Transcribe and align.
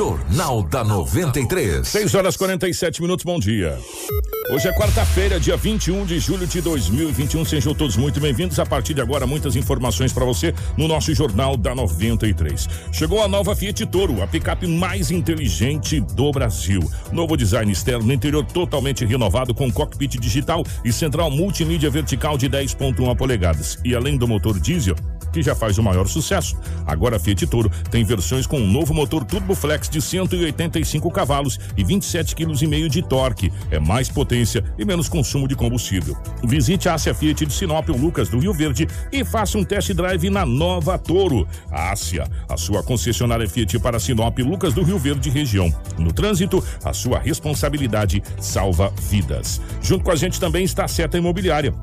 Jornal 0.00 0.62
da 0.62 0.82
93. 0.82 1.86
6 1.86 2.14
horas 2.14 2.34
47 2.34 3.02
minutos, 3.02 3.22
bom 3.22 3.38
dia. 3.38 3.78
Hoje 4.50 4.66
é 4.66 4.72
quarta-feira, 4.72 5.38
dia 5.38 5.58
21 5.58 6.06
de 6.06 6.18
julho 6.18 6.46
de 6.46 6.62
2021. 6.62 7.44
Sejam 7.44 7.74
todos 7.74 7.98
muito 7.98 8.18
bem-vindos. 8.18 8.58
A 8.58 8.64
partir 8.64 8.94
de 8.94 9.02
agora, 9.02 9.26
muitas 9.26 9.56
informações 9.56 10.10
para 10.10 10.24
você 10.24 10.54
no 10.74 10.88
nosso 10.88 11.14
Jornal 11.14 11.54
da 11.54 11.74
93. 11.74 12.66
Chegou 12.90 13.22
a 13.22 13.28
nova 13.28 13.54
Fiat 13.54 13.84
Toro, 13.88 14.22
a 14.22 14.26
picape 14.26 14.66
mais 14.66 15.10
inteligente 15.10 16.00
do 16.00 16.32
Brasil. 16.32 16.80
Novo 17.12 17.36
design 17.36 17.70
externo 17.70 18.06
no 18.06 18.12
interior 18.14 18.42
totalmente 18.46 19.04
renovado 19.04 19.52
com 19.52 19.70
cockpit 19.70 20.18
digital 20.18 20.64
e 20.82 20.90
central 20.90 21.30
multimídia 21.30 21.90
vertical 21.90 22.38
de 22.38 22.48
10.1 22.48 23.14
polegadas. 23.14 23.78
E 23.84 23.94
além 23.94 24.16
do 24.16 24.26
motor 24.26 24.58
diesel, 24.58 24.96
que 25.32 25.42
já 25.42 25.54
faz 25.54 25.78
o 25.78 25.82
maior 25.82 26.06
sucesso. 26.06 26.56
Agora 26.86 27.16
a 27.16 27.18
Fiat 27.18 27.46
Toro 27.46 27.70
tem 27.90 28.04
versões 28.04 28.46
com 28.46 28.58
um 28.58 28.70
novo 28.70 28.92
motor 28.94 29.24
Turbo 29.24 29.54
Flex 29.54 29.88
de 29.88 30.00
185 30.00 31.10
cavalos 31.10 31.58
e 31.76 31.84
27,5 31.84 32.70
kg 32.70 32.88
de 32.88 33.02
torque. 33.02 33.52
É 33.70 33.78
mais 33.78 34.08
potência 34.08 34.64
e 34.78 34.84
menos 34.84 35.08
consumo 35.08 35.46
de 35.46 35.54
combustível. 35.54 36.16
Visite 36.44 36.88
a 36.88 36.94
Ásia 36.94 37.14
Fiat 37.14 37.46
de 37.46 37.52
Sinop, 37.52 37.88
o 37.88 37.96
Lucas 37.96 38.28
do 38.28 38.38
Rio 38.38 38.52
Verde 38.52 38.88
e 39.12 39.24
faça 39.24 39.58
um 39.58 39.64
test 39.64 39.92
drive 39.92 40.30
na 40.30 40.46
nova 40.46 40.98
Toro. 40.98 41.46
A 41.70 41.90
Ásia, 41.90 42.26
a 42.48 42.56
sua 42.56 42.82
concessionária 42.82 43.48
Fiat 43.48 43.78
para 43.78 44.00
Sinop, 44.00 44.38
Lucas 44.38 44.74
do 44.74 44.82
Rio 44.82 44.98
Verde 44.98 45.30
região. 45.30 45.72
No 45.98 46.12
trânsito, 46.12 46.62
a 46.84 46.92
sua 46.92 47.18
responsabilidade 47.18 48.22
salva 48.40 48.92
vidas. 49.08 49.60
Junto 49.82 50.04
com 50.04 50.10
a 50.10 50.16
gente 50.16 50.40
também 50.40 50.64
está 50.64 50.84
a 50.84 50.88
Seta 50.88 51.18
Imobiliária. 51.18 51.74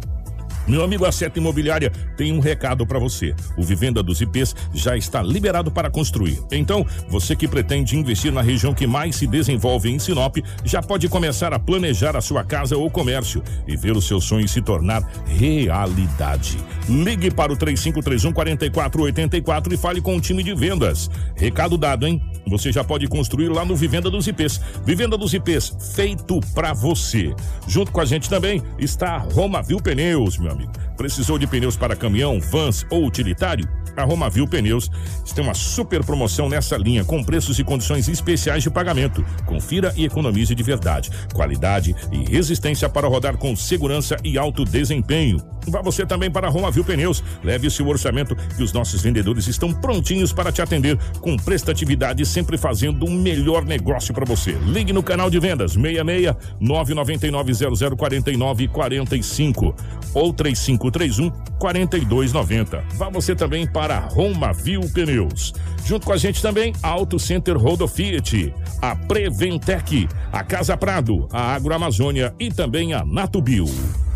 Meu 0.68 0.84
amigo 0.84 1.06
a 1.06 1.12
Seta 1.12 1.40
Imobiliária 1.40 1.90
tem 2.18 2.34
um 2.34 2.40
recado 2.40 2.86
para 2.86 3.00
você. 3.00 3.34
O 3.58 3.64
Vivenda 3.64 4.04
dos 4.04 4.20
IPs 4.20 4.54
já 4.74 4.98
está 4.98 5.24
liberado 5.24 5.72
para 5.72 5.90
construir. 5.90 6.42
Então, 6.52 6.86
você 7.08 7.38
que 7.38 7.48
pretende 7.48 7.96
investir 7.96 8.34
na 8.34 8.42
região 8.42 8.74
que 8.74 8.86
mais 8.86 9.16
se 9.16 9.26
desenvolve 9.26 9.90
em 9.90 9.98
Sinop, 9.98 10.38
já 10.66 10.82
pode 10.82 11.08
começar 11.08 11.54
a 11.54 11.60
planejar 11.60 12.18
a 12.18 12.22
sua 12.22 12.44
casa 12.44 12.76
ou 12.76 12.90
comércio 12.90 13.42
e 13.66 13.78
ver 13.78 13.96
o 13.96 14.02
seu 14.02 14.20
sonho 14.20 14.48
se 14.48 14.62
tornar 14.62 15.02
realidade. 15.26 16.58
Ligue 16.90 17.32
para 17.32 17.54
o 17.54 17.56
3531 17.56 18.34
4484 18.34 19.74
e 19.74 19.78
fale 19.78 20.02
com 20.02 20.18
o 20.18 20.22
time 20.22 20.44
de 20.44 20.54
vendas. 20.54 21.10
Recado 21.36 21.78
dado, 21.78 22.06
hein? 22.06 22.22
Você 22.50 22.72
já 22.72 22.84
pode 22.84 23.08
construir 23.08 23.50
lá 23.50 23.64
no 23.64 23.76
Vivenda 23.76 24.10
dos 24.10 24.28
IPs. 24.28 24.60
Vivenda 24.86 25.18
dos 25.18 25.34
IPs, 25.34 25.76
feito 25.96 26.40
para 26.54 26.74
você. 26.74 27.34
Junto 27.68 27.92
com 27.92 28.02
a 28.02 28.06
gente 28.06 28.30
também 28.30 28.62
está 28.78 29.16
a 29.16 29.18
Romavil 29.18 29.80
Pneus, 29.82 30.38
meu 30.38 30.52
amigo. 30.52 30.57
Precisou 30.96 31.38
de 31.38 31.46
pneus 31.46 31.76
para 31.76 31.96
caminhão, 31.96 32.40
vans 32.40 32.86
ou 32.90 33.06
utilitário? 33.06 33.68
A 33.98 34.04
Romavil 34.04 34.48
Pneus 34.48 34.92
tem 35.34 35.44
uma 35.44 35.56
super 35.56 36.04
promoção 36.04 36.48
nessa 36.48 36.78
linha, 36.78 37.04
com 37.04 37.24
preços 37.24 37.58
e 37.58 37.64
condições 37.64 38.08
especiais 38.08 38.62
de 38.62 38.70
pagamento. 38.70 39.26
Confira 39.46 39.92
e 39.98 40.06
economize 40.06 40.54
de 40.54 40.64
verdade. 40.64 41.10
Qualidade 41.34 41.96
e 42.12 42.32
resistência 42.32 42.88
para 42.88 43.08
rodar 43.08 43.38
com 43.38 43.56
segurança 43.56 44.16
e 44.24 44.38
alto 44.38 44.64
desempenho. 44.64 45.42
Vá 45.68 45.82
você 45.82 46.06
também 46.06 46.32
para 46.32 46.48
a 46.48 46.50
Romavil 46.50 46.84
Pneus. 46.84 47.24
Leve 47.44 47.70
seu 47.70 47.88
orçamento 47.88 48.36
que 48.56 48.64
os 48.64 48.72
nossos 48.72 49.02
vendedores 49.02 49.48
estão 49.48 49.74
prontinhos 49.74 50.32
para 50.32 50.52
te 50.52 50.62
atender 50.62 50.98
com 51.20 51.36
prestatividade, 51.36 52.26
sempre 52.26 52.58
fazendo 52.58 53.06
um 53.06 53.20
melhor 53.20 53.66
negócio 53.66 54.14
para 54.14 54.26
você. 54.26 54.52
Ligue 54.66 54.94
no 54.94 55.04
canal 55.04 55.30
de 55.30 55.40
vendas 55.40 55.74
66 55.74 56.36
999 56.60 57.54
0049 57.98 58.68
45 58.68 59.76
ou 60.14 60.34
3531 60.34 61.32
4290. 61.60 62.84
Vá 62.94 63.10
você 63.10 63.36
também 63.36 63.68
para 63.68 63.87
Romavil 63.96 64.82
Pneus. 64.94 65.54
Junto 65.86 66.06
com 66.06 66.14
a 66.14 66.18
gente 66.18 66.42
também, 66.42 66.74
Auto 66.84 67.18
Center 67.18 67.58
Rodo 67.58 67.88
Fiat, 67.88 68.54
a 68.82 68.96
Preventec, 68.96 70.08
a 70.32 70.44
Casa 70.44 70.76
Prado, 70.76 71.28
a 71.32 71.54
Agroamazônia 71.54 72.36
e 72.40 72.52
também 72.52 72.94
a 72.94 73.06
Natubio. 73.06 73.66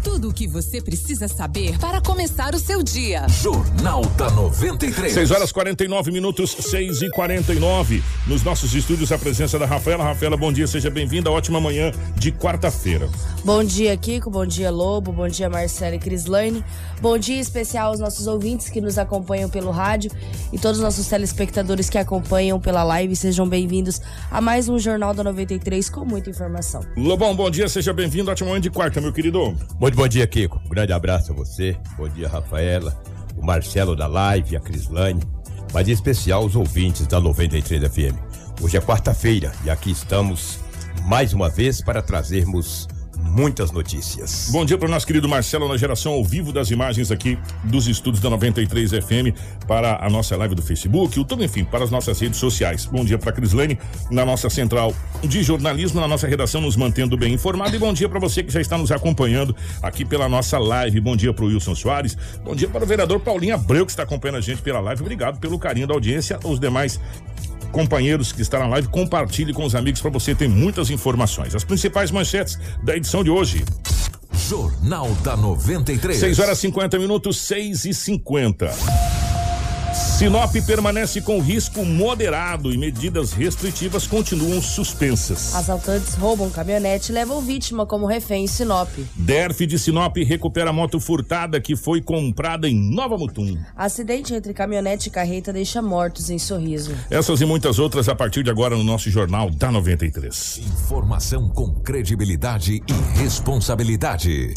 Tudo 0.04 0.30
o 0.30 0.34
que 0.34 0.48
você 0.48 0.82
precisa 0.82 1.28
saber 1.28 1.78
para 1.78 2.02
começar 2.02 2.56
o 2.56 2.60
seu 2.60 2.82
dia. 2.82 3.28
Jornal 3.30 4.04
da 4.18 4.32
93. 4.32 5.14
6 5.14 5.30
horas 5.32 5.52
49 5.52 6.12
minutos, 6.12 6.56
6 6.60 7.04
e 7.04 7.10
49 7.12 8.04
Nos 8.26 8.42
nossos 8.42 8.74
estúdios, 8.74 9.12
a 9.12 9.18
presença 9.20 9.60
da 9.60 9.68
Rafaela. 9.68 10.04
Rafaela, 10.04 10.36
bom 10.36 10.52
dia, 10.52 10.66
seja 10.66 10.90
bem-vinda. 10.90 11.30
Ótima 11.30 11.62
manhã 11.62 11.92
de 12.16 12.32
quarta-feira. 12.32 13.08
Bom 13.46 13.64
dia, 13.64 13.96
Kiko. 13.96 14.32
Bom 14.32 14.46
dia, 14.46 14.72
Lobo. 14.72 15.12
Bom 15.12 15.28
dia, 15.28 15.50
Marcela 15.50 15.96
e 15.96 16.00
Crislane. 16.00 16.64
Bom 17.00 17.18
dia 17.18 17.40
especial 17.40 17.90
aos 17.90 18.00
nossos 18.00 18.26
ouvintes 18.26 18.70
que 18.70 18.82
nos 18.82 18.98
acompanham 18.98 19.50
pelo 19.50 19.70
rádio 19.70 20.12
e 20.52 20.58
todos 20.58 20.78
os 20.78 20.84
nossos 20.84 21.08
telespectadores 21.08 21.90
que 21.90 21.98
acompanham 22.00 22.60
pela 22.60 22.84
live. 22.84 23.16
Sejam 23.16 23.48
bem-vindos 23.48 24.02
a 24.32 24.42
mais 24.42 24.68
um 24.68 24.80
Jornal 24.80 25.14
da 25.14 25.24
93 25.24 25.90
com 25.92 26.06
muita 26.06 26.32
informação. 26.32 26.82
Lobão, 26.98 27.36
bom 27.36 27.52
dia, 27.52 27.68
seja 27.70 27.94
bem-vindo. 27.94 28.32
Ótima 28.32 28.50
manhã 28.50 28.62
de 28.62 28.70
quarta, 28.72 29.00
meu 29.00 29.14
querido. 29.14 29.56
Muito 29.92 30.00
bom 30.00 30.08
dia, 30.08 30.26
Kiko. 30.26 30.62
Um 30.66 30.70
grande 30.70 30.94
abraço 30.94 31.34
a 31.34 31.36
você. 31.36 31.78
Bom 31.98 32.08
dia, 32.08 32.26
Rafaela, 32.26 32.98
o 33.36 33.46
Marcelo 33.46 33.94
da 33.94 34.08
Live, 34.08 34.56
a 34.56 34.60
Crislane, 34.62 35.22
mas 35.74 35.90
em 35.90 35.92
especial 35.92 36.46
os 36.46 36.56
ouvintes 36.56 37.06
da 37.06 37.20
93 37.20 37.92
FM. 37.92 38.16
Hoje 38.62 38.78
é 38.78 38.80
quarta-feira 38.80 39.52
e 39.66 39.70
aqui 39.70 39.92
estamos 39.92 40.60
mais 41.04 41.34
uma 41.34 41.50
vez 41.50 41.82
para 41.82 42.02
trazermos 42.02 42.88
muitas 43.32 43.72
notícias. 43.72 44.50
Bom 44.52 44.66
dia 44.66 44.78
para 44.78 44.88
o 44.88 44.92
nosso 44.92 45.08
querido 45.08 45.28
Marcelo 45.28 45.68
na 45.68 45.78
geração 45.78 46.12
ao 46.12 46.24
vivo 46.24 46.52
das 46.52 46.70
imagens 46.70 47.12
aqui 47.12 47.38
dos 47.64 47.88
estúdios 47.88 48.22
da 48.22 48.30
93 48.30 48.92
FM 48.92 49.66
para 49.66 50.06
a 50.06 50.10
nossa 50.10 50.36
live 50.36 50.54
do 50.54 50.62
Facebook, 50.62 51.18
YouTube, 51.18 51.44
enfim, 51.44 51.64
para 51.64 51.84
as 51.84 51.90
nossas 51.90 52.20
redes 52.20 52.38
sociais. 52.38 52.86
Bom 52.86 53.06
dia 53.06 53.18
para 53.18 53.32
Crislane 53.32 53.80
na 54.10 54.26
nossa 54.26 54.50
central 54.50 54.94
de 55.24 55.44
jornalismo, 55.44 56.02
na 56.02 56.08
nossa 56.08 56.28
redação 56.28 56.60
nos 56.60 56.76
mantendo 56.76 57.16
bem 57.16 57.34
informado 57.34 57.74
e 57.74 57.80
bom 57.80 57.94
dia 57.94 58.10
para 58.10 58.20
você 58.20 58.44
que 58.44 58.52
já 58.52 58.60
está 58.60 58.78
nos 58.78 58.92
acompanhando 58.92 59.56
aqui 59.82 60.04
pela 60.04 60.28
nossa 60.28 60.60
live. 60.60 61.00
Bom 61.00 61.16
dia 61.16 61.34
para 61.34 61.46
o 61.46 61.48
Wilson 61.48 61.74
Soares. 61.74 62.18
Bom 62.44 62.54
dia 62.54 62.68
para 62.68 62.84
o 62.84 62.88
vereador 62.88 63.22
Paulinho 63.22 63.56
Abreu 63.56 63.86
que 63.86 63.92
está 63.94 64.04
acompanhando 64.04 64.38
a 64.38 64.42
gente 64.42 64.62
pela 64.62 64.82
live. 64.82 65.02
Obrigado 65.02 65.40
pelo 65.40 65.58
carinho 65.58 65.88
da 65.88 65.94
audiência. 65.94 66.38
Os 66.44 66.60
demais 66.60 67.00
companheiros 67.72 68.32
que 68.32 68.42
estão 68.42 68.60
na 68.60 68.68
live, 68.68 68.88
compartilhe 68.90 69.54
com 69.54 69.66
os 69.66 69.74
amigos 69.76 70.02
para 70.02 70.12
você 70.12 70.36
ter 70.36 70.48
muitas 70.48 70.90
informações. 70.90 71.56
As 71.56 71.64
principais 71.64 72.12
manchetes 72.12 72.60
da 72.84 72.96
edição 72.96 73.24
de 73.24 73.30
hoje. 73.30 73.64
Jornal 74.50 75.10
da 75.24 75.36
93. 75.36 76.20
6 76.20 76.40
horas 76.40 76.60
50 76.60 77.00
minutos, 77.00 77.38
6 77.38 77.86
e 77.86 77.94
50. 77.94 79.21
Sinop 80.22 80.54
permanece 80.68 81.20
com 81.20 81.40
risco 81.40 81.84
moderado 81.84 82.72
e 82.72 82.78
medidas 82.78 83.34
restritivas 83.34 84.06
continuam 84.06 84.62
suspensas. 84.62 85.56
Assaltantes 85.56 86.14
roubam 86.14 86.48
caminhonete 86.52 87.12
e 87.12 87.16
levam 87.16 87.42
vítima 87.42 87.88
como 87.88 88.06
refém 88.06 88.44
em 88.44 88.48
Sinop. 88.48 88.88
DERF 89.16 89.66
de 89.66 89.80
Sinop 89.80 90.16
recupera 90.18 90.72
moto 90.72 91.00
furtada 91.00 91.60
que 91.60 91.76
foi 91.76 92.04
comprada 92.04 92.70
em 92.70 92.76
Nova 92.76 93.18
Mutum. 93.18 93.58
Acidente 93.76 94.36
entre 94.36 94.54
caminhonete 94.54 95.10
e 95.10 95.12
carreta 95.12 95.52
deixa 95.52 95.82
mortos 95.82 96.30
em 96.30 96.38
Sorriso. 96.38 96.94
Essas 97.10 97.42
e 97.42 97.46
muitas 97.46 97.80
outras 97.80 98.08
a 98.08 98.14
partir 98.14 98.44
de 98.44 98.52
agora 98.52 98.78
no 98.78 98.84
nosso 98.84 99.10
Jornal 99.10 99.50
da 99.50 99.72
93. 99.72 100.62
Informação 100.72 101.50
com 101.50 101.74
credibilidade 101.74 102.76
e 102.76 103.20
responsabilidade. 103.20 104.54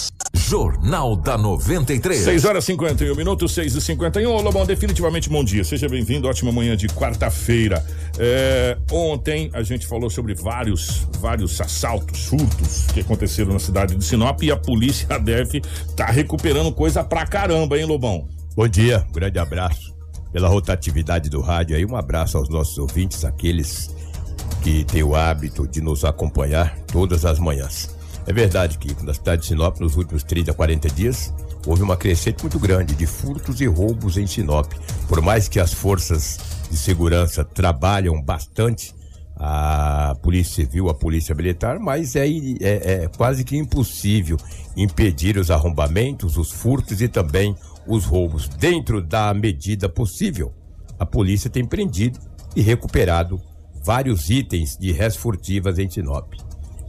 Jornal 0.47 1.17
da 1.17 1.39
93. 1.39 2.21
6 2.21 2.45
horas 2.45 2.65
51 2.67 3.15
minutos, 3.15 3.55
6 3.55 3.77
e 3.77 3.81
51 3.81 4.31
Ô 4.31 4.43
Lobão, 4.43 4.67
definitivamente 4.67 5.31
bom 5.31 5.43
dia. 5.43 5.65
Seja 5.65 5.89
bem-vindo, 5.89 6.29
ótima 6.29 6.53
manhã 6.53 6.77
de 6.77 6.87
quarta-feira. 6.89 7.85
É, 8.19 8.77
ontem 8.93 9.51
a 9.55 9.63
gente 9.63 9.87
falou 9.87 10.11
sobre 10.11 10.35
vários, 10.35 11.09
vários 11.19 11.59
assaltos, 11.63 12.27
furtos 12.27 12.87
que 12.93 13.01
aconteceram 13.01 13.55
na 13.55 13.59
cidade 13.59 13.95
de 13.95 14.05
Sinop 14.05 14.43
e 14.43 14.51
a 14.51 14.57
polícia, 14.57 15.07
a 15.11 15.19
DEF, 15.19 15.63
tá 15.97 16.07
recuperando 16.07 16.71
coisa 16.73 17.03
pra 17.03 17.27
caramba, 17.27 17.79
hein, 17.79 17.87
Lobão? 17.87 18.29
Bom 18.55 18.69
dia, 18.69 19.03
um 19.09 19.13
grande 19.13 19.39
abraço 19.39 19.95
pela 20.31 20.49
rotatividade 20.49 21.31
do 21.31 21.41
rádio 21.41 21.75
aí. 21.75 21.87
Um 21.87 21.97
abraço 21.97 22.37
aos 22.37 22.51
nossos 22.51 22.77
ouvintes, 22.77 23.25
aqueles 23.25 23.95
que 24.63 24.85
têm 24.85 25.03
o 25.03 25.17
hábito 25.17 25.67
de 25.67 25.81
nos 25.81 26.05
acompanhar 26.05 26.77
todas 26.87 27.25
as 27.25 27.39
manhãs. 27.39 27.94
É 28.27 28.33
verdade 28.33 28.79
que 28.79 29.05
na 29.05 29.13
cidade 29.13 29.43
de 29.43 29.49
Sinop, 29.49 29.79
nos 29.79 29.97
últimos 29.97 30.23
30, 30.23 30.53
40 30.55 30.89
dias, 30.89 31.33
houve 31.67 31.83
uma 31.83 31.97
crescente 31.97 32.43
muito 32.43 32.59
grande 32.59 32.95
de 32.95 33.07
furtos 33.07 33.61
e 33.61 33.67
roubos 33.67 34.17
em 34.17 34.27
Sinop. 34.27 34.73
Por 35.09 35.21
mais 35.21 35.47
que 35.47 35.61
as 35.61 35.73
forças 35.73 36.39
de 36.71 36.77
segurança 36.77 37.45
trabalham 37.45 38.21
bastante, 38.21 38.95
a 39.37 40.17
Polícia 40.23 40.65
Civil, 40.65 40.89
a 40.89 40.95
Polícia 40.95 41.35
Militar, 41.35 41.79
mas 41.79 42.15
é, 42.17 42.27
é, 42.27 43.03
é 43.05 43.11
quase 43.17 43.45
que 43.45 43.57
impossível 43.57 44.37
impedir 44.77 45.37
os 45.37 45.51
arrombamentos, 45.51 46.37
os 46.37 46.51
furtos 46.51 47.03
e 47.03 47.09
também 47.09 47.55
os 47.87 48.05
roubos. 48.05 48.49
Dentro 48.49 49.03
da 49.03 49.35
medida 49.35 49.89
possível, 49.89 50.53
a 50.99 51.05
polícia 51.05 51.51
tem 51.51 51.67
prendido 51.67 52.19
e 52.55 52.63
recuperado 52.63 53.41
vários 53.85 54.31
itens 54.31 54.79
de 54.79 54.93
res 54.93 55.17
furtivas 55.17 55.79
em 55.79 55.91
Sinop. 55.91 56.33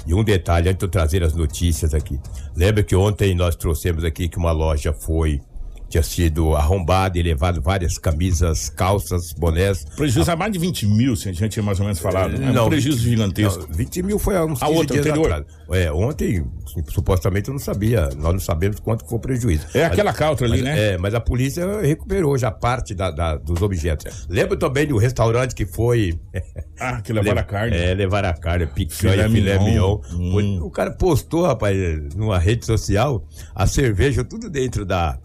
E 0.06 0.14
um 0.14 0.24
detalhe, 0.24 0.70
antes 0.70 0.80
de 0.80 0.86
eu 0.86 0.90
trazer 0.90 1.24
as 1.24 1.34
notícias 1.34 1.94
aqui. 1.94 2.20
Lembra 2.56 2.84
que 2.84 2.96
ontem 2.96 3.34
nós 3.34 3.56
trouxemos 3.56 4.04
aqui 4.04 4.28
que 4.28 4.38
uma 4.38 4.52
loja 4.52 4.94
foi 4.94 5.42
tinha 5.90 6.04
sido 6.04 6.56
arrombado 6.56 7.18
e 7.18 7.24
levado 7.24 7.62
várias 7.62 7.98
camisas, 7.98 8.70
calças, 8.70 9.34
bonés. 9.34 9.86
Prejuízo 9.96 10.32
a 10.32 10.36
mais 10.36 10.52
de 10.52 10.60
20 10.60 10.88
mil, 10.88 11.16
se 11.16 11.30
a 11.30 11.34
gente 11.34 11.50
tinha 11.50 11.64
mais 11.64 11.80
ou 11.80 11.86
menos 11.86 12.00
falado. 12.00 12.36
É 12.36 12.52
não, 12.52 12.66
um 12.66 12.70
prejuízo 12.70 12.98
20, 12.98 13.10
gigantesco. 13.10 13.68
Não, 13.68 13.76
20 13.76 14.04
mil 14.04 14.20
foi 14.20 14.36
há 14.36 14.46
uns 14.46 14.60
15 14.60 14.64
a 14.64 14.68
outra, 14.68 14.94
dias 14.96 15.06
anterior. 15.06 15.32
atrás. 15.32 15.46
É, 15.72 15.92
ontem, 15.92 16.46
supostamente, 16.90 17.50
eu 17.50 17.54
não 17.54 17.60
sabia, 17.60 18.10
nós 18.18 18.34
não 18.34 18.40
sabemos 18.40 18.80
quanto 18.80 19.06
foi 19.08 19.18
o 19.18 19.22
prejuízo. 19.22 19.66
É 19.74 19.84
mas, 19.84 19.92
aquela 19.92 20.14
caltra 20.14 20.46
ali, 20.46 20.62
mas, 20.62 20.64
né? 20.64 20.94
É, 20.94 20.98
mas 20.98 21.14
a 21.14 21.20
polícia 21.20 21.82
recuperou 21.82 22.38
já 22.38 22.52
parte 22.52 22.94
da, 22.94 23.12
da, 23.12 23.36
dos 23.36 23.62
objetos. 23.62 24.28
Lembra 24.30 24.58
também 24.58 24.86
do 24.86 24.98
restaurante 24.98 25.56
que 25.56 25.66
foi... 25.66 26.20
Ah, 26.78 27.02
que 27.02 27.14
levaram 27.14 27.40
a 27.40 27.44
carne. 27.44 27.78
É, 27.78 27.94
levaram 27.94 28.28
a 28.28 28.34
carne, 28.34 28.68
picanha, 28.68 29.30
filé 29.30 29.58
mignon. 29.58 30.02
Hum. 30.12 30.60
O 30.62 30.70
cara 30.70 30.92
postou, 30.92 31.46
rapaz, 31.46 31.78
numa 32.14 32.38
rede 32.38 32.66
social, 32.66 33.26
a 33.56 33.66
cerveja 33.66 34.26
tudo 34.26 34.50
dentro 34.50 34.86
da 34.86 35.18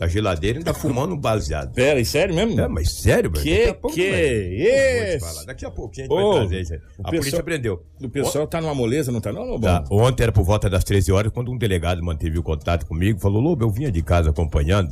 da 0.00 0.08
geladeira 0.08 0.58
ainda 0.58 0.72
fumando 0.72 1.14
um 1.14 1.18
baseado. 1.18 1.74
Pera, 1.74 2.00
e 2.00 2.06
sério 2.06 2.34
mesmo? 2.34 2.58
É, 2.58 2.66
mas 2.66 2.90
sério, 2.90 3.30
velho? 3.30 3.44
Que, 3.44 3.74
pouco, 3.74 3.94
que 3.94 4.02
isso? 4.02 5.44
Daqui 5.44 5.66
a 5.66 5.70
pouquinho 5.70 6.06
a 6.06 6.08
gente 6.08 6.24
oh, 6.24 6.30
vai 6.30 6.40
trazer 6.40 6.60
isso 6.62 6.72
aí. 6.72 6.78
A 6.78 6.80
pessoal, 6.80 7.12
polícia 7.12 7.42
prendeu. 7.42 7.82
O 8.02 8.08
pessoal 8.08 8.44
o... 8.44 8.46
tá 8.46 8.62
numa 8.62 8.74
moleza, 8.74 9.12
não 9.12 9.20
tá 9.20 9.30
não, 9.30 9.44
Lobo? 9.44 9.66
Tá. 9.66 9.84
Ontem 9.90 10.22
era 10.22 10.32
por 10.32 10.42
volta 10.42 10.70
das 10.70 10.84
13 10.84 11.12
horas, 11.12 11.30
quando 11.30 11.52
um 11.52 11.58
delegado 11.58 12.02
manteve 12.02 12.38
o 12.38 12.42
contato 12.42 12.86
comigo, 12.86 13.20
falou, 13.20 13.42
Lobo, 13.42 13.62
eu 13.62 13.70
vinha 13.70 13.92
de 13.92 14.00
casa 14.00 14.30
acompanhando 14.30 14.90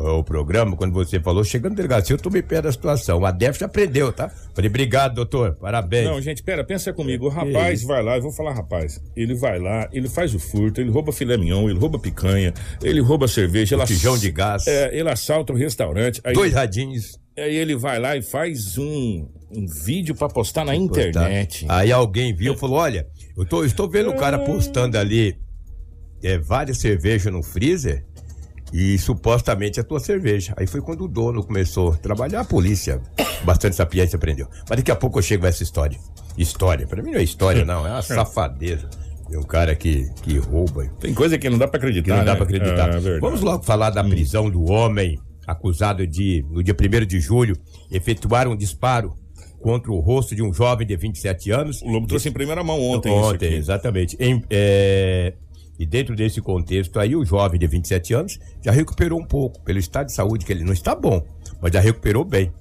o 0.00 0.24
programa, 0.24 0.76
quando 0.76 0.92
você 0.92 1.20
falou, 1.20 1.44
chegando 1.44 1.72
na 1.72 1.76
delegacia, 1.76 2.14
eu 2.14 2.18
tomei 2.18 2.42
pé 2.42 2.62
da 2.62 2.72
situação. 2.72 3.24
A 3.24 3.30
DEF 3.30 3.58
já 3.58 3.66
aprendeu, 3.66 4.10
tá? 4.12 4.30
Falei, 4.54 4.68
obrigado, 4.68 5.14
doutor, 5.14 5.56
parabéns. 5.56 6.08
Não, 6.08 6.20
gente, 6.22 6.42
pera, 6.42 6.64
pensa 6.64 6.92
comigo. 6.92 7.26
O 7.26 7.28
rapaz 7.28 7.82
vai 7.84 8.02
lá, 8.02 8.16
eu 8.16 8.22
vou 8.22 8.32
falar 8.32 8.54
rapaz, 8.54 9.00
ele 9.14 9.34
vai 9.34 9.58
lá, 9.58 9.88
ele 9.92 10.08
faz 10.08 10.34
o 10.34 10.38
furto, 10.38 10.80
ele 10.80 10.90
rouba 10.90 11.12
filé 11.12 11.36
mignon, 11.36 11.68
ele 11.68 11.78
rouba 11.78 11.98
picanha, 11.98 12.54
ele 12.82 13.00
rouba 13.00 13.28
cerveja, 13.28 13.76
ele 13.76 13.84
tijão 13.84 14.16
de 14.16 14.30
gás. 14.30 14.66
É, 14.66 14.96
ele 14.96 15.08
assalta 15.08 15.52
o 15.52 15.56
restaurante. 15.56 16.20
Aí, 16.24 16.32
Dois 16.32 16.52
radinhos. 16.52 17.18
Aí 17.38 17.54
ele 17.56 17.76
vai 17.76 17.98
lá 17.98 18.16
e 18.16 18.22
faz 18.22 18.76
um, 18.78 19.28
um 19.50 19.66
vídeo 19.66 20.14
para 20.14 20.28
postar 20.28 20.64
na 20.64 20.74
internet. 20.74 21.66
Aí 21.68 21.92
alguém 21.92 22.34
viu 22.34 22.54
e 22.54 22.56
falou: 22.56 22.78
olha, 22.78 23.06
eu 23.36 23.44
tô, 23.44 23.64
estou 23.64 23.88
vendo 23.88 24.10
o 24.10 24.16
cara 24.16 24.38
postando 24.38 24.98
ali 24.98 25.36
é, 26.22 26.38
várias 26.38 26.78
cervejas 26.78 27.32
no 27.32 27.42
freezer 27.42 28.04
e 28.72 28.98
supostamente 28.98 29.80
a 29.80 29.84
tua 29.84 30.00
cerveja. 30.00 30.54
Aí 30.56 30.66
foi 30.66 30.80
quando 30.80 31.04
o 31.04 31.08
dono 31.08 31.42
começou 31.42 31.92
a 31.92 31.96
trabalhar, 31.96 32.40
a 32.40 32.44
polícia, 32.44 33.00
bastante 33.44 33.76
sapiência 33.76 34.16
aprendeu. 34.16 34.48
Mas 34.68 34.78
daqui 34.78 34.90
a 34.90 34.96
pouco 34.96 35.18
eu 35.18 35.22
chego 35.22 35.46
a 35.46 35.48
essa 35.48 35.62
história. 35.62 35.98
História, 36.36 36.86
para 36.86 37.02
mim 37.02 37.10
não 37.10 37.18
é 37.18 37.22
história, 37.22 37.64
não, 37.64 37.86
é 37.86 37.90
uma 37.90 38.02
safadeza. 38.02 38.88
É 39.32 39.38
um 39.38 39.44
cara 39.44 39.76
que, 39.76 40.10
que 40.22 40.38
rouba. 40.38 40.86
Tem 40.98 41.14
coisa 41.14 41.38
que 41.38 41.48
não 41.48 41.56
dá 41.56 41.68
para 41.68 41.78
acreditar. 41.78 42.04
Que 42.04 42.10
não 42.10 42.18
né? 42.18 42.24
dá 42.24 42.34
para 42.34 42.44
acreditar. 42.44 42.90
É, 42.94 43.16
é 43.16 43.20
Vamos 43.20 43.40
logo 43.40 43.62
falar 43.62 43.90
da 43.90 44.02
hum. 44.02 44.10
prisão 44.10 44.50
do 44.50 44.64
homem 44.64 45.20
acusado 45.46 46.06
de, 46.06 46.44
no 46.50 46.62
dia 46.62 46.74
1 46.74 47.06
de 47.06 47.20
julho, 47.20 47.56
efetuar 47.90 48.48
um 48.48 48.56
disparo 48.56 49.14
contra 49.60 49.92
o 49.92 50.00
rosto 50.00 50.34
de 50.34 50.42
um 50.42 50.52
jovem 50.52 50.86
de 50.86 50.96
27 50.96 51.50
anos. 51.50 51.82
O 51.82 51.88
Lobo 51.88 52.06
trouxe 52.06 52.28
em 52.28 52.32
primeira 52.32 52.64
mão 52.64 52.80
ontem. 52.80 53.12
Ontem, 53.12 53.54
exatamente. 53.54 54.16
Em, 54.18 54.42
é, 54.50 55.34
e 55.80 55.86
dentro 55.86 56.14
desse 56.14 56.42
contexto 56.42 57.00
aí, 57.00 57.16
o 57.16 57.24
jovem 57.24 57.58
de 57.58 57.66
27 57.66 58.12
anos 58.12 58.38
já 58.62 58.70
recuperou 58.70 59.18
um 59.18 59.24
pouco, 59.24 59.62
pelo 59.62 59.78
estado 59.78 60.08
de 60.08 60.12
saúde, 60.12 60.44
que 60.44 60.52
ele 60.52 60.62
não 60.62 60.74
está 60.74 60.94
bom, 60.94 61.24
mas 61.58 61.72
já 61.72 61.80
recuperou 61.80 62.22
bem. 62.22 62.52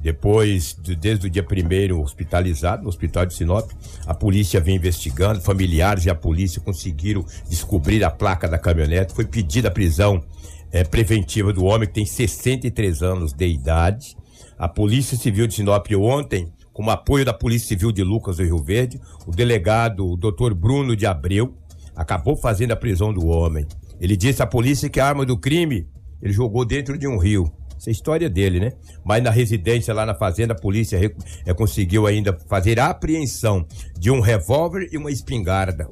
Depois, 0.00 0.74
desde 0.98 1.26
o 1.26 1.30
dia 1.30 1.42
primeiro 1.42 2.00
hospitalizado 2.00 2.82
no 2.82 2.88
hospital 2.88 3.26
de 3.26 3.34
Sinop, 3.34 3.70
a 4.06 4.14
polícia 4.14 4.58
vem 4.58 4.76
investigando, 4.76 5.42
familiares 5.42 6.06
e 6.06 6.10
a 6.10 6.14
polícia 6.14 6.62
conseguiram 6.62 7.26
descobrir 7.46 8.02
a 8.04 8.10
placa 8.10 8.48
da 8.48 8.58
caminhonete. 8.58 9.12
Foi 9.12 9.26
pedida 9.26 9.68
a 9.68 9.70
prisão 9.70 10.24
é, 10.72 10.82
preventiva 10.82 11.52
do 11.52 11.66
homem 11.66 11.86
que 11.86 11.94
tem 11.94 12.06
63 12.06 13.02
anos 13.02 13.34
de 13.34 13.46
idade. 13.46 14.16
A 14.58 14.66
Polícia 14.66 15.18
Civil 15.18 15.46
de 15.46 15.52
Sinop 15.52 15.86
ontem, 15.98 16.50
com 16.72 16.86
o 16.86 16.90
apoio 16.90 17.24
da 17.24 17.34
Polícia 17.34 17.68
Civil 17.68 17.92
de 17.92 18.02
Lucas 18.02 18.38
do 18.38 18.44
Rio 18.44 18.58
Verde, 18.58 18.98
o 19.26 19.30
delegado, 19.30 20.10
o 20.10 20.16
doutor 20.16 20.54
Bruno 20.54 20.96
de 20.96 21.04
Abreu, 21.04 21.54
acabou 21.94 22.36
fazendo 22.36 22.72
a 22.72 22.76
prisão 22.76 23.12
do 23.12 23.26
homem. 23.26 23.66
Ele 24.00 24.16
disse 24.16 24.42
à 24.42 24.46
polícia 24.46 24.88
que 24.88 25.00
a 25.00 25.06
arma 25.06 25.24
do 25.24 25.38
crime 25.38 25.88
ele 26.20 26.32
jogou 26.32 26.64
dentro 26.64 26.96
de 26.96 27.06
um 27.06 27.18
rio. 27.18 27.52
Essa 27.76 27.90
é 27.90 27.90
a 27.90 27.92
história 27.92 28.30
dele, 28.30 28.60
né? 28.60 28.72
Mas 29.04 29.22
na 29.22 29.30
residência 29.30 29.92
lá 29.92 30.06
na 30.06 30.14
fazenda, 30.14 30.52
a 30.52 30.56
polícia 30.56 30.98
é, 31.44 31.52
conseguiu 31.52 32.06
ainda 32.06 32.38
fazer 32.48 32.78
a 32.78 32.90
apreensão 32.90 33.66
de 33.98 34.10
um 34.10 34.20
revólver 34.20 34.88
e 34.92 34.96
uma 34.96 35.10
espingarda, 35.10 35.88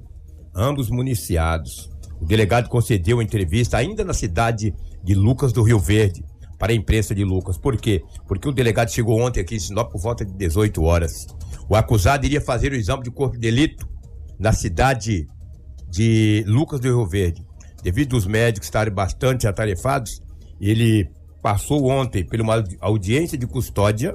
ambos 0.55 0.89
municiados. 0.89 1.91
O 2.21 2.25
delegado 2.25 2.69
concedeu 2.69 3.21
entrevista 3.21 3.77
ainda 3.77 4.05
na 4.05 4.13
cidade 4.13 4.73
de 5.03 5.15
Lucas 5.15 5.53
do 5.53 5.63
Rio 5.63 5.81
Verde 5.81 6.25
para 6.61 6.73
a 6.73 6.77
imprensa 6.77 7.13
de 7.15 7.25
Lucas. 7.25 7.59
Por 7.59 7.77
quê? 7.77 8.05
Porque 8.29 8.49
o 8.49 8.53
delegado 8.53 8.91
chegou 8.91 9.19
ontem 9.19 9.41
aqui 9.41 9.57
em 9.57 9.59
Sinop 9.59 9.91
por 9.91 10.01
volta 10.01 10.25
de 10.25 10.33
18 10.35 10.83
horas. 10.83 11.27
O 11.69 11.75
acusado 11.75 12.25
iria 12.25 12.41
fazer 12.41 12.71
o 12.71 12.77
exame 12.77 13.03
de 13.03 13.11
corpo 13.11 13.35
de 13.35 13.41
delito 13.41 13.89
na 14.39 14.53
cidade 14.53 15.27
de 15.91 16.45
Lucas 16.47 16.81
do 16.81 16.89
Rio 16.89 17.07
Verde. 17.07 17.45
Devido 17.83 18.15
aos 18.15 18.27
médicos 18.27 18.67
estarem 18.67 18.93
bastante 18.93 19.47
atarefados, 19.47 20.23
ele 20.61 21.11
passou 21.43 21.87
ontem 21.87 22.25
por 22.25 22.41
uma 22.41 22.63
audiência 22.81 23.37
de 23.37 23.47
custódia 23.47 24.15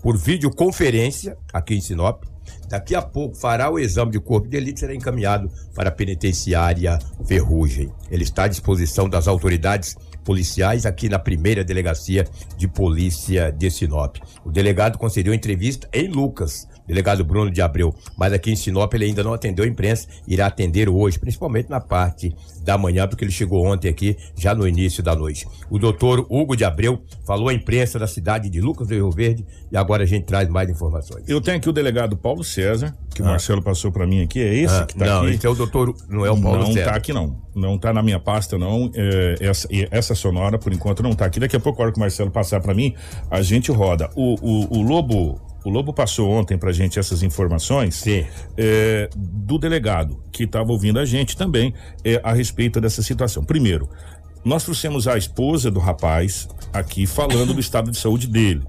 por 0.00 0.16
videoconferência 0.16 1.36
aqui 1.52 1.74
em 1.74 1.80
Sinop. 1.80 2.24
Daqui 2.68 2.94
a 2.94 3.02
pouco 3.02 3.36
fará 3.36 3.70
o 3.70 3.78
exame 3.78 4.12
de 4.12 4.20
corpo 4.20 4.48
de 4.48 4.56
elite 4.56 4.78
e 4.78 4.80
será 4.80 4.94
encaminhado 4.94 5.50
para 5.74 5.90
a 5.90 5.92
penitenciária 5.92 6.98
Ferrugem. 7.24 7.92
Ele 8.10 8.24
está 8.24 8.44
à 8.44 8.48
disposição 8.48 9.08
das 9.08 9.28
autoridades 9.28 9.96
policiais 10.24 10.86
aqui 10.86 11.08
na 11.08 11.18
primeira 11.18 11.64
delegacia 11.64 12.26
de 12.56 12.66
polícia 12.66 13.52
de 13.52 13.70
Sinop. 13.70 14.16
O 14.44 14.50
delegado 14.50 14.98
concedeu 14.98 15.34
entrevista 15.34 15.88
em 15.92 16.08
Lucas 16.08 16.66
delegado 16.86 17.24
Bruno 17.24 17.50
de 17.50 17.60
Abreu. 17.60 17.94
Mas 18.16 18.32
aqui 18.32 18.50
em 18.50 18.56
Sinop 18.56 18.92
ele 18.94 19.06
ainda 19.06 19.22
não 19.22 19.32
atendeu 19.32 19.64
a 19.64 19.68
imprensa, 19.68 20.08
irá 20.26 20.46
atender 20.46 20.88
hoje, 20.88 21.18
principalmente 21.18 21.70
na 21.70 21.80
parte 21.80 22.34
da 22.62 22.78
manhã, 22.78 23.06
porque 23.08 23.24
ele 23.24 23.32
chegou 23.32 23.66
ontem 23.66 23.88
aqui, 23.88 24.16
já 24.36 24.54
no 24.54 24.66
início 24.66 25.02
da 25.02 25.14
noite. 25.14 25.46
O 25.70 25.78
doutor 25.78 26.26
Hugo 26.28 26.56
de 26.56 26.64
Abreu 26.64 27.02
falou 27.26 27.48
à 27.48 27.54
imprensa 27.54 27.98
da 27.98 28.06
cidade 28.06 28.48
de 28.48 28.60
Lucas 28.60 28.88
do 28.88 28.94
Rio 28.94 29.10
Verde 29.10 29.44
e 29.70 29.76
agora 29.76 30.02
a 30.04 30.06
gente 30.06 30.24
traz 30.24 30.48
mais 30.48 30.68
informações. 30.68 31.24
Eu 31.28 31.40
tenho 31.40 31.56
aqui 31.56 31.68
o 31.68 31.72
delegado 31.72 32.16
Paulo 32.16 32.44
César, 32.44 32.94
que 33.14 33.22
ah. 33.22 33.24
o 33.24 33.28
Marcelo 33.28 33.62
passou 33.62 33.90
para 33.90 34.06
mim 34.06 34.22
aqui, 34.22 34.40
é 34.40 34.54
esse 34.54 34.74
ah, 34.74 34.86
que 34.86 34.94
tá 34.96 35.04
não, 35.04 35.16
aqui? 35.18 35.26
Não, 35.26 35.32
esse 35.32 35.46
é 35.46 35.50
o 35.50 35.54
doutor, 35.54 35.94
não 36.08 36.24
é 36.24 36.30
o 36.30 36.40
Paulo 36.40 36.58
não 36.58 36.66
César. 36.66 36.80
Não 36.80 36.92
tá 36.92 36.96
aqui 36.96 37.12
não, 37.12 37.36
não 37.54 37.78
tá 37.78 37.92
na 37.92 38.02
minha 38.02 38.20
pasta 38.20 38.56
não, 38.58 38.90
é, 38.94 39.36
essa, 39.40 39.68
essa 39.90 40.14
sonora 40.14 40.58
por 40.58 40.72
enquanto 40.72 41.02
não 41.02 41.14
tá 41.14 41.24
aqui, 41.24 41.40
daqui 41.40 41.56
a 41.56 41.60
pouco 41.60 41.80
a 41.80 41.84
hora 41.84 41.92
que 41.92 41.98
o 41.98 42.00
Marcelo 42.00 42.30
passar 42.30 42.60
para 42.60 42.74
mim, 42.74 42.94
a 43.30 43.42
gente 43.42 43.70
roda. 43.70 44.10
O, 44.14 44.34
o, 44.40 44.78
o 44.78 44.82
Lobo 44.82 45.40
o 45.64 45.70
Lobo 45.70 45.92
passou 45.92 46.30
ontem 46.30 46.58
pra 46.58 46.72
gente 46.72 46.98
essas 46.98 47.22
informações 47.22 48.04
é, 48.56 49.08
do 49.16 49.58
delegado 49.58 50.22
que 50.32 50.44
estava 50.44 50.72
ouvindo 50.72 50.98
a 50.98 51.04
gente 51.04 51.36
também 51.36 51.72
é, 52.04 52.20
a 52.24 52.32
respeito 52.32 52.80
dessa 52.80 53.02
situação. 53.02 53.44
Primeiro, 53.44 53.88
nós 54.44 54.64
trouxemos 54.64 55.06
a 55.06 55.16
esposa 55.16 55.70
do 55.70 55.78
rapaz 55.78 56.48
aqui 56.72 57.06
falando 57.06 57.54
do 57.54 57.60
estado 57.60 57.90
de 57.90 57.98
saúde 57.98 58.26
dele 58.26 58.62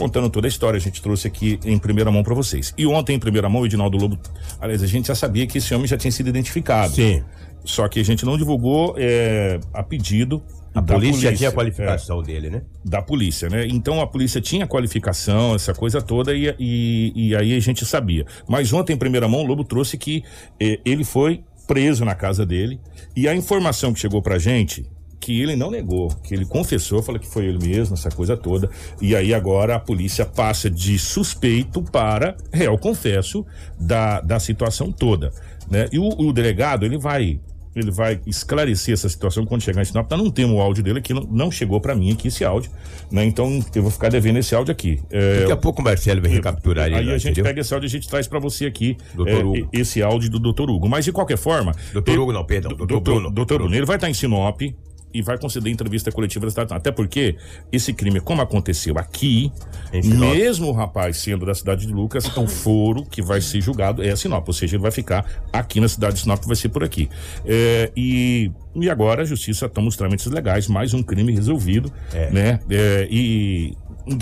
contando 0.00 0.30
toda 0.30 0.46
a 0.46 0.48
história. 0.48 0.78
A 0.78 0.80
gente 0.80 1.02
trouxe 1.02 1.28
aqui 1.28 1.60
em 1.62 1.78
primeira 1.78 2.10
mão 2.10 2.22
para 2.22 2.34
vocês. 2.34 2.72
E 2.76 2.86
ontem, 2.86 3.16
em 3.16 3.18
primeira 3.18 3.50
mão, 3.50 3.60
o 3.60 3.66
Edinaldo 3.66 3.98
Lobo. 3.98 4.18
Aliás, 4.58 4.82
a 4.82 4.86
gente 4.86 5.08
já 5.08 5.14
sabia 5.14 5.46
que 5.46 5.58
esse 5.58 5.74
homem 5.74 5.86
já 5.86 5.98
tinha 5.98 6.10
sido 6.10 6.28
identificado. 6.30 6.94
Sim. 6.94 7.22
Só 7.64 7.86
que 7.86 8.00
a 8.00 8.04
gente 8.04 8.24
não 8.24 8.38
divulgou 8.38 8.94
é, 8.96 9.60
a 9.74 9.82
pedido 9.82 10.42
a 10.74 10.80
polícia, 10.80 11.12
polícia 11.12 11.32
tinha 11.36 11.48
a 11.48 11.52
qualificação 11.52 12.20
é, 12.20 12.22
dele, 12.24 12.50
né? 12.50 12.62
Da 12.84 13.02
polícia, 13.02 13.48
né? 13.48 13.66
Então 13.66 14.00
a 14.00 14.06
polícia 14.06 14.40
tinha 14.40 14.66
qualificação, 14.66 15.54
essa 15.54 15.74
coisa 15.74 16.00
toda, 16.00 16.34
e, 16.34 16.54
e, 16.58 17.12
e 17.28 17.36
aí 17.36 17.56
a 17.56 17.60
gente 17.60 17.84
sabia. 17.84 18.24
Mas 18.48 18.72
ontem, 18.72 18.92
em 18.92 18.96
primeira 18.96 19.26
mão, 19.28 19.40
o 19.40 19.46
Lobo 19.46 19.64
trouxe 19.64 19.98
que 19.98 20.22
eh, 20.60 20.78
ele 20.84 21.04
foi 21.04 21.42
preso 21.66 22.04
na 22.04 22.14
casa 22.14 22.46
dele, 22.46 22.80
e 23.16 23.28
a 23.28 23.34
informação 23.34 23.92
que 23.92 24.00
chegou 24.00 24.22
pra 24.22 24.38
gente 24.38 24.86
que 25.20 25.40
ele 25.40 25.54
não 25.54 25.70
negou, 25.70 26.08
que 26.24 26.34
ele 26.34 26.46
confessou, 26.46 27.02
falou 27.02 27.20
que 27.20 27.28
foi 27.28 27.44
ele 27.44 27.58
mesmo, 27.58 27.94
essa 27.94 28.08
coisa 28.10 28.36
toda. 28.36 28.70
E 29.02 29.14
aí 29.14 29.34
agora 29.34 29.74
a 29.74 29.78
polícia 29.78 30.24
passa 30.24 30.70
de 30.70 30.98
suspeito 30.98 31.82
para 31.82 32.34
réu 32.50 32.78
confesso 32.78 33.44
da, 33.78 34.20
da 34.22 34.40
situação 34.40 34.90
toda. 34.90 35.30
né? 35.70 35.88
E 35.92 35.98
o, 35.98 36.08
o 36.08 36.32
delegado, 36.32 36.86
ele 36.86 36.96
vai 36.96 37.38
ele 37.74 37.90
vai 37.90 38.20
esclarecer 38.26 38.94
essa 38.94 39.08
situação 39.08 39.46
quando 39.46 39.62
chegar 39.62 39.82
em 39.82 39.84
Sinop. 39.84 40.10
Nós 40.10 40.20
não 40.20 40.30
temos 40.30 40.56
o 40.56 40.60
áudio 40.60 40.82
dele 40.82 40.98
aqui, 40.98 41.14
não, 41.14 41.22
não 41.22 41.50
chegou 41.50 41.80
para 41.80 41.94
mim 41.94 42.12
aqui 42.12 42.28
esse 42.28 42.44
áudio, 42.44 42.70
né? 43.10 43.24
Então 43.24 43.64
eu 43.74 43.82
vou 43.82 43.90
ficar 43.90 44.08
devendo 44.08 44.38
esse 44.38 44.54
áudio 44.54 44.72
aqui. 44.72 45.00
É, 45.10 45.40
Daqui 45.40 45.52
a 45.52 45.56
pouco 45.56 45.80
o 45.80 45.84
Marcelo 45.84 46.20
vai 46.20 46.30
recapturar 46.30 46.86
ele. 46.86 46.96
Aí 46.96 47.06
lá, 47.06 47.12
a 47.12 47.18
gente 47.18 47.32
entendeu? 47.32 47.44
pega 47.44 47.60
esse 47.60 47.72
áudio 47.72 47.86
e 47.86 47.88
a 47.88 47.90
gente 47.90 48.08
traz 48.08 48.26
para 48.26 48.38
você 48.38 48.66
aqui 48.66 48.96
é, 49.26 49.78
esse 49.80 50.02
áudio 50.02 50.30
do 50.30 50.38
doutor 50.38 50.70
Hugo. 50.70 50.88
Mas 50.88 51.04
de 51.04 51.12
qualquer 51.12 51.38
forma. 51.38 51.72
Doutor 51.92 52.18
Hugo, 52.18 52.32
não, 52.32 52.44
perdão. 52.44 52.72
Doutor, 52.72 53.00
Bruno. 53.00 53.30
Doutor 53.30 53.58
Bruno, 53.58 53.74
ele 53.74 53.86
vai 53.86 53.96
estar 53.96 54.10
em 54.10 54.14
Sinop, 54.14 54.60
e 55.12 55.22
vai 55.22 55.38
conceder 55.38 55.72
entrevista 55.72 56.10
coletiva 56.12 56.46
da 56.46 56.50
cidade. 56.50 56.72
Até 56.72 56.90
porque 56.90 57.36
esse 57.72 57.92
crime, 57.92 58.20
como 58.20 58.42
aconteceu 58.42 58.98
aqui, 58.98 59.52
mesmo 59.92 60.68
o 60.68 60.72
rapaz 60.72 61.18
sendo 61.18 61.46
da 61.46 61.54
cidade 61.54 61.86
de 61.86 61.92
Lucas, 61.92 62.30
é 62.36 62.40
um 62.40 62.48
foro 62.48 63.04
que 63.04 63.22
vai 63.22 63.40
ser 63.40 63.60
julgado 63.60 64.02
é 64.02 64.10
a 64.10 64.16
Sinop, 64.16 64.46
ou 64.46 64.54
seja, 64.54 64.76
ele 64.76 64.82
vai 64.82 64.90
ficar 64.90 65.24
aqui 65.52 65.80
na 65.80 65.88
cidade 65.88 66.14
de 66.14 66.20
Sinop, 66.20 66.44
vai 66.44 66.56
ser 66.56 66.68
por 66.68 66.84
aqui. 66.84 67.08
É, 67.44 67.90
e, 67.96 68.50
e 68.74 68.90
agora 68.90 69.22
a 69.22 69.24
justiça 69.24 69.68
toma 69.68 69.88
os 69.88 69.96
trâmites 69.96 70.26
legais, 70.26 70.68
mais 70.68 70.94
um 70.94 71.02
crime 71.02 71.32
resolvido, 71.32 71.92
é. 72.12 72.30
né? 72.30 72.60
É, 72.70 73.08
e 73.10 73.76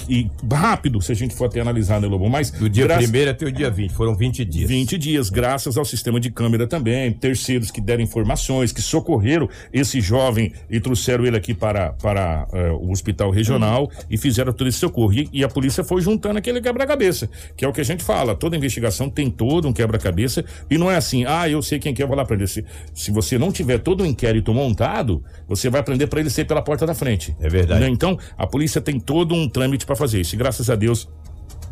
e 0.09 0.31
rápido, 0.53 1.01
se 1.01 1.13
a 1.13 1.15
gente 1.15 1.35
for 1.35 1.47
até 1.47 1.61
analisar, 1.61 2.01
né, 2.01 2.07
Lobo? 2.07 2.29
Mas. 2.29 2.51
Do 2.51 2.69
dia 2.69 2.85
graças... 2.85 3.05
primeiro 3.05 3.31
até 3.31 3.47
o 3.47 3.53
dia 3.53 3.71
20, 3.71 3.93
foram 3.93 4.15
20 4.15 4.45
dias. 4.45 4.69
20 4.69 4.99
dias, 4.99 5.31
graças 5.31 5.77
ao 5.77 5.85
sistema 5.85 6.21
de 6.21 6.31
câmera 6.31 6.67
também, 6.67 7.13
terceiros 7.13 7.71
que 7.71 7.81
deram 7.81 8.03
informações, 8.03 8.73
que 8.73 8.83
socorreram 8.83 9.49
esse 9.73 10.01
jovem 10.01 10.53
e 10.71 10.81
trouxeram 10.81 11.25
ele 11.25 11.37
aqui 11.37 11.55
para, 11.55 11.93
para 11.93 12.47
uh, 12.53 12.87
o 12.87 12.91
hospital 12.91 13.31
regional 13.31 13.85
uhum. 13.85 14.05
e 14.11 14.17
fizeram 14.17 14.53
todo 14.53 14.69
esse 14.69 14.79
socorro. 14.79 15.13
E, 15.13 15.29
e 15.33 15.45
a 15.45 15.49
polícia 15.49 15.83
foi 15.85 16.01
juntando 16.01 16.39
aquele 16.39 16.61
quebra-cabeça, 16.61 17.29
que 17.57 17.65
é 17.65 17.69
o 17.69 17.73
que 17.73 17.81
a 17.81 17.85
gente 17.85 18.03
fala. 18.03 18.35
Toda 18.35 18.57
investigação 18.57 19.09
tem 19.09 19.31
todo 19.31 19.69
um 19.69 19.73
quebra-cabeça 19.73 20.45
e 20.71 20.77
não 20.77 20.91
é 20.91 20.97
assim, 20.97 21.25
ah, 21.27 21.49
eu 21.49 21.63
sei 21.63 21.79
quem 21.79 21.95
quer, 21.95 22.07
vou 22.07 22.17
lá 22.17 22.25
prender. 22.25 22.49
Se, 22.49 22.65
se 22.95 23.11
você 23.11 23.39
não 23.39 23.53
tiver 23.53 23.79
todo 23.79 24.01
o 24.01 24.05
um 24.05 24.07
inquérito 24.07 24.53
montado, 24.53 25.23
você 25.47 25.71
vai 25.71 25.83
prender 25.83 26.09
para 26.09 26.21
ele 26.21 26.31
ser 26.31 26.45
pela 26.45 26.63
porta 26.63 26.87
da 26.87 26.95
frente. 26.95 27.37
É 27.41 27.49
verdade. 27.49 27.81
Né? 27.81 27.89
Então, 27.89 28.19
a 28.37 28.47
polícia 28.47 28.81
tem 28.81 28.99
todo 28.99 29.35
um 29.35 29.49
trâmite 29.49 29.78
para 29.87 29.97
fazer 29.97 30.21
isso. 30.21 30.35
E 30.35 30.39
graças 30.39 30.69
a 30.71 30.75
Deus, 30.75 31.09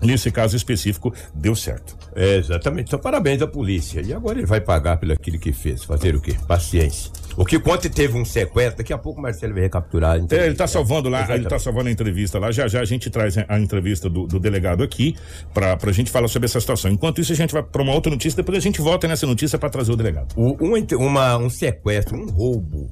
nesse 0.02 0.30
caso 0.30 0.56
específico, 0.56 1.12
deu 1.34 1.54
certo. 1.54 1.96
É, 2.14 2.36
exatamente. 2.36 2.88
Então, 2.88 2.98
parabéns 2.98 3.42
à 3.42 3.46
polícia. 3.46 4.00
E 4.00 4.12
agora 4.12 4.38
ele 4.38 4.46
vai 4.46 4.60
pagar 4.60 4.96
pelo 4.96 5.12
aquilo 5.12 5.38
que 5.38 5.52
fez. 5.52 5.84
Fazer 5.84 6.14
o 6.14 6.20
quê? 6.20 6.36
Paciência. 6.46 7.10
O 7.36 7.44
que 7.44 7.58
conta 7.58 7.90
teve 7.90 8.16
um 8.16 8.24
sequestro, 8.24 8.78
daqui 8.78 8.92
a 8.92 8.98
pouco 8.98 9.20
o 9.20 9.22
Marcelo 9.22 9.52
vai 9.52 9.64
recapturar. 9.64 10.16
É, 10.16 10.36
ele 10.44 10.52
está 10.52 10.66
salvando 10.66 11.10
lá, 11.10 11.18
exatamente. 11.18 11.42
ele 11.42 11.50
tá 11.50 11.58
salvando 11.58 11.88
a 11.88 11.92
entrevista 11.92 12.38
lá. 12.38 12.50
Já 12.50 12.66
já 12.66 12.80
a 12.80 12.84
gente 12.84 13.10
traz 13.10 13.36
a 13.36 13.60
entrevista 13.60 14.08
do, 14.08 14.26
do 14.26 14.40
delegado 14.40 14.82
aqui 14.82 15.14
para 15.52 15.76
a 15.80 15.92
gente 15.92 16.10
falar 16.10 16.28
sobre 16.28 16.46
essa 16.46 16.58
situação. 16.58 16.90
Enquanto 16.90 17.20
isso, 17.20 17.32
a 17.32 17.36
gente 17.36 17.52
vai 17.52 17.62
para 17.62 17.82
uma 17.82 17.92
outra 17.92 18.10
notícia, 18.10 18.36
depois 18.36 18.56
a 18.56 18.60
gente 18.60 18.80
volta 18.80 19.06
nessa 19.06 19.26
notícia 19.26 19.58
para 19.58 19.68
trazer 19.68 19.92
o 19.92 19.96
delegado. 19.96 20.32
O, 20.34 20.56
um, 20.64 20.74
uma, 20.98 21.36
um 21.36 21.50
sequestro, 21.50 22.16
um 22.16 22.30
roubo. 22.30 22.88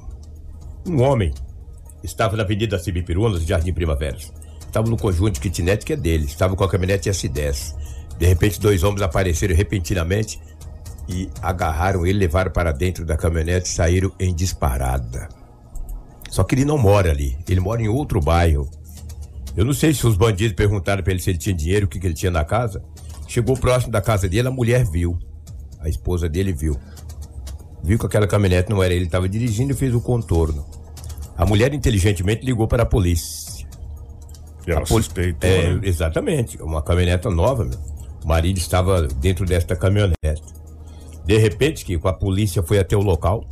Um 0.86 1.00
homem 1.00 1.32
estava 2.02 2.36
na 2.36 2.42
Avenida 2.42 2.78
Cibipirunas, 2.78 3.42
Jardim 3.46 3.72
Primaveras 3.72 4.30
estava 4.74 4.90
no 4.90 4.96
conjunto 4.96 5.40
kitnet 5.40 5.84
que 5.84 5.92
é 5.92 5.96
dele, 5.96 6.24
estava 6.24 6.56
com 6.56 6.64
a 6.64 6.68
caminhonete 6.68 7.08
S10. 7.08 7.76
De 8.18 8.26
repente, 8.26 8.60
dois 8.60 8.82
homens 8.82 9.02
apareceram 9.02 9.54
repentinamente 9.54 10.40
e 11.08 11.30
agarraram 11.40 12.04
ele, 12.04 12.18
levaram 12.18 12.50
para 12.50 12.72
dentro 12.72 13.04
da 13.04 13.16
caminhonete 13.16 13.68
e 13.68 13.72
saíram 13.72 14.12
em 14.18 14.34
disparada. 14.34 15.28
Só 16.28 16.42
que 16.42 16.56
ele 16.56 16.64
não 16.64 16.76
mora 16.76 17.12
ali, 17.12 17.38
ele 17.48 17.60
mora 17.60 17.80
em 17.82 17.88
outro 17.88 18.20
bairro. 18.20 18.68
Eu 19.56 19.64
não 19.64 19.72
sei 19.72 19.94
se 19.94 20.04
os 20.08 20.16
bandidos 20.16 20.56
perguntaram 20.56 21.04
para 21.04 21.12
ele 21.12 21.22
se 21.22 21.30
ele 21.30 21.38
tinha 21.38 21.54
dinheiro, 21.54 21.86
o 21.86 21.88
que, 21.88 22.00
que 22.00 22.06
ele 22.08 22.14
tinha 22.14 22.32
na 22.32 22.44
casa. 22.44 22.82
Chegou 23.28 23.56
próximo 23.56 23.92
da 23.92 24.00
casa 24.00 24.28
dele, 24.28 24.48
a 24.48 24.50
mulher 24.50 24.84
viu. 24.84 25.16
A 25.78 25.88
esposa 25.88 26.28
dele 26.28 26.52
viu. 26.52 26.76
Viu 27.80 27.96
que 27.96 28.06
aquela 28.06 28.26
caminhonete 28.26 28.70
não 28.70 28.82
era 28.82 28.92
ele, 28.92 29.04
estava 29.04 29.28
dirigindo 29.28 29.72
e 29.72 29.76
fez 29.76 29.94
o 29.94 30.00
contorno. 30.00 30.66
A 31.36 31.46
mulher 31.46 31.72
inteligentemente 31.72 32.44
ligou 32.44 32.66
para 32.66 32.82
a 32.82 32.86
polícia. 32.86 33.43
Ela 34.66 34.86
suspeita. 34.86 35.46
É, 35.46 35.74
né? 35.74 35.80
Exatamente. 35.82 36.60
Uma 36.62 36.82
caminhoneta 36.82 37.30
nova, 37.30 37.64
meu. 37.64 37.78
O 38.24 38.28
marido 38.28 38.58
estava 38.58 39.02
dentro 39.02 39.44
desta 39.44 39.76
caminhonete. 39.76 40.42
De 41.24 41.38
repente, 41.38 41.84
que 41.84 41.98
a 42.02 42.12
polícia 42.12 42.62
foi 42.62 42.78
até 42.78 42.96
o 42.96 43.00
local. 43.00 43.44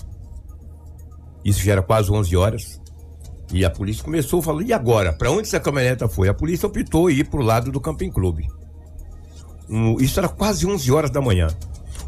Isso 1.45 1.63
já 1.63 1.73
era 1.73 1.83
quase 1.83 2.11
11 2.11 2.37
horas. 2.37 2.81
E 3.53 3.65
a 3.65 3.71
polícia 3.71 4.03
começou 4.03 4.41
a 4.41 4.43
falar: 4.43 4.63
e 4.63 4.73
agora? 4.73 5.13
Para 5.13 5.31
onde 5.31 5.43
essa 5.43 5.61
caminhoneta 5.61 6.09
foi? 6.09 6.29
A 6.29 6.35
polícia 6.35 6.67
optou 6.67 7.11
ir 7.11 7.29
para 7.29 7.41
o 7.41 7.43
lado 7.43 7.71
do 7.71 7.81
Camping 7.81 8.11
Clube. 8.11 8.49
Um, 9.69 9.99
isso 10.01 10.19
era 10.19 10.29
quase 10.29 10.67
11 10.67 10.91
horas 10.91 11.11
da 11.11 11.21
manhã. 11.21 11.49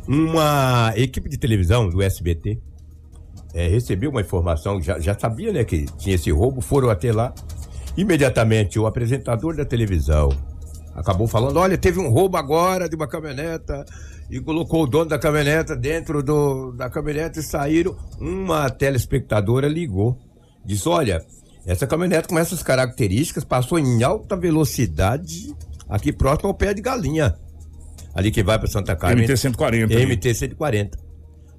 Uma 0.07 0.93
equipe 0.97 1.29
de 1.29 1.39
televisão 1.39 1.89
do 1.89 2.03
SBT 2.03 2.61
é, 3.55 3.69
recebeu 3.69 4.11
uma 4.11 4.21
informação, 4.21 4.83
já, 4.83 4.99
já 4.99 5.17
sabia 5.19 5.53
né, 5.53 5.65
que 5.65 5.87
tinha 5.97 6.17
esse 6.17 6.31
roubo, 6.31 6.61
foram 6.61 6.91
até 6.91 7.13
lá 7.13 7.33
Imediatamente, 7.97 8.79
o 8.79 8.87
apresentador 8.87 9.57
da 9.57 9.65
televisão 9.65 10.31
acabou 10.95 11.27
falando: 11.27 11.59
olha, 11.59 11.79
teve 11.79 11.99
um 12.01 12.09
roubo 12.09 12.37
agora 12.37 12.89
de 12.89 12.97
uma 12.97 13.07
caminhoneta 13.07 13.85
e 14.31 14.41
colocou 14.41 14.83
o 14.83 14.87
dono 14.87 15.07
da 15.07 15.19
caminhoneta 15.19 15.77
dentro 15.77 16.23
do, 16.23 16.73
da 16.73 16.91
caminhoneta 16.91 17.41
e 17.41 17.43
saíram. 17.43 17.97
Uma 18.19 18.71
telespectadora 18.71 19.69
ligou, 19.69 20.19
disse: 20.65 20.89
olha, 20.89 21.25
essa 21.67 21.87
caminhonete 21.87 22.29
com 22.29 22.39
essas 22.39 22.63
características 22.63 23.45
passou 23.45 23.79
em 23.79 24.03
alta 24.03 24.37
velocidade 24.37 25.55
aqui 25.89 26.13
próximo 26.13 26.49
ao 26.49 26.55
pé 26.55 26.75
de 26.75 26.83
galinha. 26.83 27.35
Ali 28.15 28.31
que 28.31 28.43
vai 28.43 28.59
para 28.59 28.69
Santa 28.69 28.95
Carmen. 28.95 29.25
MT 29.25 29.37
140. 29.37 29.95
MT 29.95 30.35
140. 30.35 30.99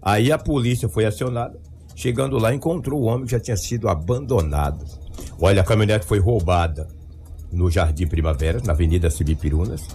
Aí 0.01 0.31
a 0.31 0.37
polícia 0.37 0.87
foi 0.87 1.05
acionada. 1.05 1.59
Chegando 1.95 2.37
lá, 2.37 2.53
encontrou 2.53 3.01
o 3.01 3.05
homem 3.05 3.25
que 3.25 3.31
já 3.31 3.39
tinha 3.39 3.57
sido 3.57 3.89
abandonado. 3.89 4.85
Olha, 5.39 5.61
a 5.61 5.63
caminhonete 5.63 6.05
foi 6.05 6.19
roubada 6.19 6.87
no 7.51 7.69
Jardim 7.69 8.07
Primavera, 8.07 8.61
na 8.63 8.73
Avenida 8.73 9.09
Cibipirunas. 9.09 9.87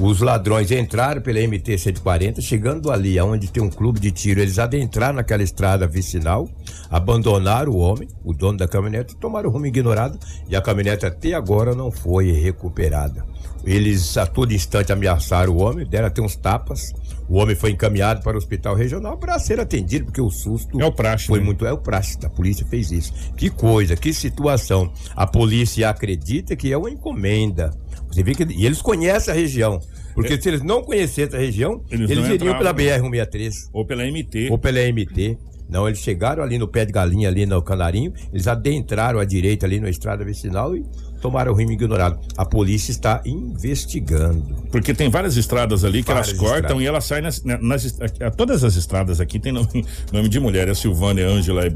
Os 0.00 0.20
ladrões 0.20 0.70
entraram 0.70 1.20
pela 1.20 1.38
MT 1.38 1.76
140, 1.76 2.40
chegando 2.40 2.90
ali 2.90 3.18
aonde 3.18 3.50
tem 3.50 3.62
um 3.62 3.68
clube 3.68 4.00
de 4.00 4.10
tiro, 4.10 4.40
eles 4.40 4.58
adentraram 4.58 5.16
naquela 5.16 5.42
estrada 5.42 5.86
vicinal, 5.86 6.48
abandonaram 6.90 7.72
o 7.72 7.78
homem, 7.78 8.08
o 8.24 8.32
dono 8.32 8.56
da 8.56 8.66
caminhonete, 8.66 9.14
tomaram 9.16 9.50
o 9.50 9.52
rumo 9.52 9.66
ignorado 9.66 10.18
e 10.48 10.56
a 10.56 10.62
caminhonete 10.62 11.04
até 11.04 11.34
agora 11.34 11.74
não 11.74 11.92
foi 11.92 12.32
recuperada. 12.32 13.24
Eles 13.64 14.16
a 14.16 14.26
todo 14.26 14.52
instante 14.52 14.92
ameaçaram 14.92 15.52
o 15.52 15.60
homem, 15.60 15.86
deram 15.86 16.08
até 16.08 16.20
uns 16.20 16.34
tapas. 16.34 16.92
O 17.28 17.36
homem 17.36 17.54
foi 17.54 17.70
encaminhado 17.70 18.22
para 18.22 18.34
o 18.34 18.38
hospital 18.38 18.74
regional 18.74 19.16
para 19.16 19.38
ser 19.38 19.60
atendido, 19.60 20.06
porque 20.06 20.20
o 20.20 20.30
susto 20.30 20.80
é 20.80 20.84
o 20.84 20.90
praxe, 20.90 21.26
foi 21.26 21.38
né? 21.38 21.44
muito. 21.44 21.64
É 21.64 21.72
o 21.72 21.78
praxe, 21.78 22.18
a 22.24 22.30
polícia 22.30 22.66
fez 22.66 22.90
isso. 22.90 23.12
Que 23.36 23.48
coisa, 23.48 23.94
que 23.94 24.12
situação. 24.12 24.92
A 25.14 25.26
polícia 25.26 25.88
acredita 25.88 26.56
que 26.56 26.72
é 26.72 26.76
uma 26.76 26.90
encomenda. 26.90 27.70
Você 28.12 28.22
vê 28.22 28.34
que. 28.34 28.44
E 28.44 28.66
eles 28.66 28.82
conhecem 28.82 29.32
a 29.32 29.36
região. 29.36 29.80
Porque 30.14 30.34
é. 30.34 30.40
se 30.40 30.48
eles 30.48 30.62
não 30.62 30.82
conhecessem 30.82 31.38
a 31.38 31.42
região, 31.42 31.82
eles, 31.90 32.10
eles 32.10 32.28
iriam 32.28 32.56
pela 32.58 32.74
BR-163. 32.74 33.70
Ou 33.72 33.86
pela 33.86 34.04
MT. 34.04 34.48
Ou 34.50 34.58
pela 34.58 34.78
MT. 34.92 35.38
Não, 35.68 35.88
eles 35.88 36.00
chegaram 36.00 36.42
ali 36.42 36.58
no 36.58 36.68
pé 36.68 36.84
de 36.84 36.92
galinha, 36.92 37.28
ali 37.28 37.46
no 37.46 37.62
Canarinho, 37.62 38.12
eles 38.30 38.46
adentraram 38.46 39.18
à 39.18 39.24
direita 39.24 39.64
ali 39.64 39.80
na 39.80 39.88
estrada 39.88 40.22
vicinal 40.22 40.76
e 40.76 40.84
tomaram 41.22 41.52
o 41.52 41.54
rumo 41.54 41.70
ignorado. 41.70 42.18
A 42.36 42.44
polícia 42.44 42.90
está 42.90 43.22
investigando. 43.24 44.42
Porque 44.70 44.92
tem 44.92 45.08
várias 45.08 45.36
estradas 45.36 45.84
ali 45.84 46.02
que 46.02 46.08
várias 46.08 46.28
elas 46.28 46.38
cortam 46.38 46.80
estradas. 46.80 46.82
e 46.82 46.86
elas 46.86 47.04
saem 47.04 47.22
nas, 47.22 47.42
nas, 47.44 47.96
Todas 48.36 48.64
as 48.64 48.74
estradas 48.74 49.20
aqui 49.20 49.38
tem 49.38 49.52
nome, 49.52 49.86
nome 50.12 50.28
de 50.28 50.40
mulher, 50.40 50.68
é 50.68 50.74
Silvânia, 50.74 51.26
Ângela, 51.26 51.64
é 51.64 51.70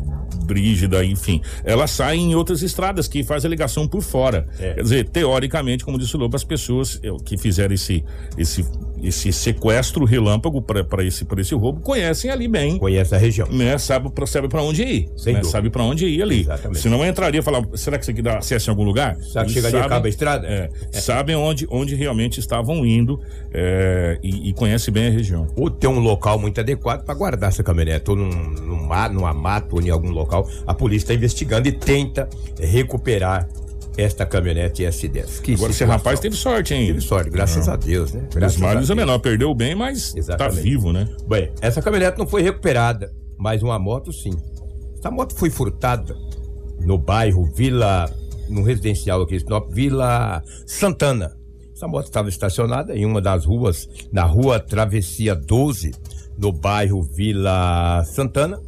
Brígida, 0.45 1.05
enfim. 1.05 1.41
Elas 1.65 1.91
saem 1.91 2.33
em 2.33 2.35
outras 2.35 2.63
estradas 2.63 3.07
que 3.09 3.23
faz 3.23 3.45
a 3.45 3.49
ligação 3.49 3.87
por 3.87 4.03
fora. 4.03 4.47
É. 4.59 4.75
Quer 4.75 4.83
dizer, 4.83 5.09
teoricamente, 5.09 5.85
como 5.85 5.99
disse 5.99 6.15
o 6.17 6.19
Lobo, 6.19 6.37
as 6.37 6.45
pessoas 6.45 7.01
eh, 7.03 7.09
que 7.25 7.37
fizeram 7.37 7.75
esse, 7.75 8.05
esse, 8.39 8.65
esse 9.03 9.33
sequestro 9.33 10.05
relâmpago 10.05 10.63
para 10.63 11.05
esse, 11.05 11.27
esse 11.39 11.55
roubo 11.55 11.81
conhecem 11.81 12.31
ali 12.31 12.49
bem. 12.49 12.79
Conhece 12.79 13.15
a 13.15 13.19
região. 13.19 13.49
Né? 13.49 13.77
Sabe, 13.79 14.11
sabe 14.27 14.49
para 14.49 14.63
onde 14.63 14.83
ir. 14.83 15.09
Né? 15.27 15.43
Sabe 15.45 15.71
para 15.71 15.83
onde 15.83 16.07
ir 16.07 16.23
ali. 16.23 16.41
Exatamente. 16.41 16.81
Senão 16.81 17.05
entraria 17.05 17.41
e 17.41 17.43
falar, 17.43 17.65
será 17.75 17.99
que 17.99 18.05
isso 18.05 18.11
aqui 18.11 18.23
dá 18.23 18.39
acesso 18.39 18.69
em 18.69 18.73
algum 18.73 18.85
lugar? 18.85 19.17
Sabe 19.37 19.49
que 19.49 19.53
chegaria 19.53 19.81
sabem, 19.81 19.87
acaba 19.87 20.07
a 20.07 20.09
estrada? 20.09 20.47
É, 20.47 20.71
é. 20.93 21.01
Sabem 21.01 21.37
onde, 21.37 21.67
onde 21.71 21.95
realmente 21.95 22.41
estavam 22.41 22.87
indo 22.87 23.21
é, 23.53 24.19
e, 24.23 24.49
e 24.49 24.53
conhecem 24.55 24.93
bem 24.93 25.09
a 25.09 25.11
região. 25.11 25.47
Ou 25.55 25.71
tem 25.71 25.91
um 25.91 25.99
local 25.99 26.39
muito 26.39 26.59
adequado 26.59 27.05
para 27.05 27.15
guardar 27.15 27.51
essa 27.51 27.63
caminhonete, 27.63 28.11
ou 28.11 28.17
num, 28.17 28.31
num, 28.31 28.89
numa 29.13 29.35
mata 29.35 29.75
ou 29.75 29.83
em 29.83 29.91
algum 29.91 30.11
local. 30.11 30.49
A 30.67 30.73
polícia 30.73 31.05
está 31.05 31.15
investigando 31.15 31.69
e 31.69 31.73
tenta 31.73 32.29
recuperar 32.59 33.47
esta 33.99 34.25
caminhonete 34.25 34.83
S10. 34.85 35.41
Que 35.43 35.55
Agora 35.55 35.71
esse 35.71 35.85
rapaz 35.85 36.19
teve 36.19 36.37
sorte, 36.37 36.73
hein? 36.73 36.87
Teve 36.87 37.01
sorte, 37.03 37.31
graças 37.31 37.69
a 37.69 37.77
Deus, 37.77 38.13
né? 38.13 38.27
Graças 38.35 38.57
Os 38.57 38.63
males 38.63 38.91
é 38.91 38.95
menor, 38.95 39.19
perdeu 39.19 39.55
bem, 39.55 39.75
mas 39.75 40.13
tá 40.13 40.19
Exatamente. 40.19 40.57
tá 40.57 40.63
vivo, 40.63 40.93
né? 40.93 41.09
Bem, 41.29 41.51
essa 41.61 41.83
caminhonete 41.83 42.19
não 42.19 42.27
foi 42.27 42.43
recuperada, 42.43 43.13
mas 43.39 43.63
uma 43.63 43.79
moto 43.79 44.13
sim. 44.13 44.33
Essa 44.99 45.11
moto 45.11 45.35
foi 45.35 45.51
furtada 45.51 46.17
no 46.81 46.99
bairro 46.99 47.45
Vila 47.55 48.11
no 48.49 48.63
residencial 48.63 49.23
aqui, 49.23 49.39
Sinop, 49.39 49.71
Vila 49.73 50.43
Santana. 50.67 51.37
Essa 51.75 51.87
moto 51.87 52.07
estava 52.07 52.29
estacionada 52.29 52.97
em 52.97 53.05
uma 53.05 53.21
das 53.21 53.45
ruas, 53.45 53.89
na 54.11 54.25
rua 54.25 54.59
Travessia 54.59 55.35
12, 55.35 55.93
no 56.39 56.53
bairro 56.53 57.03
Vila 57.03 58.03
Santana. 58.05 58.61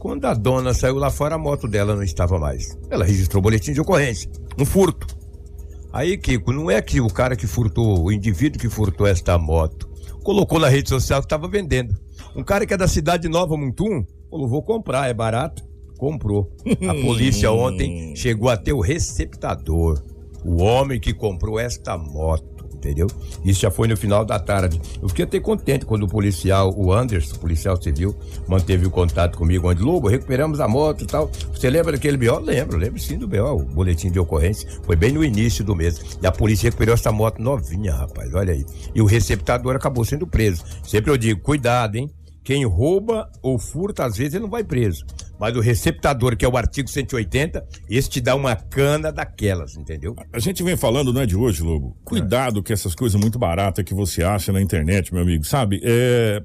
Quando 0.00 0.24
a 0.24 0.34
dona 0.34 0.74
saiu 0.74 0.96
lá 0.96 1.10
fora, 1.10 1.36
a 1.36 1.38
moto 1.38 1.68
dela 1.68 1.94
não 1.94 2.02
estava 2.02 2.38
mais. 2.38 2.76
Ela 2.90 3.04
registrou 3.04 3.38
o 3.38 3.42
boletim 3.42 3.72
de 3.72 3.80
ocorrência, 3.80 4.28
um 4.58 4.64
furto. 4.64 5.06
Aí, 5.92 6.16
Kiko, 6.16 6.52
não 6.52 6.70
é 6.70 6.82
que 6.82 7.00
o 7.00 7.06
cara 7.06 7.36
que 7.36 7.46
furtou, 7.46 8.02
o 8.02 8.10
indivíduo 8.10 8.58
que 8.58 8.68
furtou 8.68 9.06
esta 9.06 9.38
moto, 9.38 9.88
colocou 10.24 10.58
na 10.58 10.68
rede 10.68 10.88
social 10.88 11.20
que 11.20 11.26
estava 11.26 11.46
vendendo. 11.46 11.94
Um 12.34 12.42
cara 12.42 12.66
que 12.66 12.74
é 12.74 12.76
da 12.76 12.88
cidade 12.88 13.28
Nova 13.28 13.56
Mutum, 13.56 14.04
falou, 14.30 14.48
vou 14.48 14.62
comprar, 14.62 15.08
é 15.08 15.14
barato. 15.14 15.62
Comprou. 16.02 16.50
A 16.66 16.94
polícia 16.94 17.52
ontem 17.52 18.16
chegou 18.16 18.48
a 18.48 18.56
ter 18.56 18.72
o 18.72 18.80
receptador. 18.80 20.02
O 20.44 20.60
homem 20.60 20.98
que 20.98 21.14
comprou 21.14 21.60
esta 21.60 21.96
moto 21.96 22.50
entendeu? 22.74 23.06
Isso 23.44 23.60
já 23.60 23.70
foi 23.70 23.86
no 23.86 23.96
final 23.96 24.24
da 24.24 24.40
tarde. 24.40 24.82
Eu 25.00 25.08
fiquei 25.08 25.24
até 25.24 25.38
contente 25.38 25.86
quando 25.86 26.02
o 26.02 26.08
policial, 26.08 26.74
o 26.76 26.92
Anderson, 26.92 27.36
policial 27.36 27.80
civil, 27.80 28.12
manteve 28.48 28.84
o 28.84 28.90
contato 28.90 29.38
comigo, 29.38 29.70
onde, 29.70 29.80
Lobo, 29.80 30.08
recuperamos 30.08 30.58
a 30.58 30.66
moto 30.66 31.04
e 31.04 31.06
tal. 31.06 31.30
Você 31.54 31.70
lembra 31.70 31.92
daquele 31.92 32.16
BO? 32.16 32.40
Lembro, 32.40 32.76
lembro 32.76 32.98
sim 32.98 33.16
do 33.16 33.28
BO, 33.28 33.62
o 33.62 33.62
boletim 33.62 34.10
de 34.10 34.18
ocorrência. 34.18 34.68
Foi 34.82 34.96
bem 34.96 35.12
no 35.12 35.22
início 35.22 35.64
do 35.64 35.76
mês. 35.76 36.18
E 36.20 36.26
a 36.26 36.32
polícia 36.32 36.66
recuperou 36.66 36.94
essa 36.94 37.12
moto 37.12 37.40
novinha, 37.40 37.94
rapaz, 37.94 38.34
olha 38.34 38.52
aí. 38.52 38.66
E 38.92 39.00
o 39.00 39.06
receptador 39.06 39.76
acabou 39.76 40.04
sendo 40.04 40.26
preso. 40.26 40.64
Sempre 40.82 41.12
eu 41.12 41.16
digo, 41.16 41.40
cuidado, 41.40 41.94
hein? 41.94 42.10
Quem 42.44 42.64
rouba 42.64 43.30
ou 43.40 43.58
furta, 43.58 44.04
às 44.04 44.16
vezes 44.16 44.34
ele 44.34 44.42
não 44.42 44.50
vai 44.50 44.64
preso. 44.64 45.04
Mas 45.38 45.56
o 45.56 45.60
receptador, 45.60 46.36
que 46.36 46.44
é 46.44 46.48
o 46.48 46.56
artigo 46.56 46.88
180, 46.88 47.64
esse 47.88 48.08
te 48.08 48.20
dá 48.20 48.34
uma 48.34 48.54
cana 48.54 49.12
daquelas, 49.12 49.76
entendeu? 49.76 50.14
A 50.32 50.38
gente 50.38 50.62
vem 50.62 50.76
falando, 50.76 51.12
não 51.12 51.20
é 51.20 51.26
de 51.26 51.36
hoje, 51.36 51.62
Lobo. 51.62 51.96
Cuidado 52.04 52.60
é. 52.60 52.62
com 52.62 52.72
essas 52.72 52.94
coisas 52.94 53.20
muito 53.20 53.38
baratas 53.38 53.84
que 53.84 53.94
você 53.94 54.22
acha 54.22 54.52
na 54.52 54.60
internet, 54.60 55.12
meu 55.12 55.22
amigo. 55.22 55.44
Sabe? 55.44 55.80
É, 55.84 56.42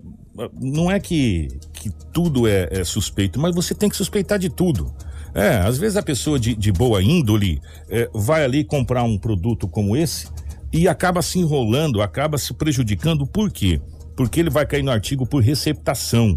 não 0.60 0.90
é 0.90 1.00
que, 1.00 1.48
que 1.74 1.90
tudo 2.12 2.48
é, 2.48 2.68
é 2.72 2.84
suspeito, 2.84 3.40
mas 3.40 3.54
você 3.54 3.74
tem 3.74 3.90
que 3.90 3.96
suspeitar 3.96 4.38
de 4.38 4.50
tudo. 4.50 4.94
É, 5.34 5.58
às 5.58 5.78
vezes 5.78 5.98
a 5.98 6.04
pessoa 6.04 6.40
de, 6.40 6.56
de 6.56 6.72
boa 6.72 7.02
índole 7.02 7.62
é, 7.90 8.10
vai 8.14 8.44
ali 8.44 8.64
comprar 8.64 9.04
um 9.04 9.18
produto 9.18 9.68
como 9.68 9.96
esse 9.96 10.28
e 10.72 10.88
acaba 10.88 11.22
se 11.22 11.40
enrolando, 11.40 12.02
acaba 12.02 12.38
se 12.38 12.54
prejudicando. 12.54 13.26
Por 13.26 13.52
quê? 13.52 13.82
Porque 14.18 14.40
ele 14.40 14.50
vai 14.50 14.66
cair 14.66 14.84
no 14.84 14.92
artigo 14.92 15.28
por 15.28 15.44
receptação. 15.44 16.36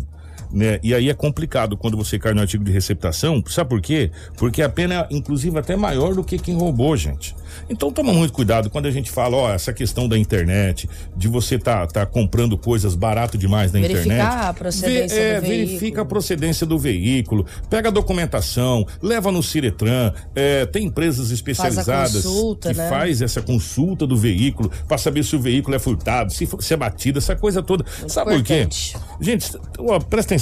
Né? 0.52 0.80
E 0.82 0.94
aí 0.94 1.08
é 1.08 1.14
complicado 1.14 1.76
quando 1.76 1.96
você 1.96 2.18
cai 2.18 2.34
no 2.34 2.40
artigo 2.40 2.64
de 2.64 2.72
receptação, 2.72 3.42
sabe 3.48 3.70
por 3.70 3.80
quê? 3.80 4.10
Porque 4.36 4.62
a 4.62 4.68
pena 4.68 4.94
é, 4.94 5.06
inclusive, 5.10 5.56
até 5.58 5.76
maior 5.76 6.14
do 6.14 6.24
que 6.24 6.38
quem 6.38 6.56
roubou, 6.56 6.96
gente. 6.96 7.36
Então 7.68 7.90
toma 7.92 8.12
muito 8.12 8.32
cuidado 8.32 8.70
quando 8.70 8.86
a 8.86 8.90
gente 8.90 9.10
fala, 9.10 9.36
ó, 9.36 9.52
essa 9.52 9.72
questão 9.72 10.08
da 10.08 10.18
internet, 10.18 10.88
de 11.16 11.28
você 11.28 11.58
tá, 11.58 11.86
tá 11.86 12.04
comprando 12.06 12.56
coisas 12.58 12.94
barato 12.94 13.38
demais 13.38 13.72
na 13.72 13.80
Verificar 13.80 14.04
internet. 14.04 14.48
a 14.48 14.52
procedência 14.52 15.16
Vê, 15.16 15.22
é, 15.22 15.40
do 15.40 15.46
verifica 15.46 15.80
veículo. 15.80 16.02
a 16.02 16.04
procedência 16.04 16.66
do 16.66 16.78
veículo, 16.78 17.46
pega 17.68 17.88
a 17.88 17.92
documentação, 17.92 18.86
leva 19.02 19.30
no 19.30 19.42
Ciretran, 19.42 20.12
é, 20.34 20.66
tem 20.66 20.86
empresas 20.86 21.30
especializadas 21.30 22.24
consulta, 22.24 22.70
que 22.70 22.76
né? 22.76 22.88
faz 22.88 23.22
essa 23.22 23.42
consulta 23.42 24.06
do 24.06 24.16
veículo 24.16 24.70
para 24.88 24.98
saber 24.98 25.24
se 25.24 25.36
o 25.36 25.40
veículo 25.40 25.76
é 25.76 25.78
furtado, 25.78 26.32
se, 26.32 26.48
se 26.58 26.74
é 26.74 26.76
batido, 26.76 27.18
essa 27.18 27.36
coisa 27.36 27.62
toda. 27.62 27.84
Muito 27.98 28.12
Sabe 28.12 28.34
importante. 28.34 28.92
por 28.92 29.00
quê? 29.18 29.24
Gente, 29.24 29.52
ó, 29.78 29.98
presta 29.98 30.34
atenção. 30.34 30.39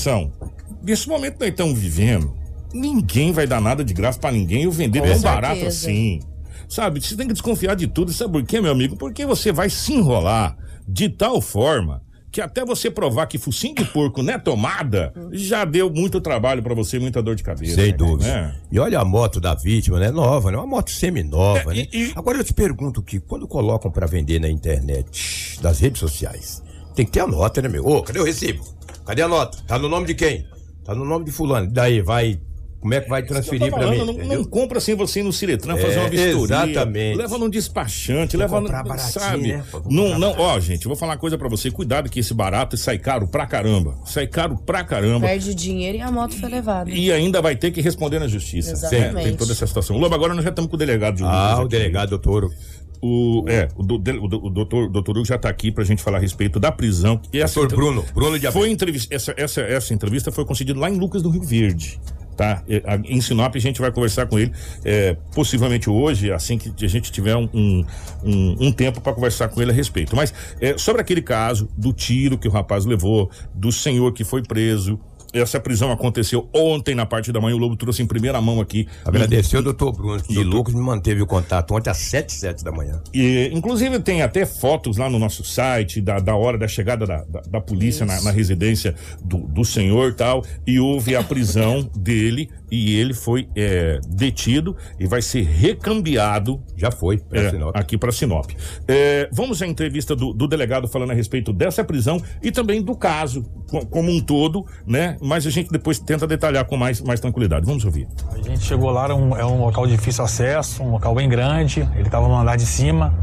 Nesse 0.83 1.09
momento 1.09 1.35
que 1.35 1.41
nós 1.41 1.51
estamos 1.51 1.79
vivendo, 1.79 2.35
ninguém 2.73 3.33
vai 3.33 3.47
dar 3.47 3.61
nada 3.61 3.85
de 3.85 3.93
graça 3.93 4.19
para 4.19 4.33
ninguém 4.33 4.63
e 4.63 4.67
o 4.67 4.73
vender 4.73 5.03
tão 5.03 5.21
barato 5.21 5.67
assim. 5.67 6.21
Sabe? 6.69 7.01
Você 7.01 7.17
tem 7.17 7.27
que 7.27 7.33
desconfiar 7.33 7.75
de 7.75 7.87
tudo. 7.87 8.13
Sabe 8.13 8.33
por 8.33 8.43
quê, 8.45 8.61
meu 8.61 8.71
amigo? 8.71 8.97
Porque 8.97 9.25
você 9.25 9.51
vai 9.53 9.71
se 9.71 9.95
enrolar 9.95 10.57
de 10.87 11.09
tal 11.09 11.41
forma 11.41 12.03
que 12.31 12.41
até 12.41 12.65
você 12.65 12.91
provar 12.91 13.27
que 13.27 13.39
focinho 13.39 13.75
de 13.75 13.85
porco 13.87 14.23
não 14.23 14.35
é 14.35 14.39
tomada, 14.39 15.13
já 15.33 15.65
deu 15.65 15.91
muito 15.91 16.21
trabalho 16.21 16.63
para 16.63 16.75
você, 16.75 16.99
muita 16.99 17.23
dor 17.23 17.35
de 17.35 17.43
cabeça. 17.43 17.75
Sem 17.75 17.91
né, 17.91 17.97
dúvida. 17.97 18.27
Né? 18.27 18.57
E 18.71 18.79
olha 18.79 19.01
a 19.01 19.05
moto 19.05 19.41
da 19.41 19.55
vítima, 19.55 19.99
né? 19.99 20.11
Nova, 20.11 20.51
né? 20.51 20.59
Uma 20.59 20.67
moto 20.67 20.91
semi-nova, 20.91 21.73
é, 21.73 21.77
né? 21.77 21.87
E, 21.93 22.13
Agora 22.15 22.39
eu 22.39 22.45
te 22.45 22.53
pergunto 22.53 23.03
que 23.03 23.19
quando 23.19 23.49
colocam 23.49 23.91
para 23.91 24.07
vender 24.07 24.39
na 24.39 24.49
internet, 24.49 25.59
das 25.63 25.81
redes 25.81 26.01
sociais, 26.01 26.63
tem 26.95 27.07
que 27.07 27.13
ter 27.13 27.21
a 27.21 27.27
nota, 27.27 27.63
né, 27.63 27.69
meu? 27.69 27.87
Ô, 27.87 28.03
cadê 28.03 28.21
o 28.21 28.25
recibo? 28.25 28.63
Cadê 29.09 29.23
a 29.23 29.29
nota? 29.29 29.57
Tá 29.67 29.79
no 29.79 29.89
nome 29.89 30.07
de 30.07 30.15
quem? 30.15 30.45
Tá 30.85 30.95
no 30.95 31.03
nome 31.03 31.25
de 31.25 31.33
fulano. 31.33 31.67
Daí 31.73 32.03
vai 32.03 32.39
como 32.79 32.95
é 32.95 33.01
que 33.01 33.09
vai 33.09 33.23
transferir 33.25 33.73
para 33.73 33.91
mim? 33.91 33.99
Não, 33.99 34.13
não, 34.13 34.45
compra 34.45 34.79
assim 34.79 34.95
você 34.95 35.23
no 35.23 35.33
Ciretran 35.33 35.77
é, 35.77 35.81
fazer 35.81 35.99
uma 35.99 36.09
vistoria. 36.09 36.45
Exatamente. 36.45 37.17
Leva 37.17 37.39
num 37.39 37.49
despachante, 37.49 38.33
Tem 38.33 38.41
leva 38.41 38.61
no, 38.61 38.69
sabe? 38.99 39.49
Né? 39.49 39.65
Não, 39.91 40.19
não, 40.19 40.35
ó, 40.39 40.61
gente, 40.61 40.87
vou 40.87 40.95
falar 40.95 41.13
uma 41.13 41.19
coisa 41.19 41.37
para 41.37 41.49
você, 41.49 41.71
cuidado 41.71 42.09
que 42.09 42.21
esse 42.21 42.33
barato 42.33 42.77
sai 42.77 42.99
caro 42.99 43.27
pra 43.27 43.47
caramba. 43.47 43.99
Sai 44.05 44.27
caro 44.29 44.57
pra 44.59 44.85
caramba. 44.85 45.27
Perde 45.27 45.55
dinheiro 45.55 45.99
e 45.99 46.01
a 46.01 46.11
moto 46.11 46.39
foi 46.39 46.49
levada. 46.49 46.91
E 46.91 47.11
ainda 47.11 47.43
vai 47.43 47.57
ter 47.57 47.73
que 47.73 47.81
responder 47.81 48.21
na 48.21 48.29
justiça. 48.29 48.73
Exatamente. 48.73 49.17
É, 49.17 49.23
tem 49.23 49.37
toda 49.37 49.53
essa 49.53 49.67
situação. 49.67 49.97
Lobo, 49.97 50.15
agora 50.15 50.35
nós 50.35 50.45
já 50.45 50.51
estamos 50.51 50.71
com 50.71 50.77
o 50.77 50.79
delegado 50.79 51.17
de 51.17 51.25
Ah, 51.25 51.61
o 51.61 51.67
delegado 51.67 52.11
doutor 52.11 52.53
o, 53.01 53.45
é, 53.49 53.69
o, 53.77 53.83
do, 53.83 53.95
o, 53.95 54.47
o 54.47 54.51
doutor, 54.51 54.89
doutor 54.89 55.17
Hugo 55.17 55.27
já 55.27 55.37
está 55.37 55.49
aqui 55.49 55.71
para 55.71 55.83
a 55.83 55.87
gente 55.87 56.03
falar 56.03 56.19
a 56.19 56.21
respeito 56.21 56.59
da 56.59 56.73
prisão. 56.73 57.21
E 57.33 57.41
essa 57.41 57.61
doutor 57.61 57.77
Bruno, 57.77 58.05
Bruno 58.15 58.39
de 58.39 58.51
foi 58.51 58.71
entrevista, 58.71 59.15
essa, 59.15 59.35
essa, 59.37 59.61
essa 59.61 59.95
entrevista 59.95 60.33
foi 60.33 60.45
concedida 60.45 60.79
lá 60.79 60.91
em 60.91 60.99
Lucas 60.99 61.23
do 61.23 61.31
Rio 61.31 61.43
Verde. 61.43 62.01
Tá? 62.39 62.63
Em 63.05 63.21
Sinop 63.21 63.57
a 63.57 63.59
gente 63.59 63.81
vai 63.81 63.91
conversar 63.91 64.27
com 64.27 64.39
ele 64.39 64.53
é, 64.85 65.17
possivelmente 65.35 65.91
hoje, 65.91 66.31
assim 66.31 66.57
que 66.57 66.85
a 66.85 66.89
gente 66.89 67.11
tiver 67.11 67.35
um, 67.35 67.49
um, 67.53 68.57
um 68.61 68.71
tempo 68.71 69.01
para 69.01 69.13
conversar 69.13 69.49
com 69.49 69.61
ele 69.61 69.73
a 69.73 69.75
respeito. 69.75 70.15
Mas 70.15 70.33
é, 70.61 70.79
sobre 70.79 71.03
aquele 71.03 71.21
caso 71.21 71.69
do 71.77 71.93
tiro 71.93 72.39
que 72.39 72.47
o 72.47 72.51
rapaz 72.51 72.87
levou, 72.87 73.29
do 73.53 73.73
senhor 73.73 74.13
que 74.13 74.23
foi 74.23 74.41
preso, 74.41 75.01
essa 75.33 75.61
prisão 75.61 75.93
aconteceu 75.93 76.49
ontem 76.55 76.95
na 76.95 77.05
parte 77.05 77.33
da 77.33 77.41
manhã. 77.41 77.55
O 77.55 77.59
Lobo 77.59 77.77
trouxe 77.77 78.03
em 78.03 78.07
primeira 78.07 78.41
mão 78.41 78.61
aqui. 78.61 78.87
Agradeceu 79.05 79.61
o 79.61 79.63
doutor 79.63 79.93
Bruno. 79.93 80.17
O 80.17 80.35
doutor 80.35 80.45
Lucas 80.45 80.75
me 80.75 80.81
manteve 80.81 81.23
o 81.23 81.27
contato 81.27 81.75
ontem 81.75 81.91
às 81.91 81.99
7 81.99 82.33
7 82.33 82.65
da 82.65 82.73
manhã. 82.73 83.01
E, 83.13 83.51
inclusive, 83.53 83.99
tem 84.01 84.23
até 84.23 84.47
fotos 84.47 84.97
lá 84.97 85.09
no 85.11 85.19
nosso 85.19 85.45
site 85.45 86.01
da, 86.01 86.19
da 86.19 86.35
hora 86.35 86.57
da 86.57 86.69
chegada 86.69 87.07
da, 87.07 87.25
da, 87.25 87.41
da 87.41 87.61
polícia 87.61 88.07
na, 88.07 88.21
na, 88.23 88.31
residência 88.31 88.95
do, 89.23 89.39
do 89.39 89.65
senhor 89.65 90.15
tal. 90.15 90.45
E 90.67 90.79
houve 90.81 91.15
a 91.15 91.23
prisão 91.23 91.89
dele 91.95 92.49
e 92.71 92.97
ele 92.97 93.15
foi 93.15 93.49
é, 93.57 94.01
detido 94.09 94.77
e 94.99 95.07
vai 95.07 95.23
ser 95.23 95.43
recambiado. 95.43 96.63
Já 96.77 96.91
foi, 96.91 97.19
pra 97.19 97.41
é, 97.41 97.53
aqui 97.75 97.97
para 97.97 98.13
Sinop. 98.13 98.51
É, 98.87 99.29
vamos 99.33 99.61
à 99.63 99.67
entrevista 99.67 100.15
do, 100.15 100.33
do, 100.33 100.47
delegado 100.47 100.89
falando 100.89 101.11
a 101.11 101.15
respeito 101.15 101.53
dessa 101.53 101.83
prisão 101.83 102.23
e 102.43 102.51
também 102.51 102.83
do 102.83 102.95
caso 102.95 103.45
como 103.91 104.11
um 104.11 104.21
todo, 104.21 104.65
né? 104.87 105.17
Mas 105.21 105.47
a 105.47 105.51
gente 105.51 105.71
depois 105.71 105.99
tenta 105.99 106.27
detalhar 106.27 106.65
com 106.65 106.77
mais, 106.77 107.01
mais 107.01 107.21
tranquilidade. 107.21 107.67
Vamos 107.67 107.85
ouvir. 107.85 108.09
A 108.33 108.37
gente 108.37 108.61
chegou 108.61 108.91
lá, 108.91 109.05
era 109.05 109.15
um, 109.15 109.37
é 109.37 109.45
um 109.45 109.61
local 109.61 109.87
de 109.87 109.97
difícil 109.97 110.25
acesso, 110.25 110.83
um 110.83 110.93
local 110.93 111.15
bem 111.15 111.29
grande. 111.29 111.81
Ele 111.95 112.03
estava 112.03 112.29
no 112.29 112.35
andar 112.35 112.57
de 112.57 112.67
cima. 112.67 113.15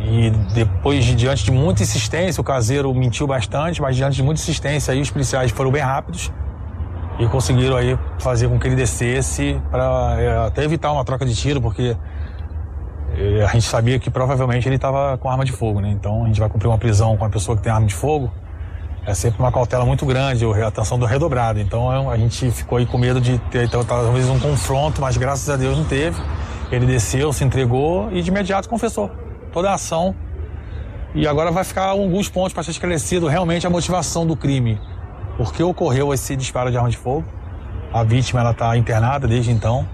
E 0.00 0.30
depois, 0.54 1.04
de, 1.04 1.14
diante 1.14 1.44
de 1.44 1.50
muita 1.50 1.82
insistência, 1.82 2.40
o 2.40 2.44
caseiro 2.44 2.94
mentiu 2.94 3.26
bastante, 3.26 3.82
mas 3.82 3.96
diante 3.96 4.16
de 4.16 4.22
muita 4.22 4.40
insistência, 4.40 4.94
aí 4.94 5.00
os 5.00 5.10
policiais 5.10 5.50
foram 5.50 5.70
bem 5.70 5.82
rápidos 5.82 6.32
e 7.18 7.26
conseguiram 7.26 7.76
aí 7.76 7.98
fazer 8.18 8.48
com 8.48 8.58
que 8.58 8.66
ele 8.66 8.76
descesse 8.76 9.60
para 9.70 10.16
é, 10.18 10.46
até 10.46 10.64
evitar 10.64 10.92
uma 10.92 11.04
troca 11.04 11.26
de 11.26 11.34
tiro, 11.34 11.60
porque 11.60 11.96
é, 13.16 13.42
a 13.42 13.48
gente 13.48 13.64
sabia 13.64 13.98
que 13.98 14.08
provavelmente 14.08 14.68
ele 14.68 14.76
estava 14.76 15.18
com 15.18 15.28
arma 15.28 15.44
de 15.44 15.50
fogo, 15.50 15.80
né? 15.80 15.90
Então 15.90 16.24
a 16.24 16.26
gente 16.28 16.38
vai 16.38 16.48
cumprir 16.48 16.68
uma 16.68 16.78
prisão 16.78 17.16
com 17.16 17.24
uma 17.24 17.30
pessoa 17.30 17.56
que 17.56 17.62
tem 17.62 17.72
arma 17.72 17.86
de 17.86 17.94
fogo. 17.94 18.30
É 19.04 19.14
sempre 19.14 19.40
uma 19.40 19.50
cautela 19.50 19.84
muito 19.84 20.04
grande, 20.04 20.44
a 20.44 20.66
atenção 20.68 20.98
do 20.98 21.06
redobrado. 21.06 21.58
Então 21.58 22.08
a 22.08 22.16
gente 22.16 22.50
ficou 22.50 22.78
aí 22.78 22.86
com 22.86 22.98
medo 22.98 23.20
de 23.20 23.38
ter 23.50 23.64
então, 23.64 23.82
talvez 23.82 24.28
um 24.28 24.38
confronto, 24.38 25.00
mas 25.00 25.16
graças 25.16 25.48
a 25.48 25.56
Deus 25.56 25.76
não 25.76 25.84
teve. 25.84 26.20
Ele 26.70 26.86
desceu, 26.86 27.32
se 27.32 27.42
entregou 27.42 28.12
e 28.12 28.22
de 28.22 28.30
imediato 28.30 28.68
confessou 28.68 29.10
toda 29.52 29.70
a 29.70 29.74
ação. 29.74 30.14
E 31.14 31.26
agora 31.26 31.50
vai 31.50 31.64
ficar 31.64 31.86
alguns 31.86 32.28
pontos 32.28 32.52
para 32.52 32.62
ser 32.62 32.72
esclarecido 32.72 33.26
realmente 33.26 33.66
a 33.66 33.70
motivação 33.70 34.26
do 34.26 34.36
crime 34.36 34.78
por 35.38 35.52
que 35.52 35.62
ocorreu 35.62 36.12
esse 36.12 36.34
disparo 36.34 36.68
de 36.68 36.76
arma 36.76 36.90
de 36.90 36.96
fogo. 36.98 37.24
A 37.94 38.02
vítima 38.02 38.40
ela 38.40 38.50
está 38.50 38.76
internada 38.76 39.26
desde 39.26 39.50
então, 39.50 39.88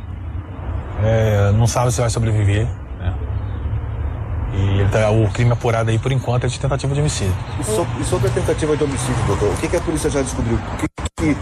é, 1.05 1.53
não 1.53 1.67
sabe 1.67 1.93
se 1.93 2.01
vai 2.01 2.09
sobreviver. 2.11 2.67
Né? 2.99 3.15
E 4.55 4.89
tá, 4.91 5.11
o 5.11 5.31
crime 5.31 5.53
apurado 5.53 5.91
aí 5.91 5.99
por 5.99 6.11
enquanto 6.11 6.45
é 6.45 6.49
de 6.49 6.59
tentativa 6.59 6.95
de 6.95 7.01
homicídio. 7.01 7.37
E 7.61 7.65
sobre, 7.65 8.01
e 8.01 8.05
sobre 8.05 8.29
a 8.29 8.31
tentativa 8.31 8.77
de 8.77 8.83
homicídio, 8.83 9.27
doutor, 9.27 9.53
o 9.53 9.57
que, 9.59 9.69
que 9.69 9.77
a 9.77 9.81
polícia 9.81 10.11
já 10.11 10.23
descobriu? 10.23 10.57
O 10.57 10.77
que, 10.79 10.87
que, 11.19 11.37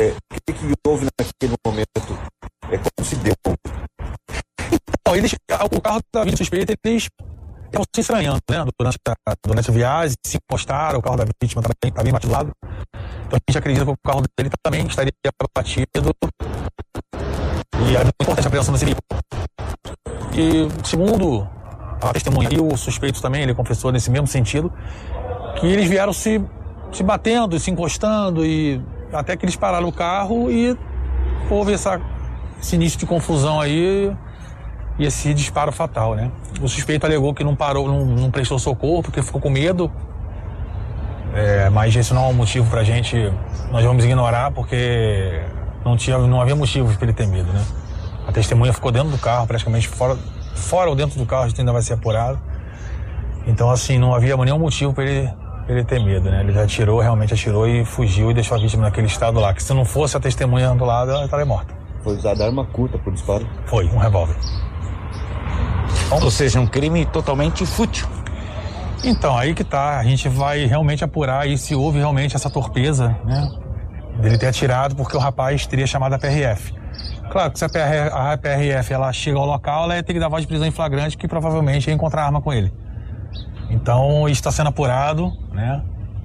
é, 0.00 0.14
que, 0.46 0.52
que 0.52 0.72
houve 0.86 1.06
naquele 1.20 1.54
momento? 1.64 2.18
É, 2.70 2.78
como 2.78 3.06
se 3.06 3.16
deu? 3.16 3.34
Então, 5.00 5.14
eles, 5.14 5.34
o 5.34 5.80
carro 5.80 6.00
da 6.12 6.24
vítima 6.24 6.38
suspeita, 6.38 6.74
eles 6.84 7.08
estavam 7.72 7.86
se 7.94 8.00
estranhando, 8.00 8.40
né? 8.50 8.64
Durante 8.78 8.98
durante 9.44 9.70
a 9.70 9.74
viagem, 9.74 10.14
se 10.24 10.36
encostaram, 10.36 10.98
o 10.98 11.02
carro 11.02 11.16
da 11.16 11.24
vítima 11.24 11.62
também 11.62 11.76
está 11.84 12.02
bem 12.02 12.12
batido 12.12 12.32
lado. 12.32 12.52
Então 13.26 13.38
a 13.38 13.50
gente 13.50 13.58
acredita 13.58 13.84
que 13.84 13.90
o 13.90 13.96
carro 14.04 14.22
dele 14.36 14.50
também 14.62 14.86
estaria 14.86 15.12
batido. 15.56 15.86
E 17.88 17.96
é 17.96 18.02
muito 18.04 18.14
importante 18.20 18.44
a 18.44 18.48
apreensão 18.48 18.72
desse 18.72 18.84
veículo. 18.84 19.02
E 20.34 20.86
segundo 20.86 21.48
a 22.00 22.12
testemunha 22.12 22.48
e 22.52 22.60
o 22.60 22.76
suspeito 22.76 23.20
também, 23.20 23.42
ele 23.42 23.54
confessou 23.54 23.90
nesse 23.92 24.10
mesmo 24.10 24.26
sentido, 24.26 24.72
que 25.58 25.66
eles 25.66 25.88
vieram 25.88 26.12
se 26.12 26.40
se 26.92 27.02
batendo, 27.02 27.58
se 27.58 27.70
encostando 27.70 28.44
e 28.44 28.80
até 29.12 29.36
que 29.36 29.44
eles 29.44 29.56
pararam 29.56 29.88
o 29.88 29.92
carro 29.92 30.50
e 30.50 30.76
houve 31.50 31.72
essa, 31.72 32.00
esse 32.60 32.76
início 32.76 32.98
de 32.98 33.06
confusão 33.06 33.60
aí 33.60 34.14
e 35.02 35.06
esse 35.06 35.34
disparo 35.34 35.72
fatal, 35.72 36.14
né? 36.14 36.30
O 36.60 36.68
suspeito 36.68 37.04
alegou 37.04 37.34
que 37.34 37.42
não 37.42 37.56
parou, 37.56 37.88
não, 37.88 38.06
não 38.06 38.30
prestou 38.30 38.58
socorro 38.58 39.02
porque 39.02 39.20
ficou 39.20 39.40
com 39.40 39.50
medo. 39.50 39.90
É, 41.34 41.68
mas 41.70 41.94
esse 41.96 42.14
não 42.14 42.26
é 42.26 42.28
um 42.28 42.32
motivo 42.32 42.68
pra 42.70 42.84
gente, 42.84 43.32
nós 43.70 43.84
vamos 43.84 44.04
ignorar 44.04 44.52
porque 44.52 45.42
não, 45.84 45.96
tinha, 45.96 46.18
não 46.18 46.40
havia 46.40 46.54
motivos 46.54 46.94
para 46.94 47.06
ele 47.06 47.14
ter 47.14 47.26
medo, 47.26 47.50
né? 47.52 47.64
A 48.28 48.32
testemunha 48.32 48.72
ficou 48.72 48.92
dentro 48.92 49.10
do 49.10 49.18
carro, 49.18 49.46
praticamente 49.46 49.88
fora, 49.88 50.16
fora 50.54 50.90
ou 50.90 50.94
dentro 50.94 51.18
do 51.18 51.26
carro, 51.26 51.44
a 51.44 51.48
gente 51.48 51.60
ainda 51.60 51.72
vai 51.72 51.82
ser 51.82 51.94
apurado. 51.94 52.38
Então, 53.46 53.70
assim, 53.70 53.98
não 53.98 54.14
havia 54.14 54.36
nenhum 54.36 54.58
motivo 54.58 54.92
para 54.92 55.04
ele, 55.04 55.28
pra 55.66 55.74
ele 55.74 55.84
ter 55.84 56.04
medo, 56.04 56.30
né? 56.30 56.42
Ele 56.42 56.52
já 56.52 56.62
atirou, 56.62 57.00
realmente 57.00 57.34
atirou 57.34 57.66
e 57.66 57.84
fugiu 57.84 58.30
e 58.30 58.34
deixou 58.34 58.56
a 58.56 58.60
vítima 58.60 58.84
naquele 58.84 59.06
estado 59.08 59.40
lá. 59.40 59.52
Que 59.52 59.62
se 59.62 59.74
não 59.74 59.84
fosse 59.84 60.16
a 60.16 60.20
testemunha 60.20 60.72
do 60.74 60.84
lado, 60.84 61.10
ela 61.10 61.24
estaria 61.24 61.46
morta. 61.46 61.74
Foi 62.04 62.14
usada 62.14 62.44
arma 62.44 62.64
curta 62.66 62.98
por 62.98 63.12
disparo? 63.12 63.46
Foi, 63.66 63.86
um 63.86 63.98
revólver. 63.98 64.36
Ou 66.10 66.30
seja, 66.30 66.60
um 66.60 66.66
crime 66.66 67.06
totalmente 67.06 67.64
fútil. 67.66 68.06
Então, 69.04 69.36
aí 69.36 69.54
que 69.54 69.64
tá. 69.64 69.98
A 69.98 70.04
gente 70.04 70.28
vai 70.28 70.64
realmente 70.66 71.02
apurar 71.02 71.42
aí 71.42 71.58
se 71.58 71.74
houve 71.74 71.98
realmente 71.98 72.36
essa 72.36 72.48
torpeza, 72.48 73.16
né? 73.24 73.50
Dele 74.20 74.38
ter 74.38 74.46
atirado 74.46 74.94
porque 74.94 75.16
o 75.16 75.20
rapaz 75.20 75.66
teria 75.66 75.86
chamado 75.86 76.12
a 76.12 76.18
PRF. 76.18 76.74
Claro 77.30 77.50
que 77.50 77.58
se 77.58 77.64
a 77.64 77.68
PRF, 78.38 78.92
ela 78.92 79.10
chega 79.12 79.38
ao 79.38 79.46
local, 79.46 79.84
ela 79.84 79.96
ia 79.96 80.02
ter 80.02 80.12
que 80.12 80.20
dar 80.20 80.28
voz 80.28 80.42
de 80.42 80.46
prisão 80.46 80.66
em 80.66 80.70
flagrante, 80.70 81.16
que 81.16 81.26
provavelmente 81.26 81.88
ia 81.88 81.94
encontrar 81.94 82.26
arma 82.26 82.42
com 82.42 82.52
ele. 82.52 82.72
Então, 83.70 84.28
isso 84.28 84.40
está 84.40 84.52
sendo 84.52 84.68
apurado, 84.68 85.32
né? 85.50 85.82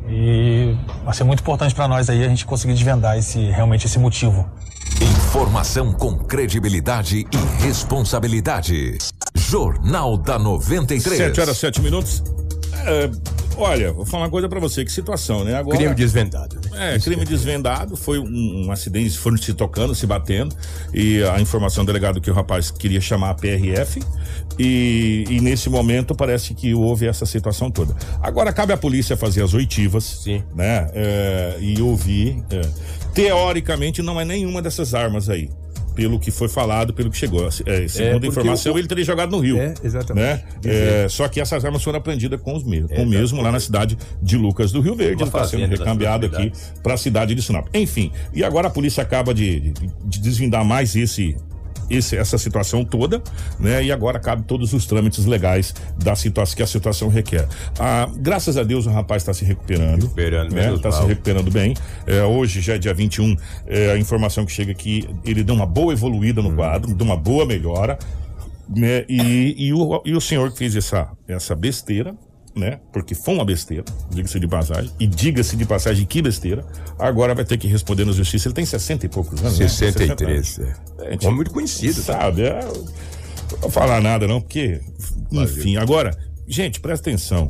E 0.09 0.75
vai 1.05 1.13
ser 1.13 1.23
muito 1.23 1.39
importante 1.39 1.73
para 1.73 1.87
nós 1.87 2.09
aí 2.09 2.23
a 2.23 2.27
gente 2.27 2.45
conseguir 2.45 2.73
desvendar 2.73 3.17
esse, 3.17 3.39
realmente 3.51 3.85
esse 3.85 3.97
motivo. 3.97 4.47
Informação 5.01 5.93
com 5.93 6.17
credibilidade 6.17 7.25
e 7.31 7.63
responsabilidade. 7.63 8.97
Jornal 9.49 10.17
da 10.17 10.37
93. 10.37 11.17
7 11.17 11.41
horas, 11.41 11.57
7 11.57 11.81
minutos. 11.81 12.21
É, 12.85 13.09
olha, 13.55 13.91
vou 13.93 14.05
falar 14.05 14.23
uma 14.23 14.29
coisa 14.29 14.49
pra 14.49 14.59
você, 14.59 14.83
que 14.83 14.91
situação, 14.91 15.43
né? 15.43 15.55
Agora, 15.55 15.77
Crime 15.77 15.95
desvendado. 15.95 16.57
É, 16.73 16.99
crime 16.99 17.25
desvendado, 17.25 17.97
foi 17.97 18.19
um, 18.19 18.65
um 18.65 18.71
acidente, 18.71 19.17
foram 19.17 19.35
se 19.35 19.53
tocando, 19.53 19.95
se 19.95 20.05
batendo, 20.05 20.55
e 20.93 21.23
a 21.23 21.41
informação 21.41 21.83
do 21.83 21.87
delegado 21.87 22.21
que 22.21 22.29
o 22.29 22.33
rapaz 22.33 22.69
queria 22.69 23.01
chamar 23.01 23.31
a 23.31 23.33
PRF, 23.33 23.99
e, 24.59 25.25
e 25.27 25.41
nesse 25.41 25.69
momento 25.69 26.13
parece 26.13 26.53
que 26.53 26.73
houve 26.73 27.07
essa 27.07 27.25
situação 27.25 27.71
toda. 27.71 27.95
Agora 28.21 28.53
cabe 28.53 28.73
à 28.73 28.77
polícia 28.77 29.17
fazer 29.17 29.43
as 29.43 29.53
oitivas, 29.53 30.03
Sim. 30.03 30.43
né? 30.55 30.89
É, 30.93 31.57
e 31.59 31.81
ouvir. 31.81 32.43
é. 32.51 32.61
Teoricamente 33.13 34.03
não 34.03 34.21
é 34.21 34.25
nenhuma 34.25 34.61
dessas 34.61 34.93
armas 34.93 35.27
aí. 35.27 35.49
Pelo 35.97 36.19
que 36.19 36.31
foi 36.31 36.47
falado, 36.47 36.93
pelo 36.93 37.09
que 37.09 37.17
chegou. 37.17 37.45
É, 37.65 37.87
segundo 37.87 38.23
a 38.23 38.27
informação, 38.27 38.73
o- 38.73 38.79
ele 38.79 38.87
teria 38.87 39.03
jogado 39.03 39.31
no 39.31 39.39
Rio. 39.39 39.57
É, 39.59 39.73
exatamente. 39.83 40.25
Né? 40.25 40.43
É, 40.63 41.07
só 41.09 41.27
que 41.27 41.41
essas 41.41 41.65
armas 41.65 41.83
foram 41.83 41.97
apreendidas 41.99 42.39
com, 42.39 42.55
os 42.55 42.63
mesmos, 42.63 42.91
com 42.91 43.03
o 43.03 43.05
mesmo 43.05 43.41
lá 43.41 43.51
na 43.51 43.59
cidade 43.59 43.97
de 44.21 44.37
Lucas 44.37 44.71
do 44.71 44.79
Rio 44.79 44.95
Verde. 44.95 45.23
Está 45.23 45.43
sendo 45.45 45.65
recambiado 45.65 46.25
aqui 46.27 46.51
para 46.83 46.93
a 46.93 46.97
cidade 46.97 47.33
de 47.35 47.41
Sinop. 47.41 47.67
Enfim, 47.73 48.11
e 48.33 48.43
agora 48.43 48.67
a 48.67 48.69
polícia 48.69 49.01
acaba 49.01 49.33
de, 49.33 49.59
de, 49.59 49.73
de 50.05 50.19
desvendar 50.21 50.63
mais 50.63 50.95
esse, 50.95 51.35
esse, 51.89 52.15
essa 52.15 52.37
situação 52.37 52.83
toda, 52.85 53.21
né? 53.59 53.83
E 53.83 53.91
agora 53.91 54.19
cabe 54.19 54.43
todos 54.43 54.73
os 54.73 54.85
trâmites 54.85 55.25
legais 55.25 55.73
da 55.97 56.15
situação 56.15 56.55
que 56.55 56.63
a 56.63 56.67
situação 56.67 57.09
requer. 57.09 57.47
Ah, 57.79 58.09
graças 58.17 58.57
a 58.57 58.63
Deus 58.63 58.85
o 58.85 58.89
rapaz 58.89 59.21
está 59.21 59.33
se 59.33 59.43
recuperando. 59.45 60.03
Recuperando, 60.03 60.53
né? 60.53 60.73
Está 60.73 60.91
se 60.91 61.05
recuperando 61.05 61.51
bem. 61.51 61.73
É, 62.05 62.23
hoje, 62.23 62.61
já 62.61 62.75
é 62.75 62.77
dia 62.77 62.93
21, 62.93 63.35
é, 63.67 63.91
a 63.91 63.97
informação 63.97 64.45
que 64.45 64.51
chega 64.51 64.71
aqui, 64.71 65.07
ele 65.25 65.43
deu 65.43 65.55
uma 65.55 65.65
boa 65.65 65.93
evoluída 65.93 66.41
Hum. 66.41 66.43
no 66.43 66.55
quadro, 66.55 66.93
deu 66.93 67.05
uma 67.05 67.17
boa 67.17 67.45
melhora. 67.45 67.97
Né? 68.69 69.05
E, 69.07 69.67
e, 69.67 69.73
o, 69.73 70.01
e 70.03 70.13
o 70.13 70.19
senhor 70.19 70.51
que 70.51 70.57
fez 70.57 70.75
essa, 70.75 71.09
essa 71.27 71.55
besteira, 71.55 72.13
né? 72.57 72.79
Porque 72.91 73.13
foi 73.15 73.33
uma 73.35 73.45
besteira, 73.45 73.85
diga-se 74.09 74.39
de 74.39 74.47
passagem, 74.47 74.91
e 74.99 75.05
diga-se 75.07 75.55
de 75.55 75.65
passagem 75.65 76.05
que 76.05 76.21
besteira, 76.21 76.65
agora 76.99 77.33
vai 77.35 77.45
ter 77.45 77.57
que 77.57 77.67
responder 77.67 78.05
na 78.05 78.11
justiça. 78.11 78.47
Ele 78.47 78.55
tem 78.55 78.65
60 78.65 79.05
e 79.05 79.09
poucos 79.09 79.39
anos, 79.41 79.59
né? 79.59 79.67
63. 79.67 80.47
60 80.47 80.63
anos. 80.63 80.79
É. 80.99 81.13
É, 81.13 81.17
Homem 81.25 81.35
muito 81.35 81.51
conhecido, 81.51 82.03
tá? 82.03 82.13
Sabe? 82.21 82.41
É, 82.43 82.59
não 83.51 83.59
vou 83.61 83.69
falar 83.69 84.01
nada, 84.01 84.27
não, 84.27 84.41
porque. 84.41 84.81
Enfim, 85.31 85.77
agora, 85.77 86.17
gente, 86.47 86.79
presta 86.79 87.09
atenção. 87.09 87.47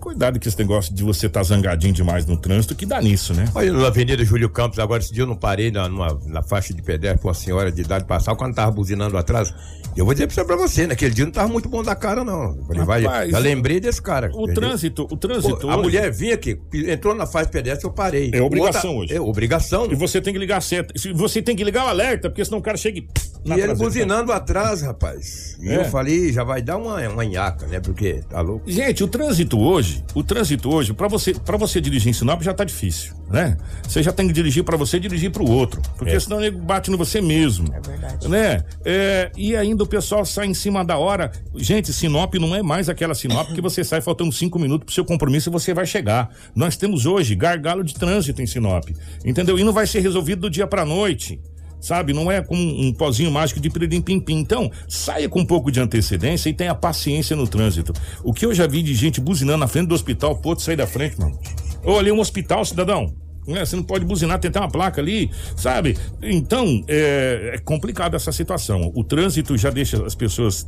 Cuidado 0.00 0.38
com 0.38 0.46
esse 0.46 0.58
negócio 0.58 0.94
de 0.94 1.02
você 1.02 1.26
estar 1.28 1.42
zangadinho 1.42 1.94
demais 1.94 2.26
no 2.26 2.36
trânsito, 2.36 2.74
que 2.74 2.84
dá 2.84 3.00
nisso, 3.00 3.32
né? 3.32 3.46
Olha, 3.54 3.72
na 3.72 3.86
Avenida 3.86 4.22
Júlio 4.22 4.50
Campos, 4.50 4.78
agora 4.78 5.02
esse 5.02 5.10
dia 5.14 5.22
eu 5.22 5.26
não 5.26 5.34
parei 5.34 5.70
na, 5.70 5.88
numa- 5.88 6.20
na 6.26 6.42
faixa 6.42 6.74
de 6.74 6.82
pedestre 6.82 7.18
com 7.22 7.28
uma 7.28 7.32
senhora 7.34 7.72
de 7.72 7.80
idade 7.80 8.04
passar 8.04 8.36
quando 8.36 8.54
tava 8.54 8.70
buzinando 8.70 9.16
atrás. 9.16 9.54
Eu 9.96 10.04
vou 10.04 10.12
dizer 10.12 10.26
pra 10.44 10.56
você- 10.56 10.86
naquele 10.86 11.14
dia 11.14 11.24
não 11.24 11.32
tava 11.32 11.48
muito 11.48 11.68
bom 11.68 11.82
da 11.82 11.94
cara, 11.94 12.24
não. 12.24 12.56
Eu 12.56 12.64
falei, 12.64 12.84
vai, 12.84 13.02
Rapaz, 13.02 13.30
já 13.30 13.38
lembrei 13.38 13.78
desse 13.78 14.02
cara. 14.02 14.28
O 14.34 14.42
entendeu? 14.44 14.54
trânsito, 14.54 15.06
o 15.10 15.16
trânsito. 15.16 15.56
Pô, 15.58 15.68
a 15.70 15.74
hoje- 15.74 15.82
mulher 15.82 16.10
vinha 16.12 16.34
aqui, 16.34 16.58
entrou 16.74 17.14
na 17.14 17.26
de 17.46 17.52
pedestre, 17.52 17.86
eu 17.86 17.92
parei. 17.92 18.30
É 18.32 18.42
obrigação 18.42 18.90
Outra- 18.96 19.04
hoje. 19.04 19.14
É 19.14 19.20
obrigação. 19.20 19.86
E 19.90 19.94
você 19.94 20.20
tem 20.20 20.32
que 20.32 20.38
ligar 20.38 20.60
certo. 20.60 20.92
Você 21.14 21.40
tem 21.40 21.54
que 21.54 21.62
ligar 21.62 21.84
o 21.84 21.88
alerta, 21.88 22.28
porque 22.28 22.44
senão 22.44 22.58
o 22.58 22.62
cara 22.62 22.76
chega 22.76 22.98
e. 22.98 23.06
E 23.44 23.50
ele 23.52 23.62
traseira. 23.62 23.74
buzinando 23.74 24.32
atrás, 24.32 24.80
rapaz. 24.82 25.56
E 25.60 25.68
É. 25.68 25.76
eu 25.76 25.84
falei, 25.86 26.32
já 26.32 26.42
vai 26.42 26.62
dar 26.62 26.76
uma, 26.78 27.06
uma 27.08 27.24
nhaca, 27.24 27.66
né? 27.66 27.78
Porque 27.80 28.22
tá 28.28 28.40
louco. 28.40 28.70
Gente, 28.70 29.04
o 29.04 29.08
trânsito 29.08 29.58
hoje, 29.60 30.02
o 30.14 30.22
trânsito 30.22 30.72
hoje, 30.72 30.92
pra 30.94 31.08
você, 31.08 31.34
para 31.34 31.56
você 31.56 31.80
dirigir 31.80 32.08
em 32.10 32.12
Sinop 32.14 32.40
já 32.42 32.54
tá 32.54 32.64
difícil, 32.64 33.14
né? 33.30 33.56
Você 33.86 34.02
já 34.02 34.12
tem 34.12 34.26
que 34.26 34.32
dirigir 34.32 34.64
pra 34.64 34.76
você 34.76 34.96
e 34.96 35.00
dirigir 35.00 35.30
pro 35.30 35.44
outro, 35.48 35.82
porque 35.98 36.14
É. 36.14 36.20
senão 36.20 36.40
ele 36.40 36.50
bate 36.56 36.90
no 36.90 36.96
você 36.96 37.20
mesmo. 37.20 37.66
É 37.74 37.80
verdade. 37.80 38.28
Né? 38.28 38.64
É, 38.84 39.30
e 39.36 39.54
ainda 39.54 39.84
o 39.84 39.86
pessoal 39.86 40.24
sai 40.24 40.46
em 40.46 40.54
cima 40.54 40.84
da 40.84 40.96
hora. 40.96 41.30
Gente, 41.54 41.92
Sinop 41.92 42.34
não 42.36 42.54
é 42.56 42.62
mais 42.62 42.88
aquela 42.88 43.14
Sinop 43.14 43.48
que 43.52 43.60
você 43.60 43.84
sai 43.84 44.00
faltando 44.00 44.32
cinco 44.32 44.58
minutos 44.58 44.86
pro 44.86 44.94
seu 44.94 45.04
compromisso 45.04 45.50
e 45.50 45.52
você 45.52 45.74
vai 45.74 45.84
chegar. 45.86 46.30
Nós 46.54 46.76
temos 46.76 47.04
hoje 47.04 47.34
gargalo 47.34 47.84
de 47.84 47.94
trânsito 47.94 48.40
em 48.40 48.46
Sinop, 48.46 48.88
entendeu? 49.24 49.58
E 49.58 49.64
não 49.64 49.72
vai 49.72 49.86
ser 49.86 50.00
resolvido 50.00 50.40
do 50.42 50.50
dia 50.50 50.66
pra 50.66 50.84
noite. 50.84 51.40
Sabe, 51.84 52.14
não 52.14 52.32
é 52.32 52.40
com 52.40 52.56
um 52.56 52.94
pozinho 52.94 53.30
mágico 53.30 53.60
de 53.60 53.68
piririm 53.68 54.00
pim 54.00 54.18
pim. 54.18 54.38
Então, 54.38 54.72
saia 54.88 55.28
com 55.28 55.40
um 55.40 55.44
pouco 55.44 55.70
de 55.70 55.78
antecedência 55.80 56.48
e 56.48 56.54
tenha 56.54 56.74
paciência 56.74 57.36
no 57.36 57.46
trânsito. 57.46 57.92
O 58.22 58.32
que 58.32 58.46
eu 58.46 58.54
já 58.54 58.66
vi 58.66 58.82
de 58.82 58.94
gente 58.94 59.20
buzinando 59.20 59.58
na 59.58 59.68
frente 59.68 59.88
do 59.88 59.94
hospital, 59.94 60.34
pô, 60.38 60.58
sai 60.58 60.76
da 60.76 60.86
frente, 60.86 61.20
mano. 61.20 61.38
Ô, 61.84 61.98
ali 61.98 62.08
é 62.08 62.14
um 62.14 62.20
hospital, 62.20 62.64
cidadão. 62.64 63.14
Né? 63.46 63.62
Você 63.66 63.76
não 63.76 63.82
pode 63.82 64.06
buzinar, 64.06 64.38
tentar 64.38 64.60
uma 64.60 64.70
placa 64.70 64.98
ali, 64.98 65.30
sabe? 65.56 65.94
Então, 66.22 66.82
é, 66.88 67.50
é 67.56 67.58
complicado 67.58 68.16
essa 68.16 68.32
situação. 68.32 68.90
O 68.94 69.04
trânsito 69.04 69.54
já 69.58 69.68
deixa 69.68 70.02
as 70.06 70.14
pessoas 70.14 70.66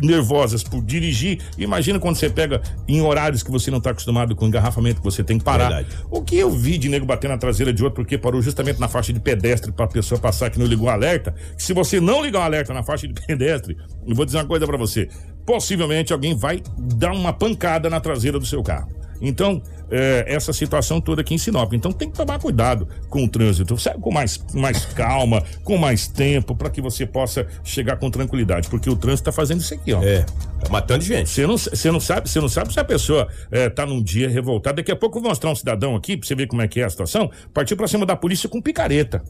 nervosas 0.00 0.62
por 0.62 0.82
dirigir. 0.82 1.40
Imagina 1.58 1.98
quando 1.98 2.16
você 2.16 2.30
pega 2.30 2.62
em 2.86 3.00
horários 3.00 3.42
que 3.42 3.50
você 3.50 3.70
não 3.70 3.78
está 3.78 3.90
acostumado 3.90 4.34
com 4.34 4.46
engarrafamento, 4.46 5.00
que 5.00 5.04
você 5.04 5.22
tem 5.22 5.38
que 5.38 5.44
parar. 5.44 5.68
Verdade. 5.68 5.88
O 6.10 6.22
que 6.22 6.36
eu 6.36 6.50
vi 6.50 6.78
de 6.78 6.88
nego 6.88 7.06
bater 7.06 7.28
na 7.28 7.38
traseira 7.38 7.72
de 7.72 7.82
outro 7.82 7.96
porque 7.96 8.18
parou 8.18 8.40
justamente 8.42 8.80
na 8.80 8.88
faixa 8.88 9.12
de 9.12 9.20
pedestre 9.20 9.72
para 9.72 9.84
a 9.84 9.88
pessoa 9.88 10.20
passar 10.20 10.50
que 10.50 10.58
não 10.58 10.66
ligou 10.66 10.86
o 10.86 10.90
alerta. 10.90 11.34
Se 11.56 11.72
você 11.72 12.00
não 12.00 12.22
ligar 12.22 12.40
o 12.40 12.42
alerta 12.42 12.72
na 12.72 12.82
faixa 12.82 13.06
de 13.08 13.14
pedestre, 13.26 13.76
eu 14.06 14.14
vou 14.14 14.24
dizer 14.24 14.38
uma 14.38 14.46
coisa 14.46 14.66
para 14.66 14.76
você: 14.76 15.08
possivelmente 15.46 16.12
alguém 16.12 16.36
vai 16.36 16.62
dar 16.78 17.12
uma 17.12 17.32
pancada 17.32 17.88
na 17.88 18.00
traseira 18.00 18.38
do 18.38 18.46
seu 18.46 18.62
carro. 18.62 18.88
Então, 19.20 19.62
é, 19.90 20.24
essa 20.26 20.52
situação 20.52 21.00
toda 21.00 21.20
aqui 21.20 21.34
em 21.34 21.38
Sinop. 21.38 21.72
Então 21.72 21.92
tem 21.92 22.10
que 22.10 22.16
tomar 22.16 22.38
cuidado 22.38 22.88
com 23.08 23.24
o 23.24 23.28
trânsito, 23.28 23.76
sabe? 23.78 24.00
Com 24.00 24.12
mais, 24.12 24.42
mais 24.52 24.84
calma, 24.86 25.42
com 25.62 25.76
mais 25.76 26.06
tempo, 26.06 26.54
para 26.54 26.70
que 26.70 26.80
você 26.80 27.06
possa 27.06 27.46
chegar 27.62 27.96
com 27.96 28.10
tranquilidade. 28.10 28.68
Porque 28.68 28.88
o 28.88 28.96
trânsito 28.96 29.26
tá 29.26 29.32
fazendo 29.32 29.60
isso 29.60 29.74
aqui, 29.74 29.92
ó. 29.92 30.02
É, 30.02 30.22
tá 30.22 30.68
matando 30.70 31.04
gente. 31.04 31.28
Você 31.28 31.46
não, 31.46 31.56
você 31.56 31.90
não 31.90 32.00
sabe, 32.00 32.28
você 32.28 32.40
não 32.40 32.48
sabe 32.48 32.72
se 32.72 32.80
a 32.80 32.84
pessoa 32.84 33.28
é, 33.50 33.68
tá 33.68 33.86
num 33.86 34.02
dia 34.02 34.28
revoltada. 34.28 34.76
Daqui 34.76 34.92
a 34.92 34.96
pouco 34.96 35.18
eu 35.18 35.22
vou 35.22 35.30
mostrar 35.30 35.50
um 35.50 35.54
cidadão 35.54 35.94
aqui 35.94 36.16
pra 36.16 36.26
você 36.26 36.34
ver 36.34 36.46
como 36.46 36.62
é 36.62 36.68
que 36.68 36.80
é 36.80 36.84
a 36.84 36.90
situação. 36.90 37.30
Partiu 37.52 37.76
pra 37.76 37.86
cima 37.86 38.06
da 38.06 38.16
polícia 38.16 38.48
com 38.48 38.60
picareta. 38.60 39.22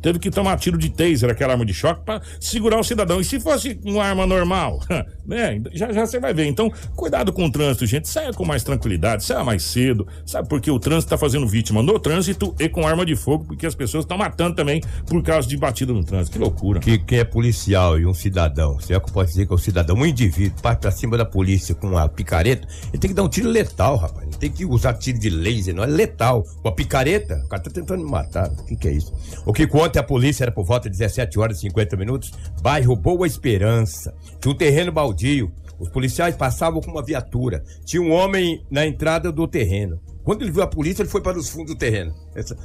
Teve 0.00 0.18
que 0.18 0.30
tomar 0.30 0.56
tiro 0.58 0.78
de 0.78 0.90
taser, 0.90 1.30
aquela 1.30 1.52
arma 1.52 1.64
de 1.64 1.74
choque, 1.74 2.02
pra 2.04 2.20
segurar 2.40 2.78
o 2.78 2.84
cidadão. 2.84 3.20
E 3.20 3.24
se 3.24 3.38
fosse 3.38 3.78
uma 3.84 4.04
arma 4.04 4.26
normal, 4.26 4.80
né? 5.26 5.60
Já 5.72 5.92
já 5.92 6.06
você 6.06 6.18
vai 6.18 6.32
ver. 6.32 6.46
Então, 6.46 6.72
cuidado 6.94 7.32
com 7.32 7.44
o 7.44 7.50
trânsito, 7.50 7.86
gente. 7.86 8.08
Saia 8.08 8.32
com 8.32 8.44
mais 8.44 8.62
tranquilidade, 8.62 9.24
saia 9.24 9.44
mais 9.44 9.62
cedo, 9.62 10.06
sabe? 10.24 10.48
Porque 10.48 10.70
o 10.70 10.78
trânsito 10.78 11.10
tá 11.10 11.18
fazendo 11.18 11.46
vítima 11.46 11.82
no 11.82 11.98
trânsito 11.98 12.54
e 12.58 12.68
com 12.68 12.86
arma 12.86 13.04
de 13.04 13.16
fogo, 13.16 13.44
porque 13.44 13.66
as 13.66 13.74
pessoas 13.74 14.04
estão 14.04 14.16
matando 14.16 14.54
também 14.54 14.80
por 15.06 15.22
causa 15.22 15.48
de 15.48 15.56
batida 15.56 15.92
no 15.92 16.04
trânsito. 16.04 16.32
Que 16.32 16.38
loucura. 16.38 16.80
Que 16.80 16.98
quem 16.98 17.18
é 17.18 17.24
policial 17.24 17.98
e 17.98 18.06
um 18.06 18.14
cidadão, 18.14 18.78
será 18.80 19.00
que 19.00 19.08
eu 19.08 19.12
posso 19.12 19.30
dizer 19.30 19.46
que 19.46 19.52
é 19.52 19.54
um 19.54 19.58
cidadão, 19.58 19.96
um 19.96 20.06
indivíduo, 20.06 20.60
parte 20.62 20.80
pra 20.80 20.90
cima 20.90 21.16
da 21.16 21.24
polícia 21.24 21.74
com 21.74 21.96
a 21.96 22.08
picareta, 22.08 22.66
ele 22.88 22.98
tem 22.98 23.10
que 23.10 23.14
dar 23.14 23.22
um 23.22 23.28
tiro 23.28 23.48
letal, 23.48 23.96
rapaz. 23.96 24.26
Não 24.26 24.38
tem 24.38 24.50
que 24.50 24.64
usar 24.64 24.94
tiro 24.94 25.18
de 25.18 25.30
laser, 25.30 25.74
não 25.74 25.82
é 25.82 25.86
letal. 25.86 26.44
Com 26.62 26.68
a 26.68 26.72
picareta, 26.72 27.42
o 27.44 27.48
cara 27.48 27.62
tá 27.62 27.70
tentando 27.70 28.04
me 28.04 28.10
matar. 28.10 28.48
O 28.50 28.64
que 28.64 28.76
que 28.76 28.88
é 28.88 28.92
isso? 28.92 29.12
O 29.44 29.52
que 29.52 29.66
conta 29.66 29.89
é 29.98 30.00
a 30.00 30.04
polícia, 30.04 30.44
era 30.44 30.52
por 30.52 30.64
volta 30.64 30.88
de 30.90 30.96
17 30.96 31.38
horas 31.38 31.58
e 31.58 31.60
50 31.62 31.96
minutos, 31.96 32.32
bairro 32.62 32.94
Boa 32.96 33.26
Esperança. 33.26 34.14
Tinha 34.40 34.52
um 34.52 34.56
terreno 34.56 34.92
baldio. 34.92 35.52
Os 35.78 35.88
policiais 35.88 36.36
passavam 36.36 36.80
com 36.82 36.90
uma 36.90 37.02
viatura. 37.02 37.62
Tinha 37.86 38.02
um 38.02 38.12
homem 38.12 38.62
na 38.70 38.86
entrada 38.86 39.32
do 39.32 39.48
terreno. 39.48 39.98
Quando 40.22 40.42
ele 40.42 40.50
viu 40.50 40.62
a 40.62 40.66
polícia, 40.66 41.00
ele 41.02 41.08
foi 41.08 41.22
para 41.22 41.38
os 41.38 41.48
fundos 41.48 41.72
do 41.74 41.78
terreno. 41.78 42.14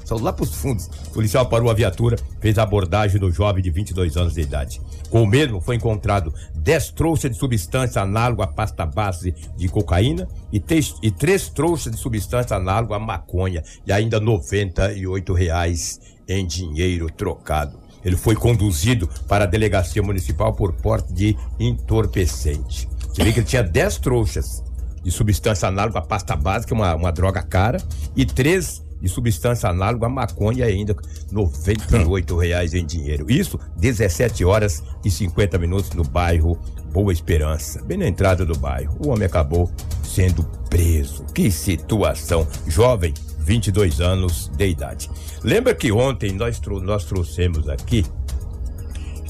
Saiu 0.03 0.21
lá 0.21 0.33
para 0.33 0.43
os 0.43 0.53
fundos. 0.53 0.88
O 1.07 1.11
policial 1.13 1.47
parou 1.47 1.69
a 1.69 1.73
viatura, 1.73 2.17
fez 2.41 2.57
a 2.57 2.63
abordagem 2.63 3.17
do 3.17 3.31
jovem 3.31 3.63
de 3.63 3.71
22 3.71 4.17
anos 4.17 4.33
de 4.33 4.41
idade. 4.41 4.81
Com 5.09 5.23
o 5.23 5.25
mesmo 5.25 5.61
foi 5.61 5.77
encontrado 5.77 6.33
10 6.55 6.91
trouxas 6.91 7.31
de 7.31 7.38
substância 7.38 8.01
análoga 8.01 8.43
à 8.43 8.47
pasta 8.47 8.85
base 8.85 9.33
de 9.55 9.69
cocaína 9.69 10.27
e, 10.51 10.59
três- 10.59 10.95
e 11.01 11.09
três 11.09 11.47
trouxas 11.47 11.93
de 11.93 11.97
substância 11.97 12.57
análoga 12.57 12.97
à 12.97 12.99
maconha 12.99 13.63
e 13.88 13.93
ainda 13.93 14.19
98 14.19 15.33
reais 15.33 16.01
em 16.27 16.45
dinheiro 16.45 17.09
trocado. 17.09 17.79
Ele 18.03 18.15
foi 18.15 18.35
conduzido 18.35 19.09
para 19.27 19.45
a 19.45 19.47
delegacia 19.47 20.03
municipal 20.03 20.53
por 20.53 20.73
porte 20.73 21.11
de 21.11 21.35
entorpecente. 21.59 22.88
Você 23.07 23.23
vê 23.23 23.33
que 23.33 23.39
ele 23.39 23.47
tinha 23.47 23.63
10 23.63 23.97
trouxas 23.97 24.63
de 25.03 25.09
substância 25.09 25.67
análoga 25.67 25.99
à 25.99 26.01
pasta 26.01 26.35
básica, 26.35 26.73
uma, 26.73 26.93
uma 26.95 27.11
droga 27.11 27.41
cara, 27.41 27.81
e 28.15 28.25
três 28.25 28.83
de 29.01 29.09
substância 29.09 29.69
análoga 29.69 30.07
à 30.07 30.09
maconha 30.09 30.65
e 30.65 30.71
ainda 30.71 30.95
98 31.31 32.38
reais 32.38 32.73
em 32.73 32.85
dinheiro. 32.85 33.29
Isso, 33.29 33.59
17 33.77 34.43
horas 34.43 34.83
e 35.03 35.11
50 35.11 35.57
minutos 35.57 35.91
no 35.91 36.03
bairro 36.03 36.59
Boa 36.91 37.11
Esperança, 37.11 37.83
bem 37.83 37.97
na 37.97 38.07
entrada 38.07 38.45
do 38.45 38.57
bairro. 38.57 38.97
O 38.99 39.09
homem 39.09 39.25
acabou 39.25 39.69
sendo 40.03 40.43
preso. 40.69 41.23
Que 41.33 41.51
situação. 41.51 42.47
Jovem, 42.67 43.13
22 43.45 44.01
anos 44.01 44.49
de 44.58 44.67
idade. 44.67 45.10
Lembra 45.43 45.73
que 45.75 45.91
ontem 45.91 46.34
nós, 46.34 46.60
trou- 46.60 46.81
nós 46.81 47.05
trouxemos 47.05 47.69
aqui 47.69 48.03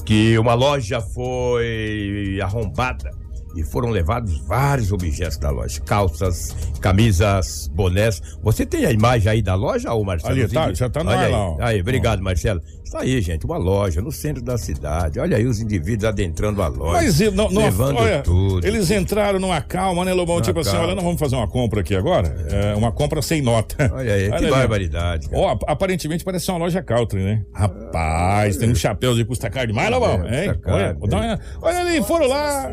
que 0.04 0.38
uma 0.38 0.54
loja 0.54 1.00
foi 1.00 2.38
arrombada 2.42 3.10
e 3.56 3.62
foram 3.64 3.88
levados 3.90 4.38
vários 4.46 4.92
objetos 4.92 5.38
da 5.38 5.50
loja, 5.50 5.80
calças, 5.80 6.54
camisas, 6.80 7.68
bonés. 7.68 8.20
Você 8.42 8.66
tem 8.66 8.84
a 8.84 8.92
imagem 8.92 9.32
aí 9.32 9.42
da 9.42 9.54
loja, 9.54 9.92
ô 9.94 10.04
Marcelo? 10.04 10.34
Ali, 10.34 10.48
tá, 10.48 10.72
já 10.74 10.88
tá 10.90 11.02
no 11.02 11.10
Olha 11.10 11.18
ar 11.18 11.24
aí. 11.26 11.32
lá, 11.32 11.38
ó. 11.50 11.56
Aí, 11.60 11.80
obrigado, 11.80 12.22
Marcelo. 12.22 12.60
Está 12.86 13.00
aí, 13.00 13.20
gente, 13.20 13.44
uma 13.44 13.56
loja 13.58 14.00
no 14.00 14.12
centro 14.12 14.40
da 14.40 14.56
cidade. 14.56 15.18
Olha 15.18 15.36
aí 15.36 15.44
os 15.44 15.60
indivíduos 15.60 16.04
adentrando 16.08 16.62
a 16.62 16.68
loja. 16.68 16.92
Mas 17.02 17.18
não, 17.32 17.50
não, 17.50 17.62
levando 17.64 17.96
olha, 17.98 18.22
tudo. 18.22 18.64
eles 18.64 18.88
entraram 18.92 19.40
numa 19.40 19.60
calma, 19.60 20.04
né, 20.04 20.12
Lobão? 20.14 20.36
Numa 20.36 20.44
tipo 20.44 20.60
assim, 20.60 20.70
calma. 20.70 20.86
olha, 20.86 20.94
nós 20.94 21.02
vamos 21.04 21.18
fazer 21.18 21.34
uma 21.34 21.48
compra 21.48 21.80
aqui 21.80 21.96
agora. 21.96 22.28
É, 22.48 22.74
uma 22.76 22.92
compra 22.92 23.20
sem 23.20 23.42
nota. 23.42 23.90
Olha 23.92 24.14
aí, 24.14 24.28
que 24.30 24.34
ali. 24.36 24.50
barbaridade. 24.50 25.28
cara. 25.28 25.42
Ó, 25.42 25.48
ap- 25.50 25.64
aparentemente 25.66 26.22
parece 26.24 26.48
uma 26.48 26.58
loja 26.58 26.80
Country, 26.80 27.24
né? 27.24 27.42
Rapaz, 27.52 28.56
tem 28.56 28.70
um 28.70 28.74
chapéu 28.74 29.16
de 29.16 29.24
custa 29.24 29.50
caro 29.50 29.66
demais, 29.66 29.90
Lobão. 29.90 30.24
É, 30.24 30.44
hein? 30.46 30.54
custa 30.54 30.72
Olha, 30.72 30.94
dar 30.94 31.16
uma- 31.16 31.40
olha 31.62 31.78
ali, 31.80 32.02
foram 32.04 32.28
lá. 32.28 32.68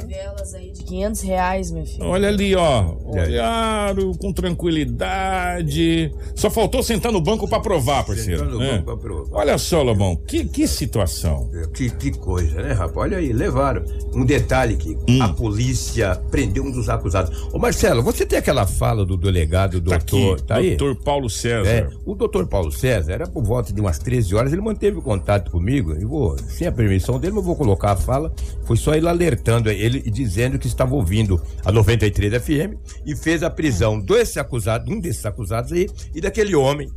Aí 0.56 0.72
de 0.72 0.84
500 0.84 1.22
reais, 1.22 1.72
meu 1.72 1.86
filho. 1.88 2.06
Olha 2.06 2.28
ali, 2.28 2.54
ó. 2.56 2.96
Olharam 3.04 4.14
com 4.14 4.32
tranquilidade. 4.32 6.12
Só 6.36 6.50
faltou 6.52 6.84
sentar 6.84 7.12
no 7.12 7.20
banco 7.22 7.48
pra 7.48 7.60
provar, 7.60 8.04
parceiro. 8.06 8.42
Sentar 8.46 8.54
no 8.56 8.64
É. 8.64 8.72
banco 8.74 8.84
pra 8.86 8.98
provar. 8.98 9.40
Olha 9.40 9.58
só, 9.58 9.82
Lobão, 9.82 10.03
que, 10.28 10.46
que 10.46 10.68
situação. 10.68 11.50
Que, 11.74 11.90
que 11.90 12.12
coisa, 12.12 12.62
né, 12.62 12.74
rapaz? 12.74 12.98
Olha 12.98 13.18
aí, 13.18 13.32
levaram. 13.34 13.84
Um 14.14 14.26
detalhe 14.26 14.76
que 14.76 14.98
Hum. 15.10 15.22
a 15.22 15.30
polícia 15.30 16.16
prendeu 16.32 16.64
um 16.64 16.72
dos 16.72 16.88
acusados. 16.90 17.48
Ô 17.54 17.58
Marcelo, 17.60 18.02
você 18.04 18.26
tem 18.26 18.40
aquela 18.40 18.66
fala 18.68 19.06
do 19.06 19.18
delegado, 19.18 19.82
Tá 19.82 19.98
doutor, 19.98 20.34
aqui, 20.36 20.44
tá 20.44 20.56
aí? 20.56 20.76
doutor 20.76 21.04
Paulo 21.04 21.30
César. 21.30 21.70
É, 21.70 21.90
o 22.06 22.16
doutor 22.16 22.48
Paulo 22.48 22.72
César, 22.72 23.12
era 23.14 23.28
por 23.28 23.44
volta 23.44 23.74
de 23.74 23.82
umas 23.82 23.98
13 24.00 24.36
horas, 24.36 24.54
ele 24.54 24.62
manteve 24.62 25.00
contato 25.02 25.52
comigo, 25.52 25.96
e 26.00 26.06
vou, 26.06 26.38
sem 26.48 26.68
a 26.68 26.72
permissão 26.72 27.20
dele, 27.20 27.38
eu 27.38 27.42
vou 27.42 27.56
colocar 27.56 27.92
a 27.92 27.96
fala, 27.96 28.34
foi 28.66 28.78
só 28.78 28.94
ele 28.94 29.08
alertando 29.08 29.70
ele 29.70 30.02
e 30.06 30.12
dizendo 30.12 30.58
que 30.60 30.68
estava 30.68 30.94
ouvindo 30.96 31.42
a 31.66 31.72
93 31.72 32.42
FM 32.42 32.78
e 33.06 33.16
fez 33.16 33.44
a 33.44 33.50
prisão 33.50 34.00
desse 34.00 34.40
acusado, 34.40 34.92
um 34.92 35.00
desses 35.00 35.26
acusados 35.26 35.72
aí, 35.72 35.90
e 36.14 36.22
daquele 36.22 36.56
homem 36.56 36.90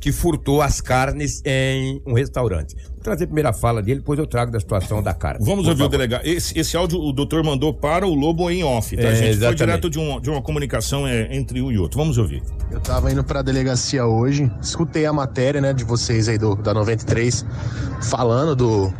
que 0.00 0.10
furtou 0.10 0.62
as 0.62 0.80
carnes 0.80 1.42
em 1.44 2.00
um 2.06 2.14
restaurante. 2.14 2.74
Vou 2.74 3.02
trazer 3.02 3.24
a 3.24 3.26
primeira 3.26 3.52
fala 3.52 3.82
dele, 3.82 4.00
depois 4.00 4.18
eu 4.18 4.26
trago 4.26 4.50
da 4.50 4.58
situação 4.58 5.02
da 5.02 5.12
carne. 5.12 5.44
Vamos 5.44 5.64
Por 5.64 5.70
ouvir 5.70 5.82
o 5.82 5.84
favor. 5.84 5.90
delegado. 5.90 6.22
Esse, 6.24 6.58
esse 6.58 6.74
áudio 6.76 6.98
o 6.98 7.12
doutor 7.12 7.44
mandou 7.44 7.74
para 7.74 8.06
o 8.06 8.14
Lobo 8.14 8.50
em 8.50 8.64
off, 8.64 8.96
tá, 8.96 9.02
É, 9.02 9.10
gente? 9.10 9.18
Foi 9.18 9.28
exatamente. 9.28 9.58
direto 9.58 9.90
de, 9.90 9.98
um, 9.98 10.18
de 10.20 10.30
uma 10.30 10.40
comunicação 10.40 11.06
é, 11.06 11.28
entre 11.36 11.60
um 11.60 11.70
e 11.70 11.78
outro. 11.78 11.98
Vamos 11.98 12.16
ouvir. 12.16 12.42
Eu 12.70 12.80
tava 12.80 13.12
indo 13.12 13.22
pra 13.22 13.42
delegacia 13.42 14.06
hoje, 14.06 14.50
escutei 14.62 15.04
a 15.04 15.12
matéria, 15.12 15.60
né, 15.60 15.72
de 15.74 15.84
vocês 15.84 16.28
aí 16.28 16.38
do, 16.38 16.54
da 16.56 16.72
93, 16.72 17.44
falando 18.02 18.56
do, 18.56 18.92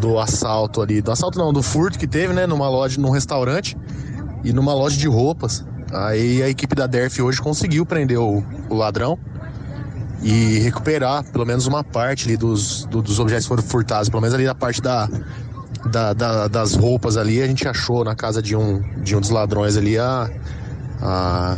do 0.00 0.18
assalto 0.18 0.80
ali, 0.80 1.02
do 1.02 1.10
assalto 1.10 1.36
não, 1.38 1.52
do 1.52 1.62
furto 1.62 1.98
que 1.98 2.06
teve, 2.06 2.32
né, 2.32 2.46
numa 2.46 2.68
loja, 2.68 3.00
num 3.00 3.10
restaurante 3.10 3.76
e 4.44 4.52
numa 4.52 4.72
loja 4.72 4.96
de 4.96 5.08
roupas. 5.08 5.64
Aí 5.92 6.42
a 6.42 6.48
equipe 6.48 6.74
da 6.74 6.86
DERF 6.86 7.22
hoje 7.22 7.40
conseguiu 7.40 7.84
prender 7.86 8.18
o, 8.18 8.42
o 8.68 8.74
ladrão 8.74 9.18
e 10.24 10.58
recuperar 10.60 11.22
pelo 11.30 11.44
menos 11.44 11.66
uma 11.66 11.84
parte 11.84 12.26
ali 12.26 12.36
dos, 12.36 12.86
do- 12.86 13.02
dos 13.02 13.20
objetos 13.20 13.44
que 13.44 13.48
foram 13.48 13.62
furtados, 13.62 14.08
pelo 14.08 14.22
menos 14.22 14.34
ali 14.34 14.46
da 14.46 14.54
parte 14.54 14.80
da, 14.80 15.06
da- 15.90 16.12
da- 16.14 16.48
das 16.48 16.74
roupas 16.74 17.16
ali, 17.18 17.42
a 17.42 17.46
gente 17.46 17.68
achou 17.68 18.02
na 18.02 18.14
casa 18.16 18.40
de 18.42 18.56
um, 18.56 18.80
de 19.02 19.14
um 19.14 19.20
dos 19.20 19.28
ladrões 19.28 19.76
ali 19.76 19.98
a, 19.98 20.30
a, 21.00 21.56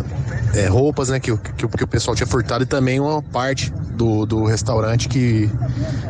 é, 0.55 0.67
roupas, 0.67 1.09
né, 1.09 1.21
que, 1.21 1.31
o- 1.33 1.39
que, 1.39 1.67
o- 1.67 1.69
que 1.69 1.85
o 1.85 1.87
pessoal 1.87 2.15
tinha 2.17 2.27
furtado 2.27 2.65
e 2.65 2.67
também 2.67 2.99
uma 3.01 3.23
parte 3.23 3.71
do, 3.93 4.27
do 4.27 4.45
restaurante 4.45 5.09
que, 5.09 5.51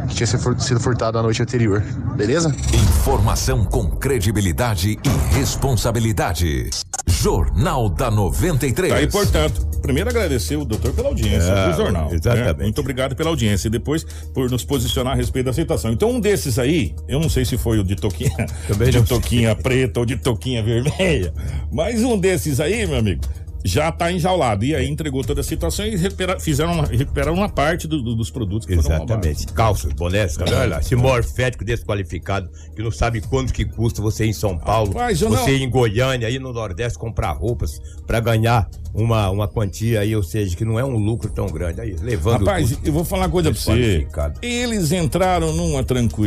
que 0.09 0.15
tinha 0.15 0.27
sido 0.27 0.41
fur- 0.43 0.59
sido 0.61 0.81
furtado 0.81 1.17
na 1.19 1.23
noite 1.23 1.43
anterior. 1.43 1.83
Beleza? 2.17 2.55
Informação 2.73 3.65
com 3.65 3.87
credibilidade 3.91 4.99
e 5.05 5.35
responsabilidade. 5.37 6.71
Jornal 7.09 7.89
da 7.89 8.11
93. 8.11 8.93
Tá 8.93 8.99
aí, 8.99 9.07
portanto, 9.09 9.67
primeiro 9.81 10.11
agradecer 10.11 10.57
o 10.57 10.65
doutor 10.65 10.93
pela 10.93 11.09
audiência 11.09 11.51
É, 11.51 11.71
do 11.71 11.77
jornal. 11.77 12.13
exatamente. 12.13 12.59
né? 12.59 12.63
Muito 12.65 12.81
obrigado 12.81 13.15
pela 13.17 13.31
audiência 13.31 13.69
e 13.69 13.71
depois 13.71 14.05
por 14.35 14.51
nos 14.51 14.65
posicionar 14.65 15.13
a 15.13 15.17
respeito 15.17 15.47
da 15.47 15.53
situação. 15.53 15.91
Então, 15.93 16.11
um 16.11 16.21
desses 16.21 16.59
aí, 16.59 16.95
eu 17.09 17.19
não 17.21 17.29
sei 17.29 17.45
se 17.45 17.57
foi 17.57 17.79
o 17.79 17.85
de 17.85 17.97
toquinha, 17.97 18.47
Também 18.69 18.91
de 18.91 18.99
sei. 18.99 19.07
toquinha 19.07 19.55
preta 19.55 20.01
ou 20.01 20.07
de 20.07 20.17
toquinha 20.17 20.63
vermelha, 20.63 21.33
mas 21.73 22.03
um 22.03 22.19
desses 22.19 22.59
aí, 22.61 22.87
meu 22.87 22.99
amigo, 22.99 23.23
já 23.67 23.91
tá 23.93 24.11
enjaulado. 24.13 24.65
E 24.65 24.75
aí 24.75 24.89
entregou 24.89 25.23
toda 25.25 25.41
a 25.41 25.45
situação 25.45 25.87
e 25.87 25.97
recupera- 25.97 26.39
fizeram 26.41 26.73
uma, 26.73 26.85
recuperaram 26.87 27.35
uma 27.35 27.49
parte 27.49 27.87
do- 27.87 28.03
do- 28.03 28.15
dos 28.15 28.31
produtos 28.31 28.67
que. 28.67 28.75
Exatamente. 28.75 29.47
Calças, 29.49 29.93
bonés, 29.93 30.37
cara, 30.37 30.57
olha 30.57 30.67
lá. 30.77 30.79
Esse 30.81 30.95
morfético 30.97 31.65
desqualificado, 31.65 32.49
que 32.75 32.83
não 32.83 32.91
sabe 32.91 33.21
quanto 33.21 33.53
que 33.53 33.65
custa 33.65 34.01
você 34.01 34.25
ir 34.25 34.29
em 34.31 34.33
São 34.33 34.57
Paulo, 34.59 34.93
Rapaz, 34.93 35.19
você 35.21 35.29
não- 35.29 35.49
ir 35.49 35.63
em 35.63 35.69
Goiânia, 35.71 36.29
aí 36.29 36.39
no 36.39 36.53
Nordeste 36.53 36.99
comprar 36.99 37.33
roupas 37.33 37.81
pra 38.07 38.21
ganhar 38.21 38.69
uma, 38.95 39.29
uma 39.31 39.47
quantia 39.49 40.01
aí, 40.01 40.17
ou 40.17 40.23
seja, 40.23 40.57
que 40.57 40.65
não 40.65 40.79
é 40.79 40.85
um 40.85 40.97
lucro 40.97 41.31
tão 41.31 41.47
grande. 41.47 41.81
Aí, 41.81 41.95
levando 42.01 42.47
Rapaz, 42.47 42.79
eu 42.85 42.93
vou 42.93 43.05
falar 43.05 43.25
uma 43.25 43.29
coisa 43.31 43.51
pra 43.51 43.61
você. 43.61 44.07
Eles 44.41 44.93
entraram 44.93 45.53
numa 45.53 45.83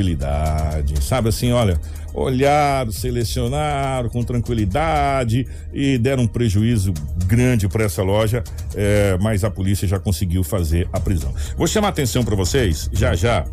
tranquilidade, 0.09 1.01
sabe 1.03 1.29
assim, 1.29 1.51
olha, 1.51 1.79
olharam, 2.13 2.91
selecionaram 2.91 4.09
com 4.09 4.23
tranquilidade 4.23 5.47
e 5.73 5.97
deram 5.97 6.23
um 6.23 6.27
prejuízo 6.27 6.93
grande 7.25 7.67
para 7.67 7.83
essa 7.83 8.01
loja, 8.01 8.43
é, 8.75 9.17
mas 9.21 9.43
a 9.43 9.49
polícia 9.49 9.87
já 9.87 9.99
conseguiu 9.99 10.43
fazer 10.43 10.87
a 10.91 10.99
prisão. 10.99 11.33
Vou 11.57 11.67
chamar 11.67 11.89
atenção 11.89 12.23
para 12.23 12.35
vocês, 12.35 12.89
já 12.93 13.15
já. 13.15 13.45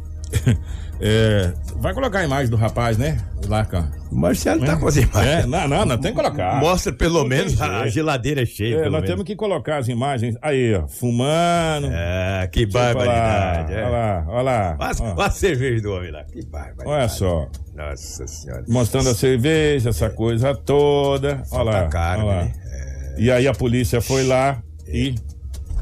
É, 0.98 1.52
vai 1.76 1.92
colocar 1.92 2.20
a 2.20 2.24
imagem 2.24 2.48
do 2.50 2.56
rapaz, 2.56 2.96
né? 2.96 3.18
Lá, 3.46 3.66
cara. 3.66 3.90
O 4.10 4.16
Marcelo 4.16 4.64
tá 4.64 4.78
com 4.78 4.88
as 4.88 4.96
imagens. 4.96 5.44
É, 5.44 5.46
não, 5.46 5.68
não, 5.68 5.84
não 5.84 5.98
tem 5.98 6.10
que 6.14 6.16
colocar. 6.16 6.58
Mostra 6.58 6.90
pelo 6.90 7.18
Não 7.20 7.28
menos 7.28 7.60
a 7.60 7.86
geladeira 7.86 8.46
cheia. 8.46 8.76
É, 8.76 8.82
nós 8.84 8.92
menos. 8.92 9.06
temos 9.10 9.24
que 9.24 9.36
colocar 9.36 9.76
as 9.76 9.88
imagens. 9.88 10.36
Aí, 10.40 10.74
ó, 10.74 10.88
fumando. 10.88 11.88
É, 11.92 12.48
que 12.50 12.60
Tipo, 12.60 12.72
barbaridade. 12.72 13.74
é. 13.74 13.82
Olha 13.84 13.88
lá, 13.90 14.24
olha 14.28 14.42
lá. 14.42 14.76
Olha 15.14 15.26
a 15.26 15.30
cerveja 15.30 15.82
do 15.82 15.92
homem 15.92 16.10
lá. 16.10 16.24
Que 16.24 16.42
barbaridade. 16.46 16.88
Olha 16.88 17.08
só. 17.10 17.46
Nossa 17.74 18.26
senhora. 18.26 18.64
Mostrando 18.66 19.10
a 19.10 19.14
cerveja, 19.14 19.90
essa 19.90 20.08
coisa 20.08 20.54
toda. 20.54 21.42
Olha 21.50 21.62
lá. 21.62 21.72
Falta 21.72 21.88
carne, 21.90 22.24
olha 22.24 22.36
lá. 22.36 22.44
né? 22.44 22.52
E 23.18 23.30
aí 23.30 23.46
a 23.46 23.52
polícia 23.52 24.00
foi 24.00 24.24
lá 24.26 24.62
e. 24.88 25.14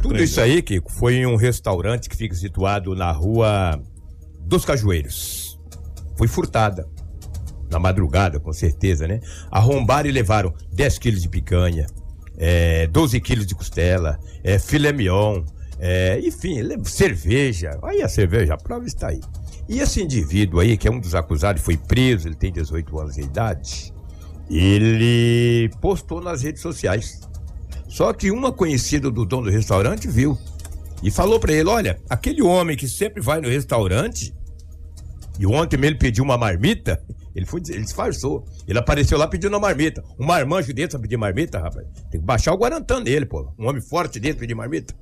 Tudo 0.02 0.09
Prendeu. 0.09 0.24
isso 0.24 0.40
aí, 0.40 0.61
Kiko, 0.61 0.90
foi 0.92 1.14
em 1.14 1.24
um 1.26 1.37
restaurante 1.37 2.09
que 2.11 2.16
fica 2.16 2.35
situado 2.35 2.94
na 2.96 3.11
rua 3.12 3.80
dos 4.44 4.64
Cajueiros. 4.64 5.59
Foi 6.16 6.28
furtada. 6.28 6.88
Na 7.70 7.78
madrugada, 7.78 8.38
com 8.38 8.52
certeza, 8.52 9.09
né? 9.09 9.20
Arrombaram 9.50 10.09
e 10.09 10.12
levaram 10.12 10.54
10 10.72 10.98
quilos 10.98 11.22
de 11.22 11.28
picanha, 11.28 11.87
é, 12.37 12.87
12 12.87 13.20
quilos 13.20 13.46
de 13.46 13.54
costela, 13.54 14.18
é, 14.44 14.59
filé 14.59 14.92
mignon, 14.92 15.42
é, 15.80 16.20
enfim, 16.20 16.59
cerveja. 16.85 17.78
Aí 17.83 18.00
a 18.02 18.09
cerveja, 18.09 18.54
a 18.54 18.57
prova 18.57 18.87
está 18.87 19.09
aí. 19.09 19.20
E 19.68 19.80
esse 19.80 20.02
indivíduo 20.02 20.61
aí, 20.61 20.76
que 20.76 20.87
é 20.87 20.90
um 20.90 21.00
dos 21.00 21.14
acusados, 21.14 21.62
foi 21.62 21.76
preso, 21.76 22.28
ele 22.28 22.37
tem 22.37 22.52
18 22.52 23.00
anos 23.00 23.14
de 23.14 23.22
idade. 23.22 23.92
Ele 24.48 25.70
postou 25.80 26.20
nas 26.20 26.42
redes 26.42 26.61
sociais. 26.61 27.20
Só 27.88 28.12
que 28.12 28.30
uma 28.30 28.52
conhecida 28.52 29.11
do 29.11 29.24
dono 29.24 29.44
do 29.44 29.50
restaurante 29.50 30.07
viu 30.07 30.38
e 31.05 31.11
falou 31.11 31.38
pra 31.38 31.53
ele: 31.53 31.69
Olha, 31.69 32.01
aquele 32.09 32.43
homem 32.43 32.77
que 32.77 32.88
sempre 32.88 33.21
vai 33.21 33.40
no 33.40 33.49
restaurante, 33.49 34.35
e 35.38 35.47
ontem 35.47 35.77
mesmo 35.77 35.93
ele 35.93 35.99
pediu 35.99 36.25
uma 36.25 36.38
marmita, 36.38 37.01
ele 37.37 37.45
foi 37.45 37.61
ele 37.69 37.83
disfarçou. 37.83 38.45
Ele 38.67 38.79
apareceu 38.79 39.19
lá 39.19 39.29
pedindo 39.29 39.53
uma 39.53 39.61
marmita. 39.61 40.03
Um 40.19 40.25
marmanjo 40.25 40.73
desse 40.73 40.90
pra 40.90 41.01
pedir 41.01 41.19
marmita, 41.19 41.61
rapaz. 41.61 41.87
Tem 42.11 42.19
que 42.19 42.27
baixar 42.27 42.55
o 42.55 42.57
Guarantã 42.57 43.01
nele, 43.01 43.27
pô. 43.27 43.53
Um 43.59 43.69
homem 43.69 43.83
forte 43.83 44.19
desse 44.19 44.38
pedir 44.38 44.55
marmita. 44.55 44.95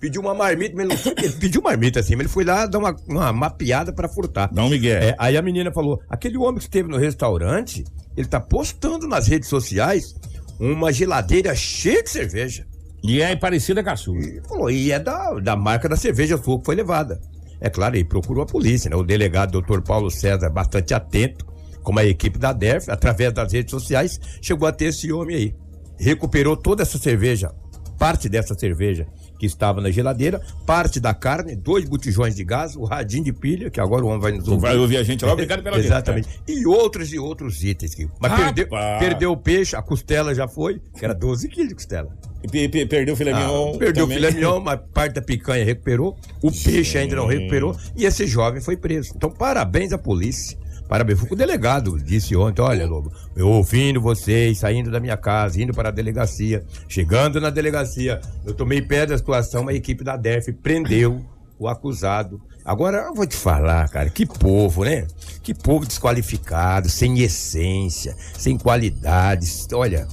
pediu 0.00 0.22
uma 0.22 0.34
marmita, 0.34 0.74
mas 0.74 0.86
ele, 0.88 1.14
não, 1.14 1.24
ele 1.24 1.32
pediu 1.34 1.60
marmita 1.60 2.00
assim, 2.00 2.14
mas 2.14 2.20
ele 2.20 2.32
foi 2.32 2.44
lá 2.44 2.64
dar 2.64 2.78
uma, 2.78 2.96
uma 3.06 3.32
mapeada 3.32 3.92
pra 3.92 4.08
furtar. 4.08 4.50
Dá 4.50 4.64
um 4.64 4.70
migué. 4.70 5.10
É, 5.10 5.16
aí 5.18 5.36
a 5.36 5.42
menina 5.42 5.70
falou: 5.70 6.00
aquele 6.08 6.38
homem 6.38 6.56
que 6.56 6.64
esteve 6.64 6.88
no 6.88 6.96
restaurante, 6.96 7.84
ele 8.16 8.26
tá 8.26 8.40
postando 8.40 9.06
nas 9.06 9.26
redes 9.26 9.50
sociais 9.50 10.14
uma 10.58 10.90
geladeira 10.90 11.54
cheia 11.54 12.02
de 12.02 12.08
cerveja. 12.08 12.66
E 13.06 13.20
é 13.20 13.36
parecida 13.36 13.84
com 13.84 13.90
a 13.90 13.96
sua. 13.96 14.18
E, 14.18 14.40
falou, 14.48 14.70
e 14.70 14.90
é 14.90 14.98
da, 14.98 15.34
da 15.34 15.54
marca 15.54 15.88
da 15.88 15.96
cerveja 15.96 16.38
sua 16.38 16.58
que 16.58 16.64
foi 16.64 16.74
levada. 16.74 17.20
É 17.60 17.68
claro, 17.68 17.96
ele 17.96 18.04
procurou 18.04 18.42
a 18.42 18.46
polícia, 18.46 18.88
né? 18.88 18.96
O 18.96 19.02
delegado 19.02 19.52
doutor 19.52 19.82
Paulo 19.82 20.10
César, 20.10 20.48
bastante 20.48 20.94
atento, 20.94 21.46
como 21.82 21.98
a 21.98 22.04
equipe 22.04 22.38
da 22.38 22.52
DERF, 22.52 22.90
através 22.90 23.32
das 23.32 23.52
redes 23.52 23.70
sociais, 23.70 24.18
chegou 24.40 24.66
a 24.66 24.72
ter 24.72 24.86
esse 24.86 25.12
homem 25.12 25.36
aí. 25.36 25.54
Recuperou 25.98 26.56
toda 26.56 26.82
essa 26.82 26.96
cerveja, 26.96 27.54
parte 27.98 28.26
dessa 28.26 28.54
cerveja 28.54 29.06
que 29.38 29.46
estava 29.46 29.80
na 29.80 29.90
geladeira, 29.90 30.40
parte 30.66 30.98
da 31.00 31.12
carne, 31.12 31.54
dois 31.56 31.84
botijões 31.84 32.34
de 32.34 32.44
gás, 32.44 32.76
o 32.76 32.84
radinho 32.84 33.24
de 33.24 33.32
pilha, 33.32 33.70
que 33.70 33.80
agora 33.80 34.04
o 34.04 34.08
homem 34.08 34.20
vai 34.20 34.32
nos 34.32 34.46
ouvir. 34.48 34.62
Vai 34.62 34.76
ouvir 34.76 34.96
a 34.96 35.02
gente 35.02 35.24
lá, 35.24 35.32
obrigado 35.32 35.62
pela. 35.62 35.76
Exatamente. 35.84 36.28
E 36.48 36.66
outros 36.66 37.12
e 37.12 37.18
outros 37.18 37.62
itens. 37.64 37.94
que- 37.94 38.08
Mas 38.20 38.30
Rapaz. 38.32 38.52
perdeu, 38.52 38.68
perdeu 38.98 39.32
o 39.32 39.36
peixe, 39.36 39.74
a 39.76 39.82
costela 39.82 40.34
já 40.34 40.46
foi, 40.48 40.80
que 40.98 41.04
era 41.04 41.14
12 41.14 41.48
quilos 41.48 41.68
de 41.68 41.74
costela. 41.74 42.08
Pe- 42.50 42.68
pe- 42.68 42.84
perdeu 42.86 43.14
o 43.14 43.16
filé 43.16 43.32
Ah, 43.32 43.38
mignon. 43.40 43.78
perdeu 43.78 44.04
também. 44.04 44.18
o 44.18 44.20
filé 44.20 44.30
mignon, 44.32 44.60
mas 44.60 44.78
parte 44.92 45.14
da 45.14 45.22
picanha 45.22 45.64
recuperou, 45.64 46.16
o 46.42 46.52
peixe 46.52 46.98
ainda 46.98 47.16
não 47.16 47.26
recuperou 47.26 47.74
e 47.96 48.04
esse 48.04 48.26
jovem 48.26 48.60
foi 48.60 48.76
preso. 48.76 49.12
Então, 49.16 49.30
parabéns 49.30 49.92
à 49.92 49.98
polícia. 49.98 50.56
Parabéns. 50.88 51.20
O 51.30 51.36
delegado, 51.36 51.98
disse 51.98 52.36
ontem: 52.36 52.60
olha, 52.62 52.86
Lobo, 52.86 53.12
eu 53.34 53.48
ouvindo 53.48 54.00
vocês, 54.00 54.58
saindo 54.58 54.90
da 54.90 55.00
minha 55.00 55.16
casa, 55.16 55.60
indo 55.60 55.72
para 55.72 55.88
a 55.88 55.92
delegacia, 55.92 56.64
chegando 56.88 57.40
na 57.40 57.50
delegacia, 57.50 58.20
eu 58.44 58.54
tomei 58.54 58.82
pé 58.82 59.06
da 59.06 59.16
situação, 59.16 59.68
a 59.68 59.74
equipe 59.74 60.04
da 60.04 60.16
DEF 60.16 60.52
prendeu 60.52 61.24
o 61.58 61.68
acusado. 61.68 62.40
Agora, 62.64 62.98
eu 62.98 63.14
vou 63.14 63.26
te 63.26 63.36
falar, 63.36 63.88
cara, 63.88 64.08
que 64.08 64.26
povo, 64.26 64.84
né? 64.84 65.06
Que 65.42 65.52
povo 65.54 65.86
desqualificado, 65.86 66.88
sem 66.88 67.20
essência, 67.20 68.16
sem 68.38 68.56
qualidades. 68.56 69.66
Olha, 69.72 70.08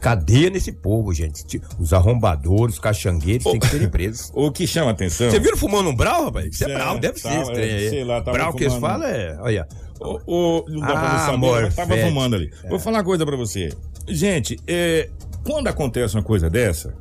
cadeia 0.00 0.48
nesse 0.50 0.72
povo, 0.72 1.12
gente. 1.12 1.60
Os 1.78 1.92
arrombadores, 1.92 2.74
os 2.74 2.80
caxangueiros 2.80 3.44
têm 3.44 3.60
que 3.60 3.66
serem 3.66 3.88
presos. 3.90 4.30
O 4.34 4.50
que 4.50 4.66
chama 4.66 4.90
atenção. 4.90 5.30
Você 5.30 5.38
viu 5.38 5.56
fumando 5.56 5.90
um 5.90 5.94
brau, 5.94 6.24
rapaz? 6.24 6.46
Isso 6.46 6.64
é, 6.64 6.70
É, 6.70 6.74
brau, 6.74 6.98
deve 6.98 7.20
tava, 7.20 7.54
ser 7.54 7.60
é, 7.60 7.90
sei 7.90 8.04
lá, 8.04 8.20
brau 8.20 8.54
que 8.54 8.64
eles 8.64 8.74
falam 8.74 9.06
é. 9.06 9.36
Olha. 9.40 9.68
O, 10.00 10.18
o- 10.26 10.64
não 10.68 10.80
dá 10.80 10.86
pra 10.86 11.00
Ah, 11.00 11.10
você 11.18 11.24
saber, 11.26 11.34
amor, 11.34 11.62
mas 11.62 11.74
tava 11.74 11.96
fumando 11.98 12.34
ali. 12.36 12.50
Vou 12.68 12.78
falar 12.78 12.98
uma 12.98 13.04
coisa 13.04 13.26
pra 13.26 13.36
você. 13.36 13.70
Gente, 14.08 14.58
é, 14.66 15.08
quando 15.44 15.68
acontece 15.68 16.14
uma 16.16 16.22
coisa 16.22 16.48
dessa, 16.48 16.94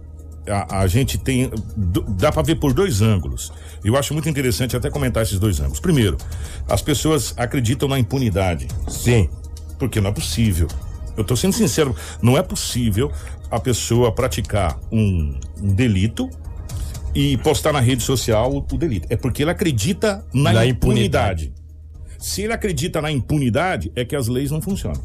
a, 0.48 0.82
a 0.82 0.88
gente 0.88 1.18
tem. 1.18 1.50
Dá 2.18 2.32
pra 2.32 2.42
ver 2.42 2.56
por 2.56 2.74
dois 2.74 3.02
ângulos. 3.02 3.52
Eu 3.84 3.96
acho 3.96 4.14
muito 4.14 4.28
interessante 4.28 4.76
até 4.76 4.90
comentar 4.90 5.24
esses 5.24 5.40
dois 5.40 5.60
ângulos. 5.60 5.80
Primeiro, 5.80 6.18
as 6.68 6.82
pessoas 6.82 7.34
acreditam 7.38 7.88
na 7.88 7.98
impunidade. 7.98 8.68
Sim. 8.88 9.30
Porque 9.78 10.02
não 10.02 10.10
é 10.10 10.14
possível. 10.14 10.68
Eu 11.16 11.24
tô 11.24 11.36
sendo 11.36 11.54
sincero, 11.54 11.96
não 12.22 12.38
é 12.38 12.44
possível 12.44 13.12
a 13.52 13.60
pessoa 13.60 14.12
praticar 14.12 14.78
um, 14.92 15.38
um 15.62 15.74
delito 15.74 16.30
e 17.16 17.38
postar 17.38 17.74
na 17.74 17.80
rede 17.80 18.04
social 18.04 18.52
o, 18.54 18.58
o 18.60 18.78
delito. 18.78 19.08
É 19.10 19.16
porque 19.16 19.44
ele 19.44 19.52
acredita 19.52 20.24
na, 20.34 20.54
Na 20.54 20.66
impunidade. 20.66 21.54
Se 22.20 22.44
ele 22.44 22.54
acredita 22.54 23.02
na 23.02 23.10
impunidade, 23.12 23.92
é 23.96 24.04
que 24.06 24.16
as 24.16 24.28
leis 24.28 24.52
não 24.52 24.62
funcionam. 24.62 25.02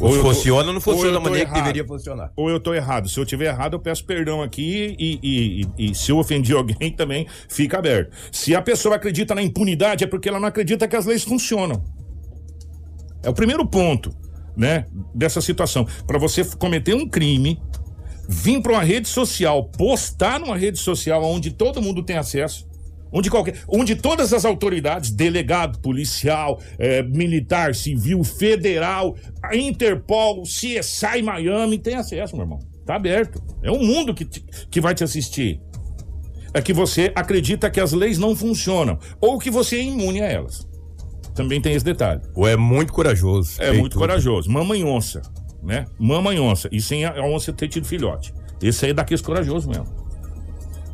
Ou 0.00 0.16
eu 0.16 0.22
funciona 0.22 0.66
ou 0.68 0.74
não 0.74 0.80
funciona 0.80 1.12
da 1.12 1.20
maneira 1.20 1.44
que 1.46 1.52
errado. 1.52 1.60
deveria 1.64 1.86
funcionar. 1.86 2.32
Ou 2.34 2.50
eu 2.50 2.58
tô 2.58 2.74
errado. 2.74 3.08
Se 3.08 3.20
eu 3.20 3.24
tiver 3.24 3.44
errado, 3.46 3.74
eu 3.74 3.78
peço 3.78 4.04
perdão 4.04 4.42
aqui 4.42 4.96
e, 4.98 5.20
e- 5.22 5.60
e- 5.78 5.90
e 5.90 5.94
se 5.94 6.10
eu 6.10 6.18
ofendi 6.18 6.52
alguém 6.56 6.90
também, 6.90 7.26
fica 7.48 7.78
aberto. 7.78 8.10
Se 8.32 8.52
a 8.56 8.60
pessoa 8.60 8.96
acredita 8.96 9.32
na 9.32 9.42
impunidade, 9.42 10.02
é 10.02 10.06
porque 10.08 10.28
ela 10.28 10.40
não 10.40 10.48
acredita 10.48 10.88
que 10.88 10.96
as 10.96 11.06
leis 11.06 11.22
funcionam. 11.22 11.84
É 13.22 13.30
o 13.30 13.34
primeiro 13.34 13.64
ponto, 13.64 14.10
né, 14.56 14.86
dessa 15.14 15.40
situação. 15.40 15.86
Para 16.04 16.18
você 16.18 16.44
cometer 16.56 16.94
um 16.96 17.08
crime, 17.08 17.62
vir 18.28 18.60
para 18.60 18.72
uma 18.72 18.82
rede 18.82 19.06
social, 19.08 19.66
postar 19.66 20.40
numa 20.40 20.56
rede 20.56 20.78
social 20.78 21.22
onde 21.22 21.52
todo 21.52 21.80
mundo 21.80 22.02
tem 22.02 22.16
acesso, 22.16 22.66
onde 23.12 23.30
qualquer, 23.30 23.56
onde 23.68 23.94
todas 23.94 24.32
as 24.32 24.44
autoridades, 24.44 25.10
delegado, 25.10 25.78
policial, 25.80 26.60
eh, 26.78 27.02
militar, 27.02 27.74
civil, 27.74 28.24
federal, 28.24 29.14
a 29.42 29.54
Interpol, 29.56 30.42
CSI 30.42 31.22
Miami, 31.22 31.78
tem 31.78 31.94
acesso, 31.94 32.34
meu 32.36 32.44
irmão. 32.44 32.58
Tá 32.86 32.96
aberto. 32.96 33.40
É 33.62 33.70
o 33.70 33.78
mundo 33.78 34.12
que, 34.14 34.24
te- 34.24 34.44
que 34.70 34.80
vai 34.80 34.94
te 34.94 35.04
assistir. 35.04 35.60
É 36.54 36.60
que 36.60 36.72
você 36.72 37.12
acredita 37.14 37.70
que 37.70 37.80
as 37.80 37.92
leis 37.92 38.18
não 38.18 38.34
funcionam 38.36 38.98
ou 39.20 39.38
que 39.38 39.50
você 39.50 39.76
é 39.76 39.82
imune 39.84 40.20
a 40.20 40.26
elas. 40.26 40.66
Também 41.34 41.60
tem 41.62 41.74
esse 41.74 41.84
detalhe. 41.84 42.20
Ou 42.34 42.46
é 42.46 42.56
muito 42.56 42.92
corajoso. 42.92 43.60
É 43.62 43.72
muito 43.72 43.92
tudo. 43.92 44.00
corajoso. 44.00 44.50
Mamãe 44.50 44.84
onça, 44.84 45.22
né? 45.62 45.86
Mamãe 45.98 46.38
onça. 46.38 46.68
E 46.70 46.80
sem 46.80 47.04
a 47.06 47.12
a 47.18 47.24
onça 47.24 47.52
ter 47.54 47.68
tido 47.68 47.86
filhote. 47.86 48.34
Esse 48.62 48.84
aí 48.84 48.90
é 48.90 48.94
daqueles 48.94 49.22
corajosos 49.22 49.66
mesmo. 49.66 50.01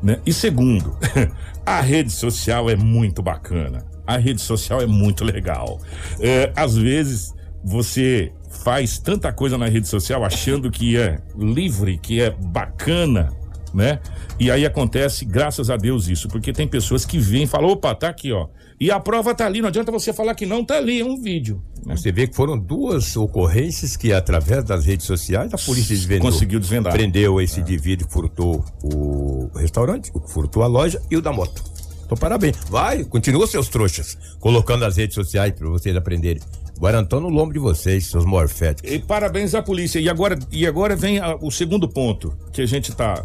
Né? 0.02 0.20
E 0.24 0.32
segundo, 0.32 0.96
a 1.66 1.80
rede 1.80 2.12
social 2.12 2.70
é 2.70 2.76
muito 2.76 3.22
bacana. 3.22 3.84
A 4.06 4.16
rede 4.16 4.40
social 4.40 4.80
é 4.80 4.86
muito 4.86 5.24
legal. 5.24 5.80
É, 6.20 6.52
às 6.56 6.76
vezes 6.76 7.34
você 7.62 8.32
faz 8.64 8.98
tanta 8.98 9.32
coisa 9.32 9.58
na 9.58 9.66
rede 9.66 9.86
social 9.88 10.24
achando 10.24 10.70
que 10.70 10.96
é 10.96 11.18
livre, 11.36 11.98
que 11.98 12.20
é 12.20 12.30
bacana, 12.30 13.30
né? 13.74 14.00
E 14.38 14.50
aí 14.50 14.64
acontece, 14.66 15.24
graças 15.24 15.70
a 15.70 15.76
Deus, 15.76 16.08
isso, 16.08 16.28
porque 16.28 16.52
tem 16.52 16.66
pessoas 16.66 17.04
que 17.04 17.18
vêm 17.18 17.42
e 17.44 17.46
falam: 17.46 17.70
opa, 17.70 17.94
tá 17.94 18.08
aqui, 18.08 18.32
ó. 18.32 18.48
E 18.80 18.90
a 18.92 19.00
prova 19.00 19.34
tá 19.34 19.44
ali, 19.44 19.60
não 19.60 19.68
adianta 19.68 19.90
você 19.90 20.12
falar 20.12 20.34
que 20.36 20.46
não, 20.46 20.64
tá 20.64 20.76
ali, 20.76 21.00
é 21.00 21.04
um 21.04 21.20
vídeo. 21.20 21.60
Você 21.86 22.12
vê 22.12 22.28
que 22.28 22.36
foram 22.36 22.56
duas 22.56 23.16
ocorrências 23.16 23.96
que, 23.96 24.12
através 24.12 24.62
das 24.64 24.84
redes 24.84 25.04
sociais, 25.06 25.52
a 25.52 25.58
polícia 25.58 25.96
desvendou. 25.96 26.30
Conseguiu 26.30 26.60
desvendar. 26.60 26.92
Prendeu 26.92 27.40
esse 27.40 27.58
indivíduo 27.60 28.06
que 28.06 28.12
furtou 28.12 28.64
o 28.84 29.50
restaurante, 29.56 30.12
furtou 30.28 30.62
a 30.62 30.66
loja 30.68 31.00
e 31.10 31.16
o 31.16 31.20
da 31.22 31.32
moto. 31.32 31.62
Então, 32.04 32.16
parabéns. 32.16 32.56
Vai, 32.70 33.02
continua 33.04 33.46
seus 33.48 33.68
trouxas, 33.68 34.16
colocando 34.38 34.80
nas 34.80 34.96
redes 34.96 35.14
sociais 35.14 35.52
para 35.52 35.68
vocês 35.68 35.94
aprenderem. 35.96 36.40
Guarantando 36.78 37.26
o 37.26 37.30
lombo 37.30 37.52
de 37.52 37.58
vocês, 37.58 38.06
seus 38.06 38.24
morféticos. 38.24 38.90
E 38.92 39.00
parabéns 39.00 39.54
à 39.54 39.60
polícia. 39.62 39.98
E 39.98 40.08
agora, 40.08 40.38
e 40.52 40.64
agora 40.66 40.94
vem 40.94 41.18
a- 41.18 41.36
o 41.40 41.50
segundo 41.50 41.88
ponto 41.88 42.32
que 42.52 42.62
a 42.62 42.66
gente 42.66 42.94
tá 42.94 43.24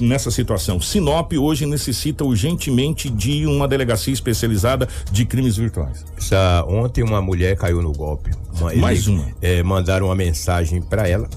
nessa 0.00 0.30
situação. 0.30 0.80
Sinop 0.80 1.32
hoje 1.34 1.66
necessita 1.66 2.24
urgentemente 2.24 3.08
de 3.10 3.46
uma 3.46 3.66
delegacia 3.68 4.12
especializada 4.12 4.88
de 5.10 5.24
crimes 5.24 5.56
virtuais. 5.56 6.04
Essa, 6.16 6.64
ontem 6.68 7.02
uma 7.02 7.20
mulher 7.22 7.56
caiu 7.56 7.80
no 7.82 7.92
golpe. 7.92 8.30
Mais 8.80 9.06
uma. 9.06 9.26
é, 9.42 9.62
mandaram 9.62 10.06
uma 10.06 10.14
mensagem 10.14 10.80
para 10.82 11.08
ela. 11.08 11.28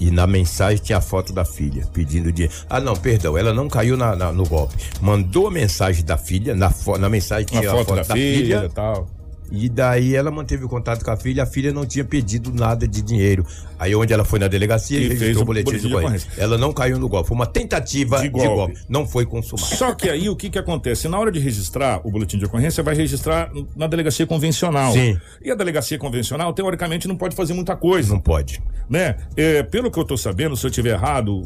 E 0.00 0.10
na 0.10 0.26
mensagem 0.26 0.82
tinha 0.82 0.98
a 0.98 1.00
foto 1.00 1.32
da 1.32 1.44
filha, 1.44 1.86
pedindo 1.92 2.32
dinheiro. 2.32 2.52
Ah, 2.68 2.80
não, 2.80 2.96
perdão, 2.96 3.38
ela 3.38 3.54
não 3.54 3.68
caiu 3.68 3.96
na- 3.96 4.16
na- 4.16 4.32
no 4.32 4.44
golpe. 4.44 4.74
Mandou 5.00 5.46
a 5.46 5.50
mensagem 5.50 6.04
da 6.04 6.16
filha, 6.18 6.56
na, 6.56 6.70
fo- 6.70 6.98
na 6.98 7.08
mensagem 7.08 7.46
tinha 7.46 7.62
foto, 7.62 7.80
a 7.82 7.84
foto 7.84 8.08
da, 8.08 8.14
filha 8.14 8.64
e 8.64 8.68
tal. 8.74 9.06
E 9.54 9.68
daí 9.68 10.16
ela 10.16 10.30
manteve 10.30 10.64
o 10.64 10.68
contato 10.68 11.04
com 11.04 11.10
a 11.10 11.16
filha, 11.16 11.42
a 11.42 11.46
filha 11.46 11.72
não 11.74 11.84
tinha 11.84 12.04
pedido 12.04 12.50
nada 12.54 12.88
de 12.88 13.02
dinheiro. 13.02 13.46
Aí 13.78 13.94
onde 13.94 14.10
ela 14.10 14.24
foi 14.24 14.38
na 14.38 14.48
delegacia 14.48 14.98
E 14.98 15.14
fez 15.14 15.36
o 15.36 15.44
boletim, 15.44 15.72
boletim 15.72 15.88
de 15.88 15.94
ocorrência. 15.94 16.30
Ela 16.38 16.56
não 16.56 16.72
caiu 16.72 16.98
no 16.98 17.06
golpe, 17.06 17.28
foi 17.28 17.34
uma 17.34 17.46
tentativa 17.46 18.16
De 18.16 18.22
de 18.24 18.28
golpe. 18.30 18.48
golpe. 18.48 18.78
Não 18.88 19.06
foi 19.06 19.26
consumada. 19.26 19.76
Só 19.76 19.92
que 19.94 20.08
aí 20.08 20.28
o 20.30 20.34
que 20.34 20.48
que 20.48 20.58
acontece? 20.58 21.06
Na 21.06 21.18
hora 21.18 21.30
de 21.30 21.38
registrar 21.38 22.00
o 22.02 22.10
boletim 22.10 22.38
de 22.38 22.46
ocorrência, 22.46 22.82
vai 22.82 22.94
registrar 22.94 23.50
na 23.76 23.86
delegacia 23.86 24.26
convencional. 24.26 24.92
Sim. 24.92 25.18
E 25.44 25.50
a 25.50 25.54
delegacia 25.54 25.98
convencional, 25.98 26.54
teoricamente, 26.54 27.06
não 27.06 27.16
pode 27.16 27.36
fazer 27.36 27.52
muita 27.52 27.76
coisa. 27.76 28.14
Não 28.14 28.20
pode. 28.20 28.62
Né? 28.88 29.16
É, 29.36 29.62
pelo 29.62 29.90
que 29.90 29.98
eu 29.98 30.04
tô 30.04 30.16
sabendo, 30.16 30.56
se 30.56 30.66
eu 30.66 30.70
tiver 30.70 30.90
errado, 30.90 31.42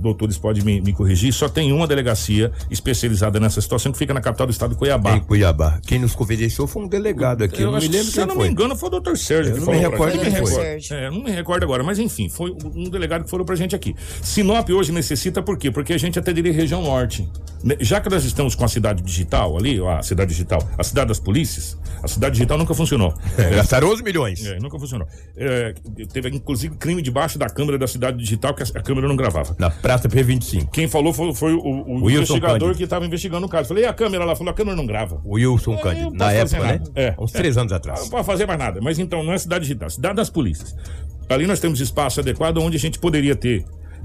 doutores 0.00 0.38
podem 0.38 0.62
me, 0.62 0.80
me 0.80 0.92
corrigir, 0.92 1.32
só 1.32 1.48
tem 1.48 1.72
uma 1.72 1.86
delegacia 1.86 2.52
especializada 2.70 3.40
nessa 3.40 3.60
situação 3.60 3.92
que 3.92 3.98
fica 3.98 4.14
na 4.14 4.20
capital 4.20 4.46
do 4.46 4.50
estado 4.50 4.70
de 4.70 4.76
Cuiabá. 4.76 5.16
Em 5.16 5.20
Cuiabá. 5.20 5.80
Quem 5.86 5.98
nos 5.98 6.14
confidenciou 6.14 6.66
foi 6.66 6.82
um 6.84 6.88
delegado 6.88 7.44
aqui. 7.44 7.62
Eu, 7.62 7.72
não 7.72 7.78
me 7.78 7.88
lembro 7.88 8.06
se 8.06 8.20
eu 8.20 8.26
não 8.26 8.34
foi. 8.34 8.46
me 8.46 8.52
engano, 8.52 8.76
foi 8.76 8.88
o 8.88 8.90
doutor 8.90 9.16
Sérgio 9.16 9.50
Eu 9.50 9.54
que 9.54 9.60
não 9.60 9.66
falou 9.66 9.80
me 9.80 9.88
recordo 9.88 10.18
quem 10.18 10.30
foi. 10.30 10.40
recordo. 10.40 10.94
É, 10.94 11.10
não 11.10 11.22
me 11.22 11.30
recordo 11.30 11.62
agora, 11.64 11.82
mas 11.82 11.98
enfim, 11.98 12.28
foi 12.28 12.54
um 12.74 12.88
delegado 12.88 13.24
que 13.24 13.30
falou 13.30 13.44
pra 13.44 13.56
gente 13.56 13.74
aqui. 13.74 13.94
Sinop 14.22 14.68
hoje 14.70 14.92
necessita 14.92 15.42
por 15.42 15.58
quê? 15.58 15.70
Porque 15.70 15.92
a 15.92 15.98
gente 15.98 16.18
atenderia 16.18 16.52
região 16.52 16.82
norte. 16.82 17.28
Já 17.80 18.00
que 18.00 18.08
nós 18.08 18.24
estamos 18.24 18.54
com 18.54 18.64
a 18.64 18.68
cidade 18.68 19.02
digital 19.02 19.56
ali, 19.56 19.80
a 19.84 20.02
cidade 20.02 20.30
digital, 20.30 20.60
a 20.78 20.84
cidade 20.84 21.08
das 21.08 21.18
polícias, 21.18 21.76
a 22.02 22.08
cidade 22.08 22.34
digital 22.34 22.58
nunca 22.58 22.74
funcionou. 22.74 23.14
É, 23.36 23.50
gastaram 23.56 23.88
11 23.90 24.02
milhões. 24.02 24.44
É, 24.46 24.58
nunca 24.58 24.78
funcionou. 24.78 25.06
É, 25.36 25.74
teve 26.12 26.28
inclusive 26.30 26.76
crime 26.76 27.02
debaixo 27.02 27.38
da 27.38 27.48
câmera 27.48 27.78
da 27.78 27.86
cidade 27.86 28.16
digital 28.18 28.54
que 28.54 28.62
a, 28.62 28.66
a 28.74 28.82
câmera 28.82 29.08
não 29.08 29.16
gravava. 29.16 29.45
Na 29.58 29.70
Praça 29.70 30.08
P25. 30.08 30.70
Quem 30.70 30.88
falou 30.88 31.12
foi, 31.12 31.34
foi 31.34 31.54
o, 31.54 31.60
o 32.04 32.10
investigador 32.10 32.58
Cândido. 32.58 32.76
que 32.78 32.84
estava 32.84 33.04
investigando 33.06 33.46
o 33.46 33.48
caso. 33.48 33.68
Falei, 33.68 33.84
e 33.84 33.86
a 33.86 33.92
câmera 33.92 34.24
lá? 34.24 34.34
Falou, 34.34 34.50
a 34.50 34.54
câmera 34.54 34.76
não 34.76 34.86
grava. 34.86 35.20
O 35.24 35.34
Wilson 35.34 35.74
É, 35.74 35.82
Cândido. 35.82 36.10
não 36.10 36.16
Na 36.16 36.32
época, 36.32 36.58
né? 36.60 36.72
nada. 36.72 36.90
É, 36.94 37.14
Uns 37.18 37.34
é. 37.34 37.38
três 37.38 37.56
anos 37.56 37.72
atrás. 37.72 38.00
Não 38.00 38.08
pode 38.08 38.26
fazer 38.26 38.46
mais 38.46 38.58
nada. 38.58 38.80
Mas 38.82 38.98
então, 38.98 39.22
não 39.22 39.32
é 39.32 39.38
cidade 39.38 39.62
digital, 39.62 39.86
é 39.86 39.90
cidade 39.90 40.14
das 40.16 40.30
polícias. 40.30 40.74
Ali 41.28 41.46
nós 41.46 41.60
temos 41.60 41.80
espaço 41.80 42.20
adequado 42.20 42.58
onde 42.58 42.76
a 42.76 42.80
gente 42.80 42.98
poderia 42.98 43.34
ter 43.34 43.64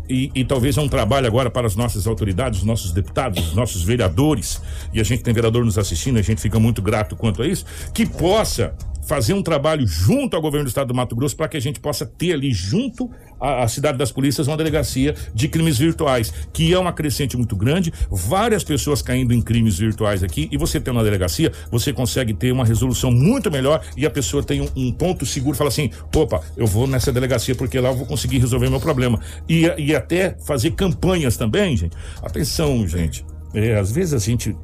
e, 0.10 0.30
e 0.36 0.44
talvez 0.44 0.76
é 0.78 0.82
um 0.82 0.90
trabalho 0.90 1.28
agora 1.28 1.50
para 1.50 1.68
as 1.68 1.76
nossas 1.76 2.06
autoridades, 2.08 2.60
os 2.60 2.66
nossos 2.66 2.92
deputados, 2.92 3.48
os 3.50 3.54
nossos 3.56 3.84
vereadores, 3.84 4.62
e 4.92 5.00
a 5.00 5.04
gente 5.04 5.24
tem 5.24 5.34
vereador 5.34 5.64
nos 5.64 5.78
assistindo, 5.78 6.18
a 6.18 6.22
gente 6.22 6.42
fica 6.42 6.60
muito 6.60 6.82
grato 6.82 7.16
quanto 7.16 7.42
a 7.42 7.48
isso, 7.48 7.66
que 7.94 8.06
possa 8.06 8.74
fazer 9.12 9.34
um 9.34 9.44
trabalho 9.44 9.86
junto 9.86 10.38
ao 10.38 10.42
governo 10.42 10.64
do 10.64 10.70
estado 10.70 10.88
do 10.88 10.94
Mato 10.94 11.14
Grosso 11.18 11.36
para 11.36 11.50
que 11.50 11.58
a 11.58 11.60
gente 11.60 11.82
possa 11.82 12.06
ter 12.06 12.32
ali 12.32 12.54
junto 12.54 13.12
à, 13.42 13.68
cidade 13.68 13.98
das 13.98 14.10
polícias 14.10 14.48
uma 14.48 14.56
delegacia 14.56 15.14
de 15.36 15.50
crimes 15.50 15.78
virtuais, 15.78 16.34
que 16.54 16.74
é 16.74 16.80
uma 16.80 16.94
crescente 16.94 17.36
muito 17.36 17.54
grande, 17.58 17.92
várias 18.10 18.64
pessoas 18.64 19.02
caindo 19.02 19.34
em 19.34 19.42
crimes 19.42 19.78
virtuais 19.78 20.24
aqui 20.24 20.48
e 20.50 20.58
você 20.58 20.80
tendo 20.80 20.96
uma 20.96 21.04
delegacia, 21.04 21.52
você 21.70 21.92
consegue 21.92 22.34
ter 22.34 22.54
uma 22.54 22.64
resolução 22.64 23.12
muito 23.12 23.52
melhor 23.52 23.82
e 23.98 24.06
a 24.06 24.10
pessoa 24.10 24.42
tem 24.42 24.62
um, 24.62 24.70
um 24.78 24.94
ponto 24.94 25.26
seguro, 25.26 25.58
fala 25.58 25.68
assim, 25.68 25.92
opa, 26.16 26.40
eu 26.56 26.66
vou 26.66 26.88
nessa 26.88 27.12
delegacia 27.12 27.54
porque 27.54 27.78
lá 27.82 27.90
eu 27.90 27.96
vou 27.98 28.06
conseguir 28.06 28.38
resolver 28.38 28.70
meu 28.70 28.80
problema 28.80 29.20
e, 29.50 29.66
e 29.78 29.94
até 29.94 30.38
fazer 30.46 30.72
campanhas 30.72 31.36
também, 31.36 31.76
gente. 31.76 31.98
Atenção, 32.24 32.88
gente. 32.88 33.26
É, 33.54 33.78
às 33.78 33.92
vezes 33.92 34.14
a 34.14 34.20
gente, 34.20 34.56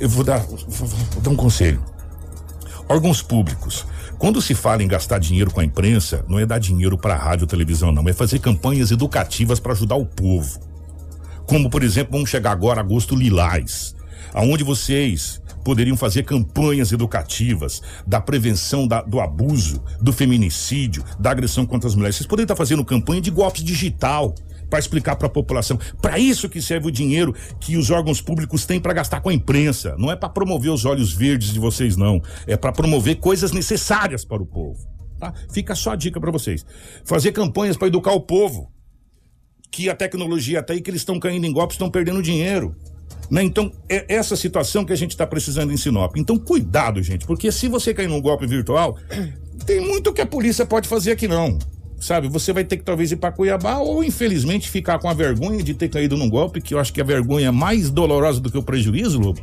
eu 0.00 0.08
vou 0.08 0.24
dar, 0.24 0.38
vou, 0.38 0.88
vou 0.88 1.22
dar 1.22 1.30
um 1.30 1.36
conselho 1.36 1.94
órgãos 2.88 3.22
públicos. 3.22 3.86
Quando 4.18 4.40
se 4.40 4.54
fala 4.54 4.82
em 4.82 4.88
gastar 4.88 5.18
dinheiro 5.18 5.50
com 5.50 5.60
a 5.60 5.64
imprensa, 5.64 6.24
não 6.28 6.38
é 6.38 6.46
dar 6.46 6.58
dinheiro 6.58 6.96
para 6.96 7.16
rádio, 7.16 7.46
televisão, 7.46 7.92
não, 7.92 8.08
é 8.08 8.12
fazer 8.12 8.38
campanhas 8.38 8.90
educativas 8.90 9.60
para 9.60 9.72
ajudar 9.72 9.96
o 9.96 10.06
povo. 10.06 10.60
Como, 11.46 11.68
por 11.68 11.82
exemplo, 11.82 12.12
vamos 12.12 12.30
chegar 12.30 12.52
agora 12.52 12.80
a 12.80 12.84
agosto 12.84 13.14
lilás, 13.14 13.94
aonde 14.32 14.64
vocês 14.64 15.42
poderiam 15.64 15.96
fazer 15.96 16.24
campanhas 16.24 16.92
educativas 16.92 17.80
da 18.06 18.20
prevenção 18.20 18.86
da, 18.86 19.00
do 19.02 19.20
abuso, 19.20 19.82
do 20.00 20.12
feminicídio, 20.12 21.02
da 21.18 21.30
agressão 21.30 21.64
contra 21.64 21.88
as 21.88 21.94
mulheres. 21.94 22.16
Vocês 22.16 22.26
poderiam 22.26 22.44
estar 22.44 22.56
fazendo 22.56 22.84
campanha 22.84 23.20
de 23.20 23.30
golpes 23.30 23.64
digital 23.64 24.34
para 24.74 24.80
explicar 24.80 25.14
para 25.14 25.28
a 25.28 25.30
população. 25.30 25.78
Para 26.02 26.18
isso 26.18 26.48
que 26.48 26.60
serve 26.60 26.88
o 26.88 26.90
dinheiro 26.90 27.32
que 27.60 27.76
os 27.76 27.92
órgãos 27.92 28.20
públicos 28.20 28.66
têm 28.66 28.80
para 28.80 28.92
gastar 28.92 29.20
com 29.20 29.28
a 29.28 29.32
imprensa. 29.32 29.94
Não 29.96 30.10
é 30.10 30.16
para 30.16 30.28
promover 30.28 30.72
os 30.72 30.84
olhos 30.84 31.12
verdes 31.12 31.52
de 31.52 31.60
vocês, 31.60 31.96
não. 31.96 32.20
É 32.44 32.56
para 32.56 32.72
promover 32.72 33.20
coisas 33.20 33.52
necessárias 33.52 34.24
para 34.24 34.42
o 34.42 34.46
povo. 34.46 34.84
Tá? 35.16 35.32
Fica 35.48 35.76
só 35.76 35.92
a 35.92 35.96
dica 35.96 36.18
para 36.18 36.32
vocês. 36.32 36.66
Fazer 37.04 37.30
campanhas 37.30 37.76
para 37.76 37.86
educar 37.86 38.10
o 38.14 38.20
povo. 38.20 38.68
Que 39.70 39.88
a 39.88 39.94
tecnologia 39.94 40.58
até 40.58 40.72
aí 40.72 40.80
que 40.80 40.90
eles 40.90 41.02
estão 41.02 41.20
caindo 41.20 41.46
em 41.46 41.52
golpes, 41.52 41.76
estão 41.76 41.88
perdendo 41.88 42.20
dinheiro. 42.20 42.74
Né? 43.30 43.44
Então, 43.44 43.70
é 43.88 44.12
essa 44.12 44.34
situação 44.34 44.84
que 44.84 44.92
a 44.92 44.96
gente 44.96 45.12
está 45.12 45.24
precisando 45.24 45.72
em 45.72 45.76
Sinop. 45.76 46.16
Então, 46.16 46.36
cuidado, 46.36 47.00
gente, 47.00 47.26
porque 47.26 47.52
se 47.52 47.68
você 47.68 47.94
cair 47.94 48.08
num 48.08 48.20
golpe 48.20 48.44
virtual, 48.44 48.98
tem 49.64 49.80
muito 49.80 50.12
que 50.12 50.20
a 50.20 50.26
polícia 50.26 50.66
pode 50.66 50.88
fazer 50.88 51.12
aqui 51.12 51.28
não 51.28 51.60
sabe? 52.04 52.28
Você 52.28 52.52
vai 52.52 52.64
ter 52.64 52.76
que 52.76 52.84
talvez 52.84 53.10
ir 53.10 53.16
para 53.16 53.32
Cuiabá 53.32 53.78
ou 53.78 54.04
infelizmente 54.04 54.68
ficar 54.68 54.98
com 54.98 55.08
a 55.08 55.14
vergonha 55.14 55.62
de 55.62 55.72
ter 55.72 55.88
caído 55.88 56.16
num 56.16 56.28
golpe, 56.28 56.60
que 56.60 56.74
eu 56.74 56.78
acho 56.78 56.92
que 56.92 57.00
a 57.00 57.04
vergonha 57.04 57.48
é 57.48 57.50
mais 57.50 57.90
dolorosa 57.90 58.40
do 58.40 58.50
que 58.50 58.58
o 58.58 58.62
prejuízo, 58.62 59.18
Lobo, 59.18 59.40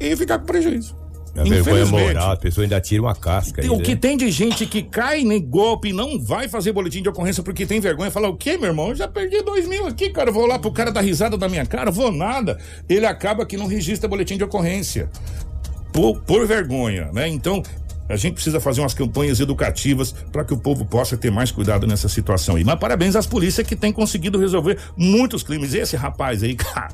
e 0.00 0.16
ficar 0.16 0.38
com 0.38 0.46
prejuízo. 0.46 0.96
A 1.36 1.44
vergonha 1.44 1.86
moral, 1.86 2.32
a 2.32 2.36
pessoa 2.36 2.64
ainda 2.64 2.80
tira 2.80 3.02
uma 3.02 3.14
casca. 3.14 3.60
O 3.70 3.80
que 3.80 3.92
né? 3.92 3.96
tem 4.00 4.16
de 4.16 4.30
gente 4.30 4.66
que 4.66 4.82
cai 4.82 5.20
em 5.20 5.40
golpe 5.40 5.90
e 5.90 5.92
não 5.92 6.18
vai 6.18 6.48
fazer 6.48 6.72
boletim 6.72 7.02
de 7.02 7.08
ocorrência 7.08 7.42
porque 7.42 7.64
tem 7.64 7.78
vergonha. 7.78 8.10
Fala, 8.10 8.28
o 8.28 8.36
quê, 8.36 8.56
meu 8.56 8.70
irmão? 8.70 8.88
Eu 8.88 8.96
já 8.96 9.06
perdi 9.06 9.40
dois 9.42 9.68
mil 9.68 9.86
aqui, 9.86 10.10
cara. 10.10 10.32
Vou 10.32 10.46
lá 10.46 10.58
pro 10.58 10.72
cara 10.72 10.90
dar 10.90 11.02
risada 11.02 11.36
da 11.36 11.48
minha 11.48 11.64
cara, 11.64 11.92
vou 11.92 12.10
nada. 12.10 12.58
Ele 12.88 13.06
acaba 13.06 13.46
que 13.46 13.56
não 13.56 13.66
registra 13.66 14.08
boletim 14.08 14.36
de 14.36 14.42
ocorrência. 14.42 15.08
Por, 15.92 16.20
por 16.22 16.44
vergonha, 16.46 17.10
né? 17.12 17.28
Então, 17.28 17.62
a 18.08 18.16
gente 18.16 18.34
precisa 18.34 18.58
fazer 18.60 18.80
umas 18.80 18.94
campanhas 18.94 19.40
educativas 19.40 20.12
para 20.32 20.44
que 20.44 20.54
o 20.54 20.58
povo 20.58 20.84
possa 20.84 21.16
ter 21.16 21.30
mais 21.30 21.50
cuidado 21.50 21.86
nessa 21.86 22.08
situação 22.08 22.56
aí. 22.56 22.64
Mas 22.64 22.78
parabéns 22.78 23.16
às 23.16 23.26
polícias 23.26 23.66
que 23.66 23.76
têm 23.76 23.92
conseguido 23.92 24.38
resolver 24.38 24.78
muitos 24.96 25.42
crimes. 25.42 25.74
Esse 25.74 25.96
rapaz 25.96 26.42
aí 26.42 26.54
ca- 26.56 26.88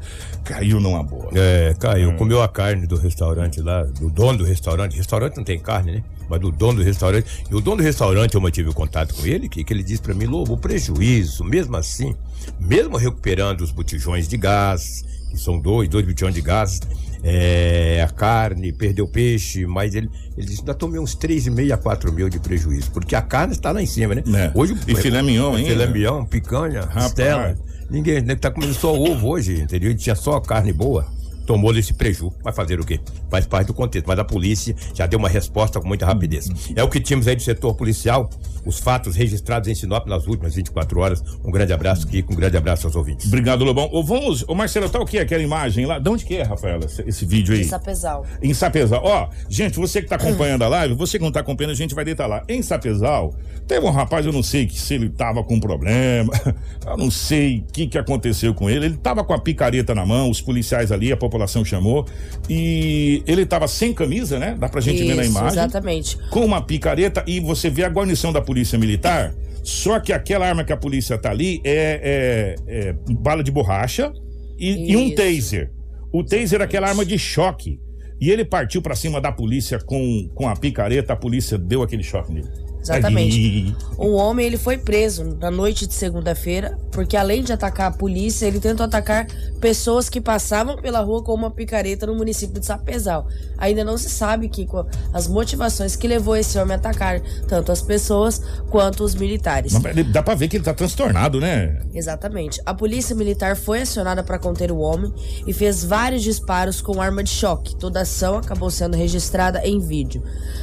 caiu 0.44 0.80
numa 0.80 1.02
boa. 1.02 1.30
É, 1.34 1.74
caiu. 1.78 2.14
Comeu 2.16 2.42
a 2.42 2.48
carne 2.48 2.86
do 2.86 2.96
restaurante 2.96 3.60
lá, 3.60 3.82
do 3.84 4.10
dono 4.10 4.38
do 4.38 4.44
restaurante. 4.44 4.96
Restaurante 4.96 5.36
não 5.36 5.44
tem 5.44 5.58
carne, 5.58 5.92
né? 5.92 6.04
Mas 6.28 6.40
do 6.40 6.50
dono 6.50 6.78
do 6.78 6.84
restaurante. 6.84 7.44
E 7.50 7.54
o 7.54 7.60
dono 7.60 7.76
do 7.78 7.82
restaurante, 7.82 8.34
eu 8.34 8.40
mantive 8.40 8.68
o 8.70 8.74
contato 8.74 9.14
com 9.14 9.26
ele, 9.26 9.48
que, 9.48 9.62
que 9.62 9.72
ele 9.72 9.82
disse 9.82 10.00
pra 10.02 10.14
mim, 10.14 10.24
Lobo, 10.24 10.54
o 10.54 10.56
prejuízo, 10.56 11.44
mesmo 11.44 11.76
assim, 11.76 12.14
mesmo 12.58 12.96
recuperando 12.96 13.60
os 13.60 13.70
botijões 13.70 14.26
de 14.26 14.36
gás, 14.38 15.04
que 15.30 15.36
são 15.36 15.58
dois, 15.58 15.88
dois 15.88 16.04
botijões 16.06 16.34
de 16.34 16.40
gás, 16.40 16.80
é, 17.26 18.02
a 18.06 18.12
carne, 18.12 18.70
perdeu 18.70 19.08
peixe, 19.08 19.64
mas 19.66 19.94
ele, 19.94 20.10
ele 20.36 20.46
disse, 20.46 20.60
ainda 20.60 20.74
tomei 20.74 21.00
uns 21.00 21.16
3,5 21.16 21.72
a 21.72 21.76
4 21.78 22.12
mil 22.12 22.28
de 22.28 22.38
prejuízo, 22.38 22.90
porque 22.90 23.16
a 23.16 23.22
carne 23.22 23.54
está 23.54 23.72
lá 23.72 23.82
em 23.82 23.86
cima, 23.86 24.14
né? 24.14 24.22
É. 24.26 24.52
Hoje, 24.54 24.76
E 24.86 24.94
filé 24.94 25.22
mignon 25.22 25.54
ainda? 25.54 25.70
Filé 25.70 25.86
mignon, 25.86 26.24
picanha, 26.26 26.82
Rapaz. 26.82 27.04
costela. 27.04 27.56
Ninguém 27.88 28.20
né, 28.20 28.34
tá 28.34 28.50
comendo 28.50 28.74
só 28.74 28.94
ovo 28.94 29.28
hoje, 29.28 29.62
entendeu? 29.62 29.90
E 29.90 29.94
tinha 29.94 30.14
só 30.14 30.38
carne 30.38 30.72
boa. 30.72 31.06
Tomou 31.46 31.72
desse 31.72 31.92
preju. 31.92 32.32
Vai 32.42 32.52
fazer 32.52 32.80
o 32.80 32.84
quê? 32.84 33.00
Faz 33.30 33.46
parte 33.46 33.68
do 33.68 33.74
contexto. 33.74 34.06
Mas 34.06 34.18
a 34.18 34.24
polícia 34.24 34.74
já 34.94 35.06
deu 35.06 35.18
uma 35.18 35.28
resposta 35.28 35.80
com 35.80 35.86
muita 35.86 36.06
rapidez. 36.06 36.48
É 36.74 36.82
o 36.82 36.88
que 36.88 37.00
tínhamos 37.00 37.28
aí 37.28 37.36
do 37.36 37.42
setor 37.42 37.74
policial. 37.74 38.30
Os 38.64 38.78
fatos 38.78 39.14
registrados 39.14 39.68
em 39.68 39.74
Sinop 39.74 40.06
nas 40.06 40.26
últimas 40.26 40.54
24 40.54 40.98
horas. 40.98 41.22
Um 41.44 41.50
grande 41.50 41.72
abraço, 41.72 42.06
Kiko. 42.06 42.32
Um 42.32 42.36
grande 42.36 42.56
abraço 42.56 42.86
aos 42.86 42.96
ouvintes. 42.96 43.26
Obrigado, 43.26 43.62
Lobão. 43.62 43.90
Ô, 43.92 44.02
vamos, 44.02 44.44
ô 44.48 44.54
Marcelo, 44.54 44.88
tá 44.88 44.98
o 44.98 45.04
que 45.04 45.18
aquela 45.18 45.42
imagem 45.42 45.84
lá? 45.84 45.98
De 45.98 46.08
onde 46.08 46.24
que 46.24 46.36
é, 46.36 46.42
Rafaela, 46.42 46.86
esse, 46.86 47.02
esse 47.06 47.26
vídeo 47.26 47.54
aí? 47.54 47.64
Sapezal. 47.64 48.24
Em 48.42 48.54
Sapezal. 48.54 49.02
Ó, 49.04 49.28
gente, 49.50 49.78
você 49.78 50.00
que 50.00 50.08
tá 50.08 50.16
acompanhando 50.16 50.62
a 50.62 50.68
live, 50.68 50.94
você 50.94 51.18
que 51.18 51.24
não 51.24 51.32
tá 51.32 51.40
acompanhando, 51.40 51.72
a 51.72 51.76
gente 51.76 51.94
vai 51.94 52.04
deitar 52.04 52.26
lá. 52.26 52.42
Em 52.48 52.62
Sapezal, 52.62 53.34
teve 53.66 53.84
um 53.84 53.90
rapaz, 53.90 54.24
eu 54.24 54.32
não 54.32 54.42
sei 54.42 54.66
que, 54.66 54.80
se 54.80 54.94
ele 54.94 55.10
tava 55.10 55.44
com 55.44 55.60
problema, 55.60 56.32
eu 56.86 56.96
não 56.96 57.10
sei 57.10 57.58
o 57.58 57.72
que 57.72 57.86
que 57.86 57.98
aconteceu 57.98 58.54
com 58.54 58.70
ele. 58.70 58.86
Ele 58.86 58.96
tava 58.96 59.22
com 59.22 59.34
a 59.34 59.38
picareta 59.38 59.94
na 59.94 60.06
mão, 60.06 60.30
os 60.30 60.40
policiais 60.40 60.90
ali, 60.90 61.12
a 61.12 61.16
população 61.16 61.33
chamou, 61.64 62.06
e 62.48 63.22
ele 63.26 63.44
tava 63.46 63.66
sem 63.68 63.92
camisa, 63.92 64.38
né? 64.38 64.56
Dá 64.58 64.68
pra 64.68 64.80
gente 64.80 65.02
ver 65.02 65.14
na 65.14 65.22
Isso, 65.22 65.30
imagem. 65.32 65.48
Exatamente. 65.58 66.18
Com 66.30 66.44
uma 66.44 66.60
picareta, 66.62 67.24
e 67.26 67.40
você 67.40 67.68
vê 67.70 67.84
a 67.84 67.88
guarnição 67.88 68.32
da 68.32 68.40
polícia 68.40 68.78
militar, 68.78 69.34
só 69.62 69.98
que 69.98 70.12
aquela 70.12 70.46
arma 70.46 70.62
que 70.64 70.72
a 70.72 70.76
polícia 70.76 71.16
tá 71.16 71.30
ali 71.30 71.60
é, 71.64 72.54
é- 72.68 72.88
é 72.88 72.94
bala 73.14 73.42
de 73.42 73.50
borracha 73.50 74.12
e, 74.58 74.92
e 74.92 74.96
um 74.96 75.06
Isso. 75.06 75.14
taser. 75.16 75.70
O 76.12 76.22
taser 76.22 76.60
é 76.60 76.64
aquela 76.64 76.88
arma 76.88 77.04
de 77.04 77.18
choque. 77.18 77.80
E 78.20 78.30
ele 78.30 78.44
partiu 78.44 78.80
pra 78.80 78.94
cima 78.94 79.20
da 79.20 79.32
polícia 79.32 79.78
com, 79.78 80.28
com 80.34 80.48
a 80.48 80.54
picareta, 80.54 81.12
a 81.12 81.16
polícia 81.16 81.58
deu 81.58 81.82
aquele 81.82 82.02
choque 82.04 82.32
nele. 82.32 82.48
Exatamente. 82.84 83.74
Um 83.98 84.12
homem 84.12 84.46
ele 84.46 84.58
foi 84.58 84.76
preso 84.76 85.36
na 85.40 85.50
noite 85.50 85.86
de 85.86 85.94
segunda-feira 85.94 86.78
porque 86.92 87.16
além 87.16 87.42
de 87.42 87.52
atacar 87.52 87.88
a 87.88 87.90
polícia, 87.90 88.46
ele 88.46 88.60
tentou 88.60 88.84
atacar 88.84 89.26
pessoas 89.60 90.08
que 90.08 90.20
passavam 90.20 90.76
pela 90.76 91.00
rua 91.00 91.22
com 91.22 91.34
uma 91.34 91.50
picareta 91.50 92.06
no 92.06 92.14
município 92.14 92.60
de 92.60 92.66
Sapezal. 92.66 93.26
Ainda 93.58 93.82
não 93.82 93.96
se 93.96 94.10
sabe 94.10 94.48
que 94.48 94.68
as 95.12 95.26
motivações 95.26 95.96
que 95.96 96.06
levou 96.06 96.36
esse 96.36 96.58
homem 96.58 96.74
a 96.74 96.76
atacar 96.76 97.20
tanto 97.48 97.72
as 97.72 97.80
pessoas 97.80 98.40
quanto 98.70 99.02
os 99.02 99.14
militares. 99.14 99.72
Mas 99.72 100.12
dá 100.12 100.22
pra 100.22 100.34
ver 100.34 100.48
que 100.48 100.56
ele 100.56 100.64
tá 100.64 100.74
transtornado, 100.74 101.40
né? 101.40 101.80
Exatamente. 101.92 102.60
A 102.64 102.74
polícia 102.74 103.14
militar 103.14 103.56
foi 103.56 103.82
acionada 103.82 104.22
para 104.22 104.38
conter 104.38 104.70
o 104.70 104.78
homem 104.78 105.12
e 105.46 105.52
fez 105.52 105.84
vários 105.84 106.22
disparos 106.22 106.80
com 106.80 107.00
arma 107.00 107.24
de 107.24 107.30
choque. 107.30 107.74
Toda 107.76 108.00
a 108.00 108.02
ação 108.02 108.36
acabou 108.36 108.70
sendo 108.70 108.96
registrada 108.96 109.60
em 109.64 109.80
vídeo. 109.80 110.22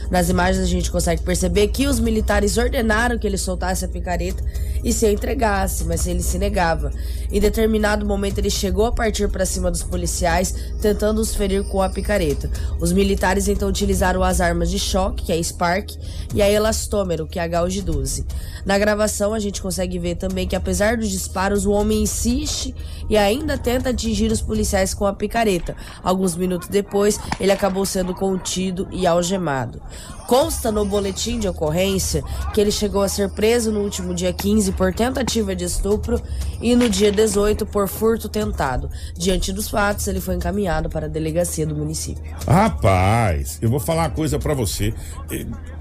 Nas 0.09 0.30
imagens 0.30 0.63
a 0.63 0.67
gente 0.67 0.91
consegue 0.91 1.22
perceber 1.24 1.67
que 1.69 1.88
os 1.88 1.99
militares 1.99 2.11
ordenaram 2.57 3.18
que 3.18 3.26
ele 3.26 3.38
soltasse 3.38 3.86
a 3.86 3.88
picareta 3.88 4.43
e 4.84 4.91
se 4.91 5.09
entregasse, 5.09 5.84
mas 5.86 6.07
ele 6.07 6.22
se 6.22 6.38
negava. 6.38 6.91
Em 7.32 7.39
determinado 7.39 8.05
momento 8.05 8.39
ele 8.39 8.49
chegou 8.49 8.86
a 8.86 8.91
partir 8.91 9.29
para 9.29 9.45
cima 9.45 9.71
dos 9.71 9.84
policiais, 9.84 10.53
tentando 10.82 11.21
os 11.21 11.34
ferir 11.34 11.63
com 11.63 11.82
a 11.82 11.89
picareta. 11.89 12.49
Os 12.79 12.91
militares 12.91 13.47
então 13.47 13.69
utilizaram 13.69 14.21
as 14.21 14.41
armas 14.41 14.69
de 14.69 14.77
choque, 14.77 15.25
que 15.25 15.32
é 15.32 15.36
a 15.36 15.43
Spark, 15.43 15.91
e 16.34 16.41
a 16.41 16.49
elastômero, 16.49 17.27
que 17.27 17.39
é 17.39 17.43
a 17.43 17.47
Gauge 17.47 17.82
12. 17.82 18.25
Na 18.65 18.77
gravação 18.77 19.34
a 19.34 19.39
gente 19.39 19.61
consegue 19.61 19.97
ver 19.97 20.15
também 20.15 20.47
que 20.47 20.55
apesar 20.55 20.97
dos 20.97 21.09
disparos, 21.09 21.65
o 21.65 21.71
homem 21.71 22.03
insiste 22.03 22.75
e 23.09 23.17
ainda 23.17 23.57
tenta 23.57 23.89
atingir 23.89 24.32
os 24.32 24.41
policiais 24.41 24.93
com 24.93 25.05
a 25.05 25.13
picareta. 25.13 25.75
Alguns 26.03 26.36
minutos 26.36 26.67
depois, 26.67 27.19
ele 27.39 27.51
acabou 27.51 27.86
sendo 27.86 28.13
contido 28.13 28.88
e 28.91 29.07
algemado. 29.07 29.82
Consta 30.27 30.71
no 30.71 30.86
boletim 30.86 31.39
de 31.39 31.49
ocorrência 31.49 32.23
que 32.53 32.61
ele 32.61 32.71
chegou 32.71 33.01
a 33.01 33.09
ser 33.09 33.29
preso 33.32 33.69
no 33.69 33.82
último 33.82 34.13
dia 34.13 34.32
15 34.32 34.71
por 34.71 34.93
tentativa 34.93 35.53
de 35.53 35.65
estupro 35.65 36.21
e 36.61 36.73
no 36.73 36.88
dia 36.88 37.11
18 37.22 37.67
por 37.67 37.88
furto 37.88 38.28
tentado. 38.28 38.89
Diante 39.15 39.53
dos 39.53 39.69
fatos, 39.69 40.07
ele 40.07 40.19
foi 40.19 40.36
encaminhado 40.36 40.89
para 40.89 41.05
a 41.05 41.09
delegacia 41.09 41.67
do 41.67 41.76
município. 41.76 42.24
Rapaz, 42.47 43.59
eu 43.61 43.69
vou 43.69 43.80
falar 43.80 44.03
uma 44.03 44.09
coisa 44.09 44.39
pra 44.39 44.55
você. 44.55 44.93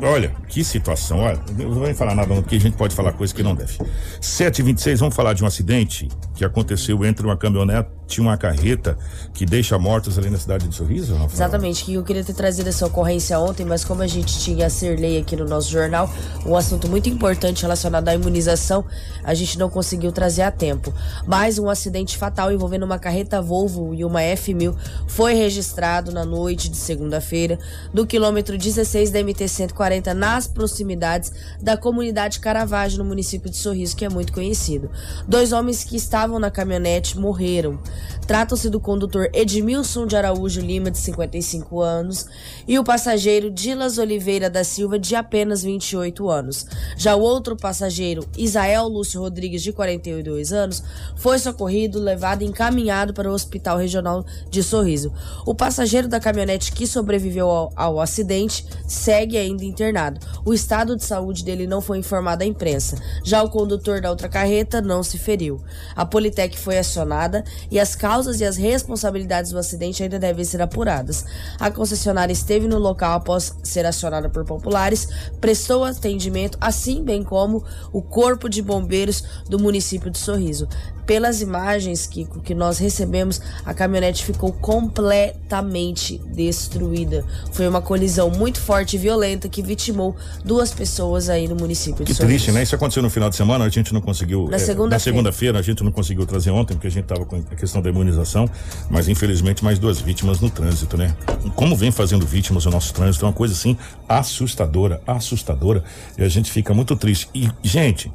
Olha, 0.00 0.34
que 0.48 0.62
situação. 0.62 1.20
Olha, 1.20 1.40
eu 1.58 1.68
não 1.68 1.74
vou 1.74 1.84
nem 1.84 1.94
falar 1.94 2.14
nada, 2.14 2.34
não, 2.34 2.42
porque 2.42 2.56
a 2.56 2.60
gente 2.60 2.76
pode 2.76 2.94
falar 2.94 3.12
coisa 3.12 3.34
que 3.34 3.42
não 3.42 3.54
deve. 3.54 3.78
7h26, 4.20 4.96
vamos 4.98 5.14
falar 5.14 5.32
de 5.32 5.42
um 5.42 5.46
acidente 5.46 6.08
que 6.34 6.44
aconteceu 6.44 7.04
entre 7.04 7.24
uma 7.24 7.36
caminhonete 7.36 7.88
e 8.18 8.20
uma 8.20 8.36
carreta 8.36 8.98
que 9.32 9.46
deixa 9.46 9.78
mortos 9.78 10.18
ali 10.18 10.28
na 10.28 10.38
cidade 10.38 10.66
de 10.66 10.74
Sorriso, 10.74 11.12
Rafael? 11.12 11.30
Exatamente, 11.32 11.84
que 11.84 11.94
eu 11.94 12.02
queria 12.02 12.24
ter 12.24 12.34
trazido 12.34 12.68
essa 12.68 12.84
ocorrência 12.84 13.38
ontem, 13.38 13.64
mas 13.64 13.84
como 13.84 14.02
a 14.02 14.06
gente 14.06 14.38
tinha 14.40 14.66
a 14.66 14.70
Serlei 14.70 15.18
aqui 15.18 15.36
no 15.36 15.44
nosso 15.44 15.70
jornal, 15.70 16.10
um 16.44 16.56
assunto 16.56 16.88
muito 16.88 17.08
importante 17.08 17.62
relacionado 17.62 18.08
à 18.08 18.14
imunização, 18.14 18.84
a 19.22 19.32
gente 19.32 19.58
não 19.58 19.70
conseguiu 19.70 20.10
trazer 20.10 20.42
a 20.42 20.50
tempo. 20.50 20.92
Mais 21.30 21.60
um 21.60 21.70
acidente 21.70 22.18
fatal 22.18 22.50
envolvendo 22.50 22.82
uma 22.82 22.98
carreta 22.98 23.40
Volvo 23.40 23.94
e 23.94 24.04
uma 24.04 24.18
F1000 24.18 24.74
foi 25.06 25.32
registrado 25.32 26.10
na 26.10 26.24
noite 26.24 26.68
de 26.68 26.76
segunda-feira 26.76 27.56
no 27.94 28.04
quilômetro 28.04 28.58
16 28.58 29.12
da 29.12 29.20
MT-140 29.20 30.12
nas 30.12 30.48
proximidades 30.48 31.30
da 31.62 31.76
comunidade 31.76 32.40
Caravaggio, 32.40 32.98
no 32.98 33.04
município 33.04 33.48
de 33.48 33.56
Sorriso, 33.56 33.94
que 33.94 34.04
é 34.04 34.08
muito 34.08 34.32
conhecido. 34.32 34.90
Dois 35.28 35.52
homens 35.52 35.84
que 35.84 35.94
estavam 35.94 36.40
na 36.40 36.50
caminhonete 36.50 37.16
morreram. 37.16 37.78
Tratam-se 38.26 38.68
do 38.68 38.80
condutor 38.80 39.30
Edmilson 39.32 40.08
de 40.08 40.16
Araújo 40.16 40.60
Lima, 40.60 40.90
de 40.90 40.98
55 40.98 41.80
anos, 41.80 42.26
e 42.66 42.76
o 42.76 42.82
passageiro 42.82 43.52
Dilas 43.52 43.98
Oliveira 43.98 44.50
da 44.50 44.64
Silva, 44.64 44.98
de 44.98 45.14
apenas 45.14 45.62
28 45.62 46.28
anos. 46.28 46.66
Já 46.96 47.14
o 47.14 47.20
outro 47.20 47.56
passageiro, 47.56 48.26
Isael 48.36 48.88
Lúcio 48.88 49.20
Rodrigues, 49.20 49.62
de 49.62 49.72
42 49.72 50.52
anos, 50.52 50.82
foi 51.20 51.38
socorrido, 51.38 52.00
levado 52.00 52.40
e 52.40 52.46
encaminhado 52.46 53.12
para 53.12 53.30
o 53.30 53.34
Hospital 53.34 53.76
Regional 53.76 54.24
de 54.48 54.62
Sorriso. 54.62 55.12
O 55.44 55.54
passageiro 55.54 56.08
da 56.08 56.18
caminhonete 56.18 56.72
que 56.72 56.86
sobreviveu 56.86 57.48
ao, 57.48 57.72
ao 57.76 58.00
acidente 58.00 58.66
segue 58.88 59.36
ainda 59.36 59.62
internado. 59.62 60.18
O 60.46 60.54
estado 60.54 60.96
de 60.96 61.04
saúde 61.04 61.44
dele 61.44 61.66
não 61.66 61.82
foi 61.82 61.98
informado 61.98 62.42
à 62.42 62.46
imprensa. 62.46 62.96
Já 63.22 63.42
o 63.42 63.50
condutor 63.50 64.00
da 64.00 64.08
outra 64.08 64.30
carreta 64.30 64.80
não 64.80 65.02
se 65.02 65.18
feriu. 65.18 65.60
A 65.94 66.06
Politec 66.06 66.58
foi 66.58 66.78
acionada 66.78 67.44
e 67.70 67.78
as 67.78 67.94
causas 67.94 68.40
e 68.40 68.44
as 68.46 68.56
responsabilidades 68.56 69.52
do 69.52 69.58
acidente 69.58 70.02
ainda 70.02 70.18
devem 70.18 70.44
ser 70.44 70.62
apuradas. 70.62 71.26
A 71.58 71.70
concessionária 71.70 72.32
esteve 72.32 72.66
no 72.66 72.78
local 72.78 73.12
após 73.12 73.54
ser 73.62 73.84
acionada 73.84 74.30
por 74.30 74.46
populares, 74.46 75.06
prestou 75.38 75.84
atendimento, 75.84 76.56
assim 76.58 77.04
bem 77.04 77.22
como 77.22 77.62
o 77.92 78.00
Corpo 78.00 78.48
de 78.48 78.62
Bombeiros 78.62 79.22
do 79.50 79.58
município 79.58 80.10
de 80.10 80.16
Sorriso. 80.16 80.66
Pelas 81.10 81.42
imagens 81.42 82.06
que, 82.06 82.24
que 82.44 82.54
nós 82.54 82.78
recebemos, 82.78 83.40
a 83.66 83.74
caminhonete 83.74 84.24
ficou 84.24 84.52
completamente 84.52 86.18
destruída. 86.18 87.24
Foi 87.50 87.66
uma 87.66 87.82
colisão 87.82 88.30
muito 88.30 88.60
forte 88.60 88.94
e 88.94 88.98
violenta 89.00 89.48
que 89.48 89.60
vitimou 89.60 90.14
duas 90.44 90.72
pessoas 90.72 91.28
aí 91.28 91.48
no 91.48 91.56
município 91.56 92.04
de 92.04 92.12
Que 92.12 92.14
Sorriso. 92.14 92.44
triste, 92.44 92.52
né? 92.52 92.62
Isso 92.62 92.76
aconteceu 92.76 93.02
no 93.02 93.10
final 93.10 93.28
de 93.28 93.34
semana, 93.34 93.64
a 93.64 93.68
gente 93.68 93.92
não 93.92 94.00
conseguiu. 94.00 94.46
Na 94.48 94.54
eh, 94.54 94.60
segunda-feira. 94.60 94.90
na 94.90 94.98
segunda-feira, 95.00 95.58
a 95.58 95.62
gente 95.62 95.82
não 95.82 95.90
conseguiu 95.90 96.24
trazer 96.24 96.52
ontem, 96.52 96.74
porque 96.74 96.86
a 96.86 96.90
gente 96.92 97.02
estava 97.02 97.26
com 97.26 97.38
a 97.38 97.56
questão 97.56 97.82
da 97.82 97.90
imunização, 97.90 98.48
mas 98.88 99.08
infelizmente 99.08 99.64
mais 99.64 99.80
duas 99.80 100.00
vítimas 100.00 100.38
no 100.38 100.48
trânsito, 100.48 100.96
né? 100.96 101.16
Como 101.56 101.74
vem 101.74 101.90
fazendo 101.90 102.24
vítimas 102.24 102.66
o 102.66 102.70
nosso 102.70 102.94
trânsito, 102.94 103.24
é 103.24 103.28
uma 103.28 103.34
coisa 103.34 103.52
assim 103.52 103.76
assustadora, 104.08 105.02
assustadora, 105.04 105.82
e 106.16 106.22
a 106.22 106.28
gente 106.28 106.52
fica 106.52 106.72
muito 106.72 106.94
triste. 106.94 107.28
E, 107.34 107.50
gente, 107.64 108.12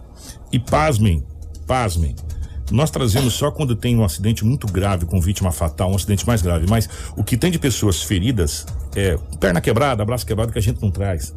e 0.50 0.58
pasmem, 0.58 1.26
pasmem. 1.68 2.16
Nós 2.72 2.90
trazemos 2.90 3.34
só 3.34 3.52
quando 3.52 3.76
tem 3.76 3.96
um 3.96 4.04
acidente 4.04 4.44
muito 4.44 4.66
grave 4.68 5.06
com 5.06 5.22
vítima 5.22 5.52
fatal, 5.52 5.92
um 5.92 5.96
acidente 5.96 6.26
mais 6.26 6.42
grave. 6.42 6.66
Mas 6.68 6.90
o 7.16 7.24
que 7.24 7.38
tem 7.38 7.52
de 7.52 7.60
pessoas 7.60 8.02
feridas 8.02 8.66
é 8.96 9.18
perna 9.40 9.62
quebrada, 9.62 10.04
braço 10.04 10.26
quebrado 10.26 10.52
que 10.52 10.58
a 10.58 10.62
gente 10.62 10.82
não 10.82 10.90
traz. 10.90 11.34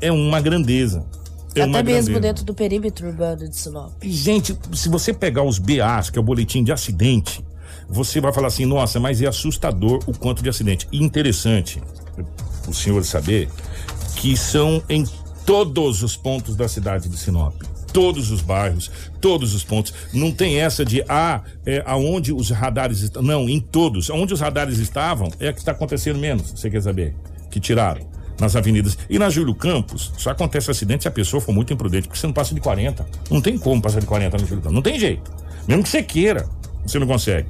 É 0.00 0.12
uma 0.12 0.40
grandeza. 0.40 1.06
É 1.54 1.62
Até 1.62 1.70
uma 1.70 1.82
mesmo 1.82 2.10
grandeza. 2.10 2.20
dentro 2.20 2.44
do 2.44 2.52
perímetro 2.52 3.06
urbano 3.08 3.48
de 3.48 3.56
Sinop. 3.56 3.92
Gente, 4.02 4.56
se 4.74 4.90
você 4.90 5.14
pegar 5.14 5.42
os 5.42 5.58
BAs, 5.58 6.10
que 6.10 6.18
é 6.18 6.20
o 6.20 6.24
boletim 6.24 6.62
de 6.62 6.70
acidente, 6.70 7.42
você 7.88 8.20
vai 8.20 8.32
falar 8.32 8.48
assim, 8.48 8.66
nossa, 8.66 9.00
mas 9.00 9.22
é 9.22 9.26
assustador 9.26 10.00
o 10.06 10.12
quanto 10.16 10.42
de 10.42 10.50
acidente. 10.50 10.86
E 10.92 11.02
interessante 11.02 11.82
o 12.68 12.74
senhor 12.74 13.02
saber 13.04 13.48
que 14.16 14.36
são 14.36 14.82
em 14.88 15.06
todos 15.46 16.02
os 16.02 16.14
pontos 16.14 16.56
da 16.56 16.68
cidade 16.68 17.08
de 17.08 17.16
Sinop. 17.16 17.54
Todos 17.96 18.30
os 18.30 18.42
bairros, 18.42 18.90
todos 19.22 19.54
os 19.54 19.64
pontos. 19.64 19.94
Não 20.12 20.30
tem 20.30 20.60
essa 20.60 20.84
de, 20.84 21.02
ah, 21.08 21.40
é, 21.64 21.82
aonde 21.86 22.30
os 22.30 22.50
radares 22.50 23.00
estão. 23.00 23.22
Não, 23.22 23.48
em 23.48 23.58
todos. 23.58 24.10
Onde 24.10 24.34
os 24.34 24.40
radares 24.40 24.78
estavam 24.78 25.32
é 25.40 25.50
que 25.50 25.60
está 25.60 25.72
acontecendo 25.72 26.18
menos, 26.18 26.50
você 26.50 26.68
quer 26.68 26.82
saber? 26.82 27.14
Que 27.50 27.58
tiraram 27.58 28.06
nas 28.38 28.54
avenidas. 28.54 28.98
E 29.08 29.18
na 29.18 29.30
Júlio 29.30 29.54
Campos, 29.54 30.12
só 30.18 30.28
acontece 30.28 30.70
acidente 30.70 31.04
se 31.04 31.08
a 31.08 31.10
pessoa 31.10 31.40
for 31.40 31.52
muito 31.52 31.72
imprudente, 31.72 32.06
porque 32.06 32.20
você 32.20 32.26
não 32.26 32.34
passa 32.34 32.54
de 32.54 32.60
40. 32.60 33.08
Não 33.30 33.40
tem 33.40 33.56
como 33.56 33.80
passar 33.80 34.00
de 34.00 34.06
40 34.06 34.36
na 34.36 34.44
Júlio 34.44 34.62
Campos. 34.62 34.74
Não 34.74 34.82
tem 34.82 35.00
jeito. 35.00 35.32
Mesmo 35.66 35.82
que 35.82 35.88
você 35.88 36.02
queira, 36.02 36.46
você 36.86 36.98
não 36.98 37.06
consegue. 37.06 37.48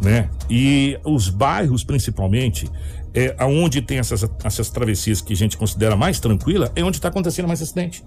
Né? 0.00 0.28
E 0.48 0.96
os 1.04 1.28
bairros, 1.28 1.82
principalmente, 1.82 2.70
é, 3.12 3.34
aonde 3.36 3.82
tem 3.82 3.98
essas, 3.98 4.24
essas 4.44 4.70
travessias 4.70 5.20
que 5.20 5.32
a 5.32 5.36
gente 5.36 5.56
considera 5.56 5.96
mais 5.96 6.20
tranquila, 6.20 6.70
é 6.76 6.84
onde 6.84 6.98
está 6.98 7.08
acontecendo 7.08 7.48
mais 7.48 7.60
acidente. 7.60 8.04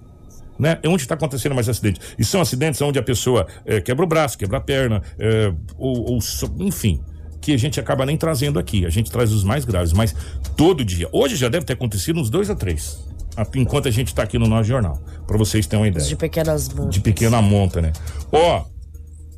Né? 0.62 0.78
É 0.84 0.88
onde 0.88 1.02
está 1.02 1.16
acontecendo 1.16 1.56
mais 1.56 1.68
acidente. 1.68 2.00
E 2.20 2.24
são 2.24 2.40
acidentes 2.40 2.80
onde 2.84 3.00
a 3.00 3.02
pessoa 3.02 3.48
é, 3.66 3.82
quebra 3.82 4.06
o 4.06 4.08
braço, 4.08 4.38
quebra 4.38 4.60
a 4.60 4.62
perna, 4.62 5.02
é, 5.18 5.52
ou, 5.76 6.12
ou 6.12 6.20
enfim, 6.60 7.02
que 7.42 7.52
a 7.52 7.58
gente 7.58 7.80
acaba 7.80 8.06
nem 8.06 8.16
trazendo 8.16 8.60
aqui. 8.60 8.86
A 8.86 8.90
gente 8.90 9.10
traz 9.10 9.32
os 9.32 9.44
mais 9.44 9.66
graves, 9.66 9.92
mas 9.92 10.16
todo 10.56 10.86
dia. 10.86 11.10
Hoje 11.12 11.36
já 11.36 11.50
deve 11.50 11.66
ter 11.66 11.74
acontecido 11.74 12.20
uns 12.20 12.30
dois 12.30 12.48
a 12.52 12.56
três. 12.56 13.04
Enquanto 13.56 13.88
a 13.88 13.92
gente 13.92 14.10
está 14.10 14.22
aqui 14.22 14.38
no 14.38 14.46
nosso 14.46 14.66
jornal. 14.66 15.02
Para 15.26 15.36
vocês 15.36 15.66
terem 15.66 15.82
uma 15.82 15.88
ideia. 15.88 16.06
De 16.06 16.16
pequenas 16.16 16.70
montas. 16.70 16.94
De 16.94 17.00
pequena 17.00 17.42
monta, 17.42 17.82
né? 17.82 17.92
Ó, 18.32 18.64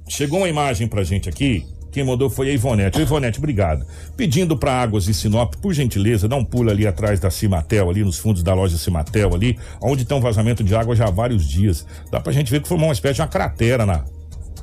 chegou 0.10 0.40
uma 0.40 0.50
imagem 0.50 0.90
pra 0.90 1.06
gente 1.06 1.30
aqui. 1.30 1.66
Quem 1.94 2.04
mandou 2.04 2.28
foi 2.28 2.50
a 2.50 2.54
Ivonete. 2.54 3.00
Ivonete, 3.00 3.38
obrigado. 3.38 3.86
Pedindo 4.18 4.58
pra 4.58 4.74
Águas 4.74 5.08
e 5.08 5.14
Sinop, 5.14 5.54
por 5.62 5.74
gentileza, 5.74 6.28
dá 6.28 6.36
um 6.36 6.44
pulo 6.44 6.72
ali 6.72 6.88
atrás 6.88 7.20
da 7.20 7.30
Cimatel, 7.30 7.88
ali 7.88 8.04
nos 8.04 8.18
fundos 8.18 8.42
da 8.42 8.52
loja 8.56 8.80
Cimatel, 8.80 9.36
ali, 9.36 9.60
onde 9.80 10.04
tem 10.04 10.18
um 10.18 10.20
vazamento 10.20 10.64
de 10.64 10.74
água 10.74 10.96
já 10.96 11.06
há 11.06 11.12
vários 11.12 11.48
dias. 11.48 11.86
Dá 12.10 12.20
pra 12.20 12.34
gente 12.34 12.50
ver 12.50 12.64
que 12.64 12.68
formou 12.68 12.88
uma 12.88 12.94
espécie 12.94 13.16
de 13.16 13.22
uma 13.22 13.28
cratera 13.28 13.86
na, 13.86 14.04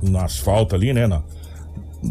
no 0.02 0.18
asfalto 0.18 0.74
ali, 0.74 0.92
né? 0.92 1.06
Na, 1.06 1.22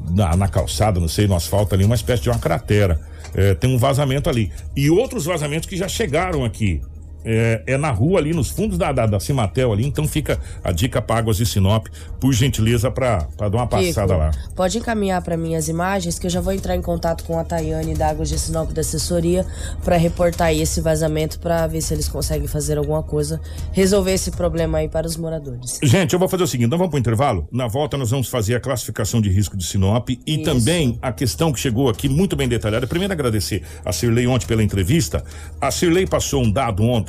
na, 0.09 0.38
na 0.38 0.47
calçada, 0.47 1.01
não 1.01 1.09
sei, 1.09 1.28
no 1.28 1.36
asfalto 1.36 1.76
ali, 1.76 1.84
uma 1.84 1.95
espécie 1.95 2.24
de 2.24 2.30
uma 2.30 2.39
cratera. 2.39 2.97
É, 3.36 3.53
tem 3.53 3.70
um 3.70 3.78
vazamento 3.78 4.30
ali. 4.30 4.53
E 4.74 4.89
outros 4.89 5.26
vazamentos 5.26 5.67
que 5.67 5.76
já 5.76 5.89
chegaram 5.89 6.45
aqui. 6.45 6.82
É, 7.24 7.63
é 7.67 7.78
na 7.78 7.91
rua 7.91 8.20
ali, 8.20 8.34
nos 8.34 8.49
fundos 8.49 8.78
da, 8.78 8.91
da, 8.91 9.05
da 9.05 9.20
Cimatel 9.20 9.74
ali, 9.74 9.86
então 9.86 10.07
fica 10.07 10.39
a 10.63 10.72
dica 10.72 11.01
para 11.01 11.17
Águas 11.17 11.39
e 11.39 11.45
Sinop, 11.45 11.88
por 12.20 12.32
gentileza, 12.34 12.89
pra, 12.89 13.28
pra 13.38 13.49
dar 13.49 13.57
uma 13.57 13.67
passada 13.67 14.13
Kiko, 14.13 14.20
lá. 14.20 14.32
Pode 14.55 14.78
encaminhar 14.78 15.22
para 15.22 15.36
mim 15.36 15.55
as 15.55 15.67
imagens 15.67 16.17
que 16.17 16.28
eu 16.28 16.30
já 16.30 16.39
vou 16.39 16.53
entrar 16.53 16.76
em 16.76 16.82
contato 16.82 17.24
com 17.26 17.38
a 17.38 17.43
Tayane 17.43 17.93
da 17.93 18.09
Águas 18.09 18.30
de 18.30 18.39
Sinop 18.39 18.72
da 18.72 18.82
assessoria 18.82 19.45
para 19.84 19.97
reportar 19.97 20.47
aí 20.47 20.61
esse 20.61 20.82
vazamento 20.82 21.39
para 21.39 21.65
ver 21.67 21.82
se 21.82 21.93
eles 21.93 22.07
conseguem 22.07 22.47
fazer 22.47 22.78
alguma 22.78 23.03
coisa, 23.03 23.39
resolver 23.72 24.13
esse 24.13 24.32
problema 24.32 24.78
aí 24.78 24.88
para 24.88 25.05
os 25.05 25.17
moradores. 25.17 25.80
Gente, 25.84 26.13
eu 26.13 26.20
vou 26.20 26.30
fazer 26.30 26.43
o 26.43 26.47
seguinte, 26.47 26.70
nós 26.70 26.78
vamos 26.78 26.91
pro 26.91 26.99
intervalo. 26.99 27.47
Na 27.51 27.67
volta 27.67 27.97
nós 27.97 28.11
vamos 28.11 28.28
fazer 28.28 28.55
a 28.55 28.59
classificação 28.59 29.20
de 29.22 29.30
risco 29.30 29.57
de 29.57 29.65
Sinop 29.65 30.09
e 30.09 30.20
Isso. 30.26 30.43
também 30.43 30.97
a 31.01 31.11
questão 31.11 31.51
que 31.51 31.59
chegou 31.59 31.89
aqui 31.89 32.07
muito 32.07 32.36
bem 32.36 32.47
detalhada. 32.47 32.88
Primeiro 32.88 33.11
agradecer 33.11 33.63
a 33.84 33.91
Cirlei 33.91 34.28
ontem 34.28 34.45
pela 34.45 34.63
entrevista. 34.63 35.24
A 35.59 35.72
Cirlei 35.72 36.05
passou 36.05 36.43
um 36.43 36.51
dado 36.51 36.84
ontem 36.84 37.09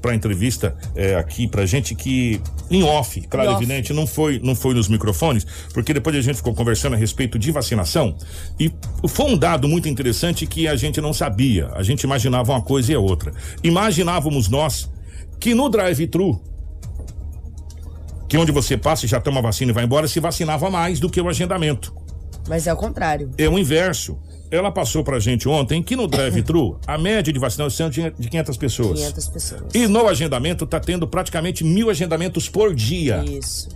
para 0.00 0.14
entrevista 0.14 0.76
é, 0.94 1.16
aqui 1.16 1.48
pra 1.48 1.66
gente 1.66 1.94
que 1.94 2.40
em 2.70 2.82
off, 2.82 3.20
claro 3.22 3.50
Em 3.50 3.54
off. 3.54 3.64
evidente, 3.64 3.92
não 3.92 4.06
foi 4.06 4.38
não 4.42 4.54
foi 4.54 4.74
nos 4.74 4.88
microfones, 4.88 5.46
porque 5.74 5.92
depois 5.92 6.14
a 6.14 6.20
gente 6.20 6.36
ficou 6.36 6.54
conversando 6.54 6.94
a 6.94 6.96
respeito 6.96 7.38
de 7.38 7.50
vacinação 7.50 8.16
e 8.58 8.72
foi 9.08 9.26
um 9.26 9.36
dado 9.36 9.66
muito 9.66 9.88
interessante 9.88 10.46
que 10.46 10.68
a 10.68 10.76
gente 10.76 11.00
não 11.00 11.12
sabia. 11.12 11.68
A 11.74 11.82
gente 11.82 12.02
imaginava 12.02 12.52
uma 12.52 12.62
coisa 12.62 12.92
e 12.92 12.94
a 12.94 13.00
outra. 13.00 13.32
Imaginávamos 13.62 14.48
nós 14.48 14.88
que 15.40 15.54
no 15.54 15.68
drive-thru 15.68 16.40
que 18.28 18.36
onde 18.36 18.52
você 18.52 18.76
passa 18.76 19.06
e 19.06 19.08
já 19.08 19.20
toma 19.20 19.40
vacina 19.40 19.70
e 19.70 19.74
vai 19.74 19.84
embora, 19.84 20.06
se 20.06 20.20
vacinava 20.20 20.68
mais 20.70 21.00
do 21.00 21.08
que 21.08 21.20
o 21.20 21.28
agendamento. 21.28 21.94
Mas 22.46 22.66
é 22.66 22.72
o 22.72 22.76
contrário. 22.76 23.30
É 23.38 23.48
o 23.48 23.58
inverso. 23.58 24.18
Ela 24.50 24.70
passou 24.70 25.04
pra 25.04 25.18
gente 25.18 25.48
ontem 25.48 25.82
que 25.82 25.94
no 25.94 26.06
drive-thru, 26.06 26.78
a 26.86 26.96
média 26.98 27.32
de 27.32 27.38
vacinação 27.38 27.88
é 27.88 27.90
de 27.90 28.28
500 28.28 28.56
pessoas. 28.56 28.98
500 29.00 29.28
pessoas. 29.28 29.62
E 29.74 29.86
no 29.86 30.08
agendamento 30.08 30.66
tá 30.66 30.80
tendo 30.80 31.06
praticamente 31.06 31.64
mil 31.64 31.90
agendamentos 31.90 32.48
por 32.48 32.74
dia. 32.74 33.24
Isso. 33.24 33.68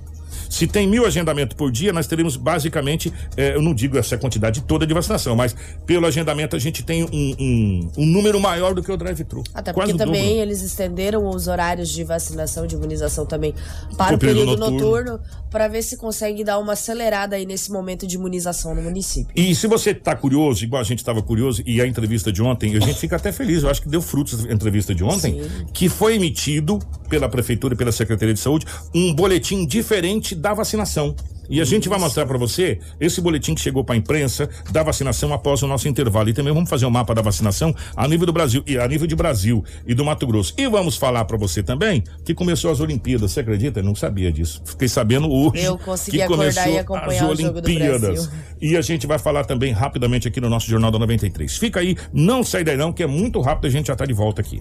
Se 0.53 0.67
tem 0.67 0.87
mil 0.87 1.07
agendamentos 1.07 1.57
por 1.57 1.73
dia, 1.73 1.95
nós 1.95 2.07
teremos 2.07 2.37
basicamente, 2.37 3.11
eh, 3.39 3.55
eu 3.55 3.63
não 3.63 3.73
digo 3.75 3.97
essa 3.97 4.19
quantidade 4.19 4.61
toda 4.61 4.87
de 4.87 4.93
vacinação, 4.93 5.35
mas 5.35 5.57
pelo 5.87 6.07
agendamento 6.07 6.55
a 6.55 6.59
gente 6.59 6.83
tem 6.83 7.05
um, 7.05 7.09
um- 7.13 7.91
um 7.97 8.07
número 8.07 8.39
maior 8.39 8.75
do 8.75 8.83
que 8.83 8.93
o 8.93 8.97
drive-thru. 8.99 9.43
Até 9.55 9.73
porque 9.73 9.93
o 9.93 9.97
dobro. 9.97 10.13
também 10.13 10.41
eles 10.41 10.61
estenderam 10.63 11.27
os 11.31 11.49
horários 11.49 11.89
de 11.89 12.05
vacinação, 12.05 12.67
de 12.67 12.75
imunização 12.75 13.25
também 13.25 13.55
para 13.97 14.09
Pro 14.09 14.17
o 14.17 14.19
período 14.19 14.57
período 14.59 14.71
noturno, 14.71 15.21
para 15.51 15.69
ver 15.69 15.83
se 15.83 15.97
consegue 15.97 16.45
dar 16.45 16.59
uma 16.59 16.75
acelerada 16.75 17.35
aí 17.37 17.47
nesse 17.47 17.73
momento 17.73 18.07
de 18.07 18.17
imunização 18.17 18.75
no 18.75 18.83
município. 18.83 19.33
E 19.35 19.55
se 19.55 19.67
você 19.67 19.95
tá 19.95 20.15
curioso, 20.15 20.63
igual 20.65 20.83
a 20.83 20.85
gente 20.85 20.99
estava 20.99 21.23
curioso, 21.23 21.63
e 21.65 21.81
a 21.81 21.87
entrevista 21.87 22.31
de 22.31 22.43
ontem, 22.43 22.77
a 22.77 22.81
gente 22.81 22.99
fica 22.99 23.17
até 23.17 23.33
feliz, 23.33 23.63
eu 23.63 23.71
acho 23.71 23.81
que 23.81 23.89
deu 23.89 24.03
frutos 24.03 24.45
a 24.45 24.53
entrevista 24.53 24.95
de 24.95 25.03
ontem, 25.03 25.41
que 25.73 25.89
foi 25.89 26.17
emitido 26.17 26.79
pela 27.09 27.27
Prefeitura 27.29 27.73
e 27.75 27.77
pela 27.77 27.93
Secretaria 27.93 28.35
de 28.35 28.41
Saúde 28.41 28.67
um 28.95 29.15
boletim 29.15 29.67
diferente 29.67 30.35
da 30.43 30.53
vacinação. 30.53 31.15
E 31.49 31.61
a 31.61 31.65
gente 31.65 31.89
vai 31.89 31.99
mostrar 31.99 32.25
para 32.25 32.39
você 32.39 32.79
esse 33.01 33.21
boletim 33.21 33.55
que 33.55 33.61
chegou 33.61 33.85
para 33.85 33.95
a 33.95 33.99
imprensa 33.99 34.49
da 34.71 34.83
vacinação 34.83 35.33
após 35.33 35.63
o 35.63 35.67
nosso 35.67 35.89
intervalo. 35.89 36.29
E 36.29 36.33
também 36.33 36.53
vamos 36.53 36.69
fazer 36.69 36.87
um 36.87 36.91
mapa 36.91 37.15
da 37.15 37.23
vacinação 37.23 37.75
a 37.97 38.09
nível 38.09 38.27
do 38.27 38.33
Brasil 38.33 38.63
e 38.67 38.79
a 38.79 38.87
nível 38.89 39.07
de 39.07 39.15
Brasil 39.15 39.65
e 39.87 39.95
do 39.95 40.05
Mato 40.05 40.27
Grosso. 40.27 40.55
E 40.57 40.69
vamos 40.69 40.97
falar 40.97 41.25
para 41.25 41.37
você 41.37 41.63
também 41.63 42.03
que 42.25 42.35
começou 42.35 42.71
as 42.71 42.81
Olimpíadas. 42.81 43.33
Você 43.33 43.41
acredita? 43.41 43.81
Eu 43.81 43.85
não 43.85 43.95
sabia 43.95 44.33
disso. 44.33 44.63
Fiquei 44.65 44.89
sabendo 44.89 45.31
hoje. 45.31 45.63
Eu 45.63 45.79
consegui 45.79 46.19
que 46.19 46.23
acordar 46.23 46.53
começou 46.55 46.73
e 46.73 46.79
acompanhar 46.79 47.31
as 47.31 47.39
Olimpíadas. 47.39 48.31
E 48.61 48.77
a 48.77 48.81
gente 48.81 49.07
vai 49.07 49.19
falar 49.19 49.45
também 49.45 49.73
rapidamente 49.73 50.27
aqui 50.27 50.41
no 50.41 50.49
nosso 50.49 50.69
Jornal 50.69 50.91
da 50.91 50.99
93. 50.99 51.57
Fica 51.57 51.81
aí, 51.81 51.97
não 52.13 52.43
sai 52.43 52.65
daí 52.65 52.77
não, 52.77 52.93
que 52.93 53.03
é 53.03 53.07
muito 53.07 53.41
rápido, 53.41 53.67
a 53.67 53.71
gente 53.71 53.89
já 53.89 53.97
tá 53.97 54.07
de 54.07 54.15
volta 54.15 54.41
aqui. 54.41 54.61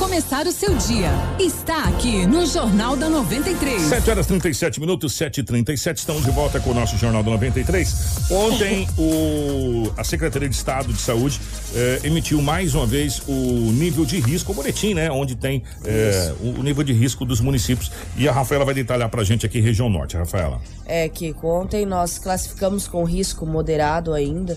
Começar 0.00 0.46
o 0.46 0.50
seu 0.50 0.74
dia, 0.78 1.10
está 1.38 1.84
aqui 1.84 2.26
no 2.26 2.46
Jornal 2.46 2.96
da 2.96 3.06
93. 3.10 3.82
7 3.82 4.10
horas 4.10 4.26
37 4.26 4.80
minutos, 4.80 5.12
7 5.12 5.40
e 5.40 5.44
37 5.44 5.98
Estamos 5.98 6.24
de 6.24 6.30
volta 6.30 6.58
com 6.58 6.70
o 6.70 6.74
nosso 6.74 6.96
Jornal 6.96 7.22
do 7.22 7.28
93. 7.28 8.30
Ontem, 8.30 8.88
o, 8.96 9.92
a 9.98 10.02
Secretaria 10.02 10.48
de 10.48 10.54
Estado 10.54 10.90
de 10.90 10.98
Saúde 10.98 11.38
eh, 11.74 12.00
emitiu 12.02 12.40
mais 12.40 12.74
uma 12.74 12.86
vez 12.86 13.20
o 13.28 13.32
nível 13.72 14.06
de 14.06 14.18
risco, 14.18 14.52
o 14.52 14.54
boletim, 14.54 14.94
né? 14.94 15.10
Onde 15.10 15.36
tem 15.36 15.62
eh, 15.84 16.32
o, 16.40 16.60
o 16.60 16.62
nível 16.62 16.82
de 16.82 16.94
risco 16.94 17.26
dos 17.26 17.42
municípios. 17.42 17.92
E 18.16 18.26
a 18.26 18.32
Rafaela 18.32 18.64
vai 18.64 18.74
detalhar 18.74 19.10
pra 19.10 19.22
gente 19.22 19.44
aqui, 19.44 19.60
região 19.60 19.90
norte. 19.90 20.16
Rafaela. 20.16 20.62
É, 20.86 21.10
Kiko, 21.10 21.46
ontem 21.46 21.84
nós 21.84 22.18
classificamos 22.18 22.88
com 22.88 23.04
risco 23.04 23.44
moderado 23.44 24.14
ainda 24.14 24.56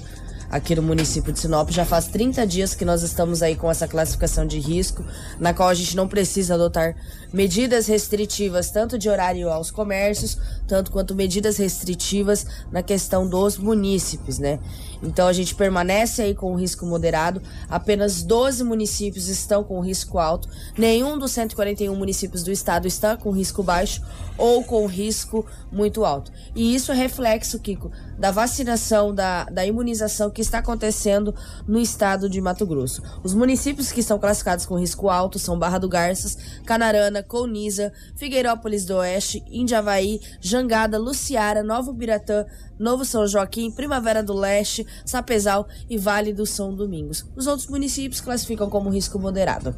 aqui 0.54 0.76
no 0.76 0.84
município 0.84 1.34
de 1.34 1.40
Sinop. 1.40 1.72
Já 1.72 1.84
faz 1.84 2.06
30 2.06 2.46
dias 2.46 2.76
que 2.76 2.86
nós 2.86 3.02
estamos 3.02 3.42
aí 3.42 3.56
com 3.56 3.72
essa 3.72 3.88
classificação 3.88 4.46
de 4.46 4.60
risco, 4.60 5.04
na 5.40 5.52
qual 5.52 5.68
a 5.68 5.74
gente 5.74 5.96
não 5.96 6.08
precisa 6.08 6.54
adotar 6.54 6.96
medidas 7.34 7.88
restritivas, 7.88 8.70
tanto 8.70 8.96
de 8.96 9.10
horário 9.10 9.50
aos 9.50 9.72
comércios, 9.72 10.38
tanto 10.68 10.92
quanto 10.92 11.16
medidas 11.16 11.58
restritivas 11.58 12.46
na 12.72 12.84
questão 12.84 13.28
dos 13.28 13.58
munícipes, 13.58 14.38
né? 14.38 14.60
Então 15.04 15.28
a 15.28 15.34
gente 15.34 15.54
permanece 15.54 16.22
aí 16.22 16.34
com 16.34 16.54
o 16.54 16.56
risco 16.56 16.86
moderado. 16.86 17.42
Apenas 17.70 18.24
12 18.24 18.64
municípios 18.64 19.28
estão 19.28 19.64
com 19.64 19.80
risco 19.82 20.18
alto. 20.18 20.48
Nenhum 20.78 21.18
dos 21.18 21.32
141 21.32 21.96
municípios 21.96 22.44
do 22.44 22.52
estado 22.52 22.88
está 22.88 23.18
com 23.18 23.32
risco 23.32 23.62
baixo 23.62 24.02
ou 24.38 24.64
com 24.64 24.86
risco 24.86 25.46
muito 25.72 26.06
alto. 26.06 26.32
E 26.56 26.74
isso 26.74 26.92
é 26.92 26.96
reflexo, 26.96 27.60
Kiko, 27.60 27.92
da 28.18 28.32
vacinação, 28.32 29.14
da, 29.14 29.46
da 29.46 29.66
imunização 29.66 30.30
que 30.30 30.42
está 30.42 30.60
acontecendo 30.60 31.34
no 31.68 31.80
estado 31.80 32.30
de 32.30 32.42
Mato 32.42 32.66
Grosso. 32.66 33.02
Os 33.24 33.34
municípios 33.34 33.92
que 33.92 34.00
estão 34.00 34.18
classificados 34.18 34.66
com 34.66 34.80
risco 34.80 35.10
alto 35.10 35.38
são 35.38 35.60
Barra 35.60 35.78
do 35.78 35.90
Garças, 35.90 36.38
Canarana, 36.66 37.22
Colniza, 37.22 37.92
Figueirópolis 38.16 38.86
do 38.86 38.96
Oeste, 38.96 39.44
Indiavaí, 39.50 40.20
Jangada, 40.40 40.98
Luciara, 40.98 41.64
Novo 41.64 41.94
Biratã, 41.94 42.46
Novo 42.84 43.04
São 43.06 43.26
Joaquim, 43.26 43.72
Primavera 43.72 44.22
do 44.22 44.34
Leste, 44.34 44.86
Sapezal 45.06 45.66
e 45.90 45.98
Vale 45.98 46.34
do 46.34 46.46
São 46.46 46.76
Domingos. 46.76 47.26
Os 47.34 47.48
outros 47.48 47.70
municípios 47.70 48.20
classificam 48.20 48.70
como 48.70 48.90
risco 48.90 49.18
moderado. 49.18 49.74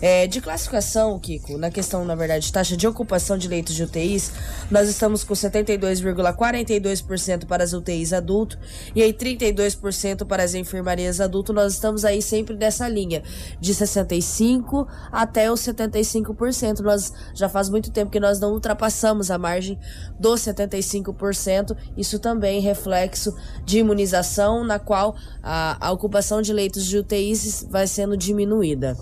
É, 0.00 0.28
de 0.28 0.40
classificação, 0.40 1.18
Kiko, 1.18 1.58
na 1.58 1.68
questão, 1.68 2.04
na 2.04 2.14
verdade, 2.14 2.46
de 2.46 2.52
taxa 2.52 2.76
de 2.76 2.86
ocupação 2.86 3.36
de 3.36 3.48
leitos 3.48 3.74
de 3.74 3.82
UTIs, 3.82 4.30
nós 4.70 4.88
estamos 4.88 5.24
com 5.24 5.34
72,42% 5.34 7.44
para 7.44 7.64
as 7.64 7.72
UTIs 7.72 8.12
adulto 8.12 8.56
e 8.94 9.02
aí 9.02 9.12
32% 9.12 10.24
para 10.24 10.44
as 10.44 10.54
enfermarias 10.54 11.20
adulto. 11.20 11.52
Nós 11.52 11.72
estamos 11.72 12.04
aí 12.04 12.22
sempre 12.22 12.54
nessa 12.54 12.88
linha 12.88 13.24
de 13.58 13.74
65 13.74 14.86
até 15.10 15.50
os 15.50 15.58
75%. 15.60 16.78
Nós 16.80 17.12
já 17.34 17.48
faz 17.48 17.68
muito 17.68 17.90
tempo 17.90 18.12
que 18.12 18.20
nós 18.20 18.38
não 18.38 18.52
ultrapassamos 18.52 19.28
a 19.28 19.38
margem 19.38 19.76
dos 20.20 20.42
75%. 20.42 21.76
Isso 21.96 22.20
também 22.20 22.43
reflexo 22.60 23.34
de 23.64 23.78
imunização, 23.78 24.64
na 24.64 24.78
qual 24.78 25.14
a, 25.42 25.76
a 25.80 25.90
ocupação 25.90 26.42
de 26.42 26.52
leitos 26.52 26.84
de 26.84 26.98
UTIs 26.98 27.66
vai 27.70 27.86
sendo 27.86 28.16
diminuída. 28.16 28.96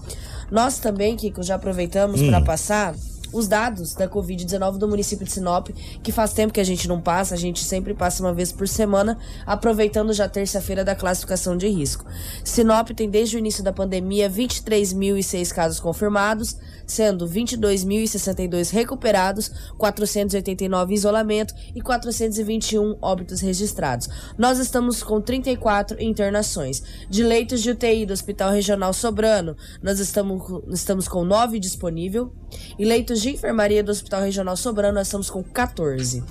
Nós 0.51 0.78
também, 0.78 1.16
Kiko, 1.16 1.43
já 1.43 1.55
aproveitamos 1.55 2.20
Hum. 2.20 2.28
para 2.28 2.40
passar 2.43 2.95
os 3.32 3.49
dados 3.49 3.95
da 3.95 4.07
Covid-19 4.07 4.76
do 4.76 4.86
município 4.86 5.24
de 5.24 5.32
Sinop, 5.32 5.70
que 6.03 6.12
faz 6.12 6.34
tempo 6.34 6.53
que 6.53 6.61
a 6.61 6.64
gente 6.64 6.86
não 6.86 7.01
passa, 7.01 7.34
a 7.34 7.38
gente 7.38 7.64
sempre 7.64 7.95
passa 7.95 8.22
uma 8.22 8.34
vez 8.34 8.53
por 8.53 8.68
semana, 8.68 9.18
aproveitando 9.47 10.12
já 10.12 10.28
terça-feira 10.28 10.84
da 10.84 10.95
classificação 10.95 11.57
de 11.57 11.66
risco. 11.66 12.05
Sinop 12.45 12.90
tem 12.90 13.09
desde 13.09 13.36
o 13.36 13.38
início 13.38 13.64
da 13.64 13.72
pandemia 13.72 14.28
23.006 14.28 15.51
casos 15.51 15.80
confirmados, 15.80 16.57
sendo 16.86 17.28
22.062 17.28 18.70
recuperados, 18.70 19.50
489 19.78 20.92
em 20.92 20.96
isolamento 20.96 21.54
e 21.74 21.80
421 21.80 22.96
óbitos 23.00 23.40
registrados. 23.40 24.08
Nós 24.38 24.58
estamos 24.58 25.02
com 25.02 25.20
34 25.20 26.02
internações. 26.02 26.82
De 27.08 27.22
leitos 27.22 27.62
de 27.62 27.70
UTI 27.70 28.06
do 28.06 28.12
Hospital 28.12 28.52
Regional 28.52 28.92
Sobrano, 28.92 29.56
nós 29.82 29.98
estamos, 29.98 30.42
estamos 30.72 31.08
com 31.08 31.24
9 31.24 31.58
disponível. 31.58 32.32
E 32.78 32.84
leitos 32.84 33.20
de 33.20 33.30
enfermaria 33.30 33.82
do 33.82 33.90
Hospital 33.90 34.22
Regional 34.22 34.56
Sobrano, 34.56 34.94
nós 34.94 35.06
estamos 35.06 35.30
com 35.30 35.42
14. 35.42 36.22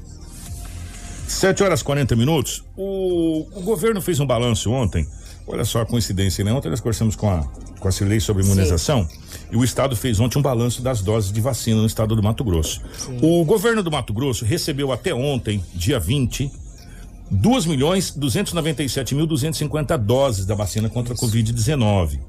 7 1.28 1.64
horas 1.64 1.82
40 1.82 2.16
minutos. 2.16 2.64
O, 2.76 3.48
o 3.54 3.62
governo 3.62 4.02
fez 4.02 4.20
um 4.20 4.26
balanço 4.26 4.70
ontem. 4.72 5.08
Olha 5.52 5.66
só 5.66 5.82
a 5.82 5.86
coincidência, 5.86 6.46
né? 6.46 6.54
Ontem 6.54 6.70
nós 6.70 6.80
conversamos 6.80 7.14
com 7.14 7.30
a, 7.30 7.44
com 7.78 7.88
a 7.88 7.92
Cirlei 7.92 8.22
sobre 8.22 8.42
imunização 8.42 9.06
e 9.52 9.58
o 9.58 9.64
Estado 9.66 9.98
fez 9.98 10.18
ontem 10.20 10.40
um 10.40 10.42
balanço 10.42 10.82
das 10.82 11.02
doses 11.02 11.30
de 11.30 11.42
vacina 11.42 11.82
no 11.82 11.88
estado 11.88 12.16
do 12.16 12.24
Mato 12.24 12.42
Grosso. 12.42 12.82
O 13.22 13.44
governo 13.44 13.84
do 13.84 13.92
Mato 13.92 14.14
Grosso 14.14 14.46
recebeu 14.46 14.94
até 14.94 15.14
ontem, 15.14 15.62
dia 15.74 16.00
20, 16.00 16.50
2 17.30 17.66
milhões 17.66 18.12
297 18.12 19.14
mil 19.14 19.28
250 19.28 19.98
doses 19.98 20.46
da 20.46 20.56
vacina 20.56 20.90
contra 20.90 21.14
a 21.14 21.18
Covid-19. 21.18 22.20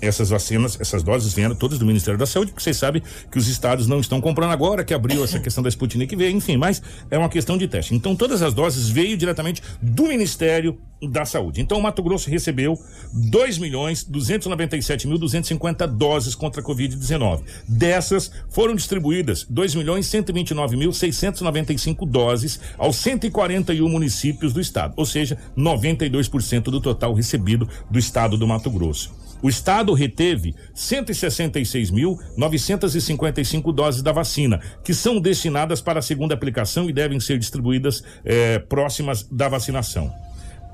Essas 0.00 0.28
vacinas, 0.28 0.78
essas 0.80 1.02
doses 1.02 1.32
vieram 1.32 1.54
todas 1.54 1.78
do 1.78 1.86
Ministério 1.86 2.18
da 2.18 2.26
Saúde, 2.26 2.52
porque 2.52 2.62
vocês 2.62 2.76
sabem 2.76 3.02
que 3.30 3.38
os 3.38 3.48
estados 3.48 3.86
não 3.86 4.00
estão 4.00 4.20
comprando 4.20 4.50
agora, 4.52 4.84
que 4.84 4.92
abriu 4.92 5.24
essa 5.24 5.40
questão 5.40 5.62
da 5.62 5.68
Sputnik 5.68 6.14
V, 6.14 6.30
enfim, 6.30 6.56
mas 6.56 6.82
é 7.10 7.16
uma 7.16 7.28
questão 7.28 7.56
de 7.56 7.66
teste. 7.66 7.94
Então, 7.94 8.14
todas 8.14 8.42
as 8.42 8.52
doses 8.52 8.88
veio 8.88 9.16
diretamente 9.16 9.62
do 9.80 10.04
Ministério 10.04 10.78
da 11.02 11.24
Saúde. 11.24 11.60
Então, 11.60 11.78
o 11.78 11.82
Mato 11.82 12.02
Grosso 12.02 12.30
recebeu 12.30 12.78
2 13.12 13.58
milhões 13.58 14.04
297 14.04 15.06
mil 15.06 15.18
250 15.18 15.86
doses 15.86 16.34
contra 16.34 16.60
a 16.60 16.64
Covid-19. 16.64 17.42
Dessas, 17.68 18.30
foram 18.50 18.74
distribuídas 18.74 19.46
2 19.48 19.74
milhões 19.74 20.06
129 20.06 20.76
mil 20.76 20.92
695 20.92 22.06
doses 22.06 22.60
aos 22.78 22.96
141 22.96 23.88
municípios 23.88 24.52
do 24.52 24.60
estado, 24.60 24.94
ou 24.96 25.06
seja, 25.06 25.38
92% 25.56 26.62
do 26.64 26.80
total 26.80 27.14
recebido 27.14 27.68
do 27.90 27.98
estado 27.98 28.36
do 28.36 28.46
Mato 28.46 28.70
Grosso. 28.70 29.25
O 29.42 29.48
estado 29.48 29.92
reteve 29.92 30.54
166.955 30.74 33.72
doses 33.72 34.02
da 34.02 34.12
vacina, 34.12 34.60
que 34.82 34.94
são 34.94 35.20
destinadas 35.20 35.80
para 35.80 36.00
a 36.00 36.02
segunda 36.02 36.34
aplicação 36.34 36.88
e 36.88 36.92
devem 36.92 37.20
ser 37.20 37.38
distribuídas 37.38 38.02
eh, 38.24 38.58
próximas 38.60 39.22
da 39.22 39.48
vacinação. 39.48 40.12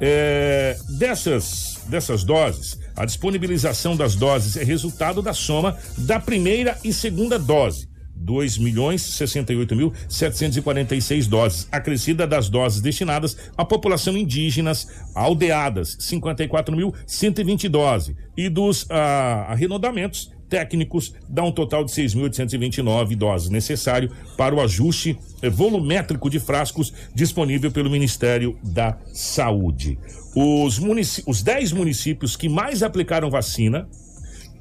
É, 0.05 0.77
dessas, 0.99 1.79
dessas 1.87 2.25
doses, 2.25 2.77
a 2.97 3.05
disponibilização 3.05 3.97
das 3.97 4.17
doses 4.17 4.57
é 4.57 4.65
resultado 4.65 5.23
da 5.23 5.33
soma 5.33 5.79
da 5.97 6.19
primeira 6.19 6.77
e 6.83 6.93
segunda 6.93 7.39
dose. 7.39 7.89
2 8.15 8.59
milhões 8.59 9.03
68 9.03 9.75
mil 9.75 9.93
746 10.09 11.27
doses, 11.27 11.69
acrescida 11.73 12.27
das 12.27 12.49
doses 12.49 12.81
destinadas 12.81 13.37
à 13.57 13.65
população 13.65 14.17
indígenas 14.17 14.87
aldeadas, 15.15 15.97
54 16.01 16.77
mil 16.77 16.95
120 17.07 17.69
doses, 17.69 18.15
e 18.37 18.49
dos 18.49 18.87
ah, 18.91 19.47
arredondamentos 19.49 20.31
técnicos 20.49 21.15
dá 21.29 21.43
um 21.43 21.51
total 21.51 21.83
de 21.83 21.91
6.829 21.93 23.17
doses 23.17 23.49
necessário 23.49 24.11
para 24.37 24.55
o 24.55 24.61
ajuste 24.61 25.19
eh, 25.41 25.49
volumétrico 25.49 26.29
de 26.29 26.39
frascos 26.39 26.93
disponível 27.15 27.71
pelo 27.71 27.89
Ministério 27.89 28.59
da 28.63 28.99
Saúde. 29.15 29.99
Os, 30.37 30.79
munici- 30.79 31.23
os 31.27 31.43
10 31.43 31.73
municípios 31.73 32.37
que 32.37 32.51
mais 32.51 32.83
aplicaram 32.83 33.31
vacina 33.31 33.89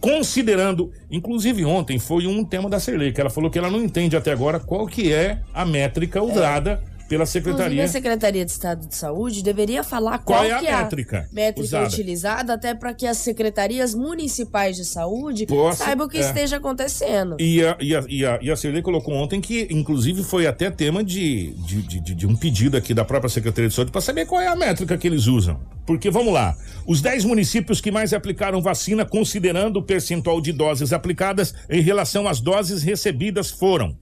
considerando, 0.01 0.91
inclusive 1.11 1.63
ontem 1.63 1.99
foi 1.99 2.25
um 2.25 2.43
tema 2.43 2.67
da 2.67 2.79
Serlei, 2.79 3.11
que 3.11 3.21
ela 3.21 3.29
falou 3.29 3.51
que 3.51 3.59
ela 3.59 3.69
não 3.69 3.81
entende 3.81 4.17
até 4.17 4.31
agora 4.31 4.59
qual 4.59 4.87
que 4.87 5.13
é 5.13 5.39
a 5.53 5.63
métrica 5.63 6.21
usada 6.21 6.83
pela 7.11 7.23
Inclusive, 7.23 7.43
Secretaria. 7.43 7.83
a 7.83 7.87
Secretaria 7.89 8.45
de 8.45 8.51
Estado 8.51 8.87
de 8.87 8.95
Saúde 8.95 9.43
deveria 9.43 9.83
falar 9.83 10.19
Qual 10.19 10.39
qual, 10.39 10.45
é 10.45 10.51
a 10.53 10.81
métrica 10.83 11.27
métrica 11.33 11.61
usada? 11.67 11.87
utilizada, 11.87 12.53
até 12.53 12.73
para 12.73 12.93
que 12.93 13.05
as 13.05 13.17
secretarias 13.17 13.93
municipais 13.93 14.77
de 14.77 14.85
saúde 14.85 15.45
Possa- 15.45 15.83
saibam 15.83 16.07
o 16.07 16.09
que 16.09 16.15
é. 16.17 16.21
esteja 16.21 16.55
acontecendo. 16.55 17.35
E 17.37 17.61
a, 17.65 17.75
e, 17.81 17.93
a, 17.93 18.05
e, 18.07 18.25
a, 18.25 18.39
e 18.41 18.49
a 18.49 18.81
colocou 18.81 19.13
ontem 19.13 19.41
que, 19.41 19.67
inclusive, 19.69 20.23
foi 20.23 20.47
até 20.47 20.71
tema 20.71 21.03
de, 21.03 21.51
de, 21.65 21.81
de, 21.81 21.99
de- 21.99 22.15
de 22.15 22.25
um 22.25 22.33
pedido 22.33 22.77
aqui 22.77 22.93
da 22.93 23.03
própria 23.03 23.29
Secretaria 23.29 23.67
de 23.67 23.75
Saúde 23.75 23.91
para 23.91 23.99
saber 23.99 24.25
qual 24.25 24.39
é 24.41 24.47
a 24.47 24.55
métrica 24.55 24.97
que 24.97 25.05
eles 25.05 25.27
usam. 25.27 25.59
Porque, 25.85 26.09
vamos 26.09 26.31
lá, 26.31 26.55
os 26.87 27.01
10 27.01 27.25
municípios 27.25 27.81
que 27.81 27.91
mais 27.91 28.13
aplicaram 28.13 28.61
vacina, 28.61 29.03
considerando 29.05 29.77
o 29.79 29.83
percentual 29.83 30.39
de 30.39 30.53
doses 30.53 30.93
aplicadas 30.93 31.53
em 31.69 31.81
relação 31.81 32.25
às 32.25 32.39
doses 32.39 32.83
recebidas, 32.83 33.51
foram 33.51 33.97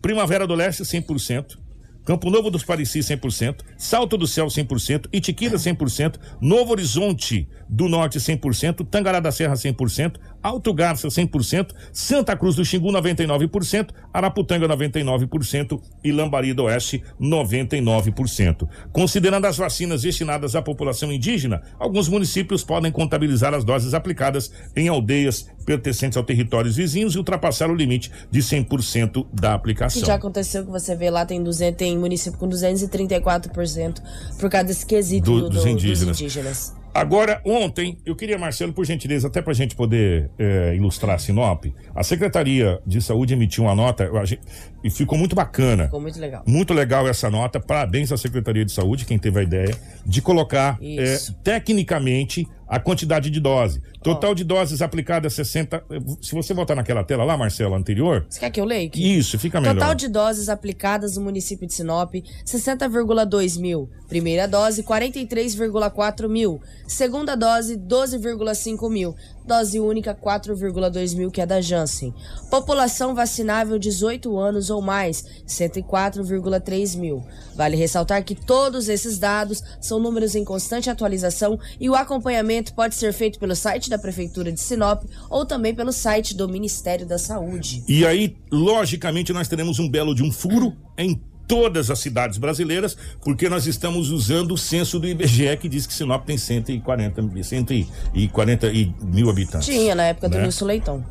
Primavera 0.00 0.46
do 0.46 0.54
Leste, 0.54 0.82
100%. 0.82 1.62
Campo 2.04 2.30
Novo 2.30 2.50
dos 2.50 2.62
Pareci, 2.62 2.98
100%. 2.98 3.62
Salto 3.78 4.16
do 4.16 4.26
Céu, 4.26 4.46
100%. 4.46 5.08
Itiquira, 5.12 5.56
100%. 5.56 6.18
Novo 6.40 6.72
Horizonte 6.72 7.48
do 7.68 7.88
Norte, 7.88 8.18
100%. 8.18 8.86
Tangará 8.86 9.20
da 9.20 9.32
Serra, 9.32 9.54
100%. 9.54 10.18
Alto 10.44 10.74
Garça, 10.74 11.08
100%. 11.08 11.68
Santa 11.90 12.36
Cruz 12.36 12.54
do 12.54 12.64
Xingu, 12.66 12.92
99%. 12.92 13.88
Araputanga, 14.12 14.68
99%. 14.68 15.80
E 16.04 16.12
Lambari 16.12 16.52
do 16.52 16.64
Oeste, 16.64 17.02
99%. 17.18 18.68
Considerando 18.92 19.46
as 19.46 19.56
vacinas 19.56 20.02
destinadas 20.02 20.54
à 20.54 20.60
população 20.60 21.10
indígena, 21.10 21.62
alguns 21.78 22.08
municípios 22.08 22.62
podem 22.62 22.92
contabilizar 22.92 23.54
as 23.54 23.64
doses 23.64 23.94
aplicadas 23.94 24.52
em 24.76 24.88
aldeias 24.88 25.46
pertencentes 25.64 26.18
ao 26.18 26.22
territórios 26.24 26.76
vizinhos 26.76 27.14
e 27.14 27.18
ultrapassar 27.18 27.70
o 27.70 27.74
limite 27.74 28.10
de 28.30 28.40
100% 28.42 29.26
da 29.32 29.48
Que 29.48 29.54
aplicação. 29.54 30.04
já 30.04 30.14
aconteceu 30.16 30.62
que 30.64 30.70
você 30.70 30.94
vê 30.94 31.08
lá, 31.08 31.24
tem, 31.24 31.42
200, 31.42 31.78
tem 31.78 31.98
município 31.98 32.38
com 32.38 32.46
234% 32.48 34.02
por 34.38 34.50
causa 34.50 34.66
desse 34.66 34.84
quesito 34.84 35.24
Do- 35.30 35.40
do- 35.42 35.48
dos 35.50 35.62
do- 35.64 35.68
indígenas. 35.70 36.20
indígenas. 36.20 36.74
Agora, 36.94 37.40
ontem, 37.44 37.98
eu 38.06 38.14
queria, 38.14 38.38
Marcelo, 38.38 38.72
por 38.72 38.84
gentileza, 38.86 39.26
até 39.26 39.42
para 39.42 39.50
a 39.50 39.54
gente 39.54 39.74
poder 39.74 40.30
eh, 40.38 40.74
ilustrar 40.76 41.16
a 41.16 41.18
Sinop, 41.18 41.64
a 41.92 42.04
Secretaria 42.04 42.80
de 42.86 43.02
Saúde 43.02 43.34
emitiu 43.34 43.64
uma 43.64 43.74
nota 43.74 44.08
achei- 44.16 44.38
e 44.84 44.88
ficou 44.88 45.18
muito 45.18 45.34
bacana. 45.34 45.86
Ficou 45.86 46.00
muito 46.00 46.20
legal. 46.20 46.44
Muito 46.46 46.72
legal 46.72 47.08
essa 47.08 47.28
nota. 47.28 47.58
Parabéns 47.58 48.12
à 48.12 48.16
Secretaria 48.16 48.64
de 48.64 48.70
Saúde, 48.70 49.04
quem 49.06 49.18
teve 49.18 49.40
a 49.40 49.42
ideia, 49.42 49.76
de 50.06 50.22
colocar 50.22 50.78
Isso. 50.80 51.34
tecnicamente 51.42 52.46
a 52.66 52.78
quantidade 52.78 53.30
de 53.30 53.40
dose. 53.40 53.80
Total 54.02 54.34
de 54.34 54.44
doses 54.44 54.82
aplicadas 54.82 55.32
60. 55.34 55.84
Se 56.20 56.34
você 56.34 56.52
voltar 56.52 56.74
naquela 56.74 57.02
tela 57.02 57.24
lá, 57.24 57.36
Marcelo, 57.36 57.74
anterior. 57.74 58.26
Você 58.28 58.40
quer 58.40 58.50
que 58.50 58.60
eu 58.60 58.64
leia? 58.64 58.86
aqui? 58.86 59.18
Isso, 59.18 59.38
fica 59.38 59.60
melhor. 59.60 59.74
Total 59.74 59.94
de 59.94 60.08
doses 60.08 60.48
aplicadas 60.48 61.16
no 61.16 61.24
município 61.24 61.66
de 61.66 61.74
Sinop, 61.74 62.14
60,2 62.44 63.58
mil. 63.58 63.88
Primeira 64.08 64.46
dose, 64.46 64.82
43,4 64.82 66.28
mil. 66.28 66.60
Segunda 66.86 67.34
dose, 67.34 67.76
12,5 67.76 68.90
mil. 68.90 69.14
Dose 69.46 69.78
única, 69.78 70.14
4,2 70.14 71.14
mil, 71.14 71.30
que 71.30 71.40
é 71.40 71.46
da 71.46 71.60
Janssen. 71.60 72.14
População 72.50 73.14
vacinável 73.14 73.78
18 73.78 74.38
anos 74.38 74.70
ou 74.70 74.80
mais, 74.80 75.24
104,3 75.46 76.96
mil. 76.98 77.22
Vale 77.54 77.76
ressaltar 77.76 78.24
que 78.24 78.34
todos 78.34 78.88
esses 78.88 79.18
dados 79.18 79.62
são 79.80 80.00
números 80.00 80.34
em 80.34 80.44
constante 80.44 80.88
atualização 80.88 81.58
e 81.78 81.90
o 81.90 81.94
acompanhamento 81.94 82.74
pode 82.74 82.94
ser 82.94 83.12
feito 83.12 83.38
pelo 83.38 83.54
site 83.54 83.90
da 83.90 83.98
Prefeitura 83.98 84.50
de 84.50 84.60
Sinop 84.60 85.04
ou 85.28 85.44
também 85.44 85.74
pelo 85.74 85.92
site 85.92 86.34
do 86.34 86.48
Ministério 86.48 87.06
da 87.06 87.18
Saúde. 87.18 87.84
E 87.86 88.06
aí, 88.06 88.36
logicamente, 88.50 89.32
nós 89.32 89.48
teremos 89.48 89.78
um 89.78 89.88
belo 89.88 90.14
de 90.14 90.22
um 90.22 90.32
furo 90.32 90.74
em 90.96 91.20
todas 91.46 91.90
as 91.90 91.98
cidades 91.98 92.38
brasileiras, 92.38 92.96
porque 93.22 93.48
nós 93.48 93.66
estamos 93.66 94.10
usando 94.10 94.52
o 94.52 94.58
censo 94.58 94.98
do 94.98 95.06
IBGE 95.06 95.56
que 95.58 95.68
diz 95.68 95.86
que 95.86 95.92
Sinop 95.94 96.24
tem 96.24 96.38
140, 96.38 97.22
mil- 97.22 97.44
140 97.44 98.66
e 98.68 98.92
mil 99.02 99.28
habitantes. 99.30 99.66
Tinha 99.68 99.94
na 99.94 100.04
época 100.04 100.28
do 100.28 100.36
né? 100.36 100.42
Nilson 100.42 100.64
Leitão. 100.64 101.04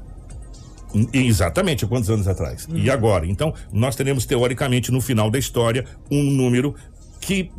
Exatamente, 1.11 1.83
há 1.85 1.87
quantos 1.87 2.07
anos 2.11 2.27
atrás? 2.27 2.67
E 2.71 2.87
agora? 2.87 3.25
Então, 3.25 3.51
nós 3.71 3.95
teremos, 3.95 4.25
teoricamente, 4.27 4.91
no 4.91 5.01
final 5.01 5.31
da 5.31 5.39
história, 5.39 5.85
um 6.11 6.21
número 6.21 6.75
que 7.25 7.51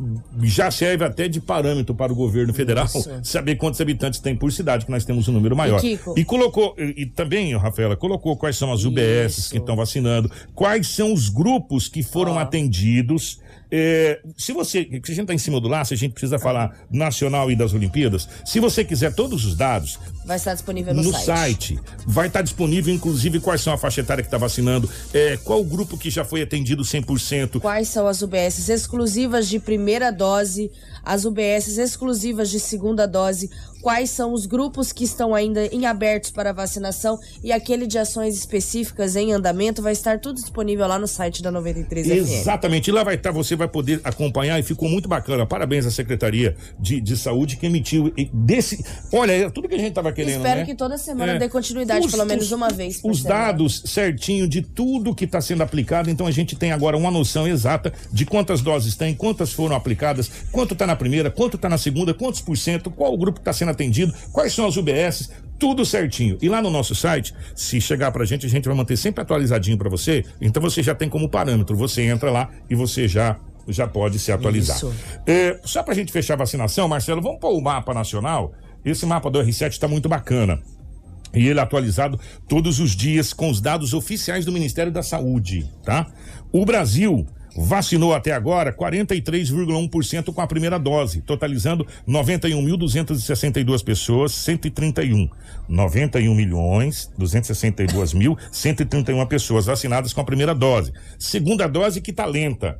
já 0.43 0.69
serve 0.69 1.03
até 1.03 1.27
de 1.27 1.39
parâmetro 1.39 1.93
para 1.93 2.11
o 2.11 2.15
governo 2.15 2.53
federal 2.53 2.85
Isso. 2.85 3.09
saber 3.23 3.55
quantos 3.55 3.79
habitantes 3.81 4.19
tem 4.19 4.35
por 4.35 4.51
cidade, 4.51 4.85
que 4.85 4.91
nós 4.91 5.05
temos 5.05 5.27
um 5.27 5.31
número 5.31 5.55
maior. 5.55 5.83
E? 5.83 5.99
E 6.15 6.25
colocou, 6.25 6.75
e, 6.77 7.03
e 7.03 7.05
também, 7.05 7.55
Rafaela, 7.57 7.95
colocou 7.95 8.35
quais 8.37 8.57
são 8.57 8.71
as 8.71 8.83
UBS 8.83 9.37
Isso. 9.37 9.51
que 9.51 9.57
estão 9.57 9.75
vacinando, 9.75 10.31
quais 10.53 10.87
são 10.87 11.13
os 11.13 11.29
grupos 11.29 11.87
que 11.87 12.03
foram 12.03 12.33
Ó. 12.33 12.39
atendidos. 12.39 13.39
É, 13.71 14.21
se 14.37 14.53
você, 14.53 14.85
que 14.85 14.97
a 14.97 15.15
gente 15.15 15.21
está 15.21 15.33
em 15.33 15.37
cima 15.37 15.59
do 15.59 15.67
laço, 15.67 15.93
a 15.93 15.97
gente 15.97 16.11
precisa 16.11 16.37
falar 16.37 16.85
nacional 16.89 17.51
e 17.51 17.55
das 17.55 17.73
Olimpíadas. 17.73 18.27
Se 18.45 18.59
você 18.59 18.83
quiser 18.85 19.13
todos 19.13 19.43
os 19.45 19.55
dados, 19.55 19.99
Vai 20.25 20.37
estar 20.37 20.53
disponível 20.53 20.93
no, 20.93 21.03
no 21.03 21.11
site. 21.11 21.25
site. 21.25 21.79
Vai 22.05 22.27
estar 22.27 22.41
disponível, 22.41 22.93
inclusive, 22.93 23.39
quais 23.39 23.61
são 23.61 23.71
a 23.71 23.77
faixa 23.77 24.01
etária 24.01 24.23
que 24.23 24.27
está 24.27 24.37
vacinando, 24.37 24.89
é, 25.13 25.37
qual 25.37 25.61
o 25.61 25.63
grupo 25.63 25.97
que 25.97 26.09
já 26.09 26.25
foi 26.25 26.41
atendido 26.41 26.83
100%. 26.83 27.59
Quais 27.59 27.87
são 27.89 28.07
as 28.07 28.21
UBSs 28.21 28.71
exclusivas 28.71 29.47
de 29.47 29.59
primeira 29.59 30.11
dose, 30.11 30.71
as 31.03 31.25
UBSs 31.25 31.79
exclusivas 31.79 32.49
de 32.49 32.59
segunda 32.59 33.05
dose, 33.05 33.51
quais 33.85 34.09
são 34.09 34.33
os 34.33 34.47
grupos 34.47 34.91
que 34.91 35.03
estão 35.03 35.35
ainda 35.35 35.67
em 35.67 35.85
abertos 35.85 36.31
para 36.31 36.51
vacinação 36.51 37.19
e 37.43 37.51
aquele 37.51 37.85
de 37.85 37.99
ações 37.99 38.35
específicas 38.35 39.15
em 39.15 39.31
andamento 39.31 39.79
vai 39.79 39.93
estar 39.93 40.19
tudo 40.19 40.41
disponível 40.41 40.87
lá 40.87 40.97
no 40.97 41.07
site 41.07 41.43
da 41.43 41.51
93 41.51 42.07
FM. 42.07 42.11
Exatamente, 42.11 42.91
lá 42.91 43.03
vai 43.03 43.13
estar, 43.13 43.31
você 43.31 43.55
vai 43.55 43.67
poder 43.67 44.01
acompanhar 44.03 44.59
e 44.59 44.63
ficou 44.63 44.89
muito 44.89 45.07
bacana. 45.07 45.45
Parabéns 45.45 45.85
à 45.85 45.91
Secretaria 45.91 46.57
de, 46.79 46.99
de 46.99 47.15
Saúde 47.15 47.57
que 47.57 47.67
emitiu 47.67 48.11
desse. 48.33 48.83
Olha, 49.13 49.33
é 49.33 49.49
tudo 49.51 49.69
que 49.69 49.75
a 49.75 49.77
gente 49.77 49.89
estava 49.89 50.11
querendo. 50.15 50.37
Espero 50.37 50.59
né? 50.61 50.65
que 50.65 50.73
toda 50.75 50.97
semana 50.97 51.33
É. 51.33 51.37
dê 51.37 51.49
continuidade, 51.49 52.05
Os- 52.05 52.11
pelo 52.11 52.25
menos 52.25 52.45
os- 52.45 52.51
uma 52.51 52.69
vez. 52.69 52.99
Os 53.03 53.21
semana. 53.21 53.41
dados 53.45 53.83
certinho 53.85 54.47
de 54.47 54.61
tudo 54.61 55.13
que 55.13 55.25
está 55.25 55.39
sendo 55.41 55.61
aplicado, 55.61 56.09
então 56.09 56.25
a 56.25 56.31
gente 56.31 56.55
tem 56.55 56.71
agora 56.71 56.95
uma 56.97 57.11
noção 57.11 57.47
exata 57.47 57.93
de 58.11 58.25
quantas 58.25 58.61
doses 58.61 58.95
tem, 58.95 59.13
quantas 59.13 59.51
foram 59.53 59.75
aplicadas, 59.75 60.31
quanto 60.51 60.73
está 60.73 60.87
na 60.87 60.95
primeira, 60.95 61.29
quanto 61.29 61.55
está 61.57 61.69
na 61.69 61.77
segunda, 61.77 62.13
quantos 62.13 62.41
por 62.41 62.57
cento, 62.57 62.89
qual 62.89 63.13
o 63.13 63.17
grupo 63.17 63.39
está 63.39 63.51
sendo 63.53 63.71
atendido, 63.71 64.13
quais 64.31 64.53
são 64.53 64.65
as 64.65 64.77
UBS, 64.77 65.29
tudo 65.59 65.85
certinho. 65.85 66.37
E 66.41 66.49
lá 66.49 66.61
no 66.61 66.69
nosso 66.69 66.95
site, 66.95 67.33
se 67.55 67.79
chegar 67.79 68.11
pra 68.11 68.25
gente, 68.25 68.45
a 68.45 68.49
gente 68.49 68.65
vai 68.67 68.75
manter 68.75 68.97
sempre 68.97 69.21
atualizadinho 69.21 69.77
para 69.77 69.89
você. 69.89 70.23
Então 70.41 70.61
você 70.61 70.81
já 70.81 70.95
tem 70.95 71.09
como 71.09 71.29
parâmetro, 71.29 71.75
você 71.75 72.01
entra 72.03 72.31
lá 72.31 72.49
e 72.69 72.75
você 72.75 73.07
já 73.07 73.37
já 73.67 73.87
pode 73.87 74.19
se 74.19 74.31
atualizar. 74.31 74.79
É, 75.25 75.59
só 75.63 75.81
pra 75.81 75.95
gente 75.95 76.11
fechar 76.11 76.35
a 76.35 76.37
vacinação, 76.37 76.87
Marcelo, 76.87 77.19
vamos 77.19 77.39
pôr 77.39 77.49
o 77.57 77.59
mapa 77.59 77.95
nacional. 77.95 78.53
Esse 78.85 79.05
mapa 79.05 79.29
do 79.29 79.39
R7 79.39 79.69
está 79.69 79.87
muito 79.87 80.07
bacana. 80.07 80.61
E 81.33 81.47
ele 81.47 81.59
é 81.59 81.63
atualizado 81.63 82.19
todos 82.47 82.79
os 82.79 82.95
dias 82.95 83.33
com 83.33 83.49
os 83.49 83.59
dados 83.59 83.93
oficiais 83.93 84.45
do 84.45 84.51
Ministério 84.51 84.91
da 84.91 85.03
Saúde, 85.03 85.69
tá? 85.83 86.07
O 86.51 86.63
Brasil 86.65 87.25
vacinou 87.57 88.13
até 88.13 88.31
agora 88.31 88.73
43,1% 88.73 90.33
com 90.33 90.41
a 90.41 90.47
primeira 90.47 90.77
dose, 90.77 91.21
totalizando 91.21 91.87
91.262 92.07 93.83
pessoas, 93.83 94.33
131. 94.33 95.29
91 95.67 96.35
milhões 96.35 97.11
262 97.17 98.13
mil 98.13 98.37
131 98.51 99.25
pessoas 99.25 99.65
vacinadas 99.65 100.13
com 100.13 100.21
a 100.21 100.25
primeira 100.25 100.53
dose. 100.53 100.93
Segunda 101.17 101.67
dose 101.67 102.01
que 102.01 102.13
tá 102.13 102.25
lenta. 102.25 102.79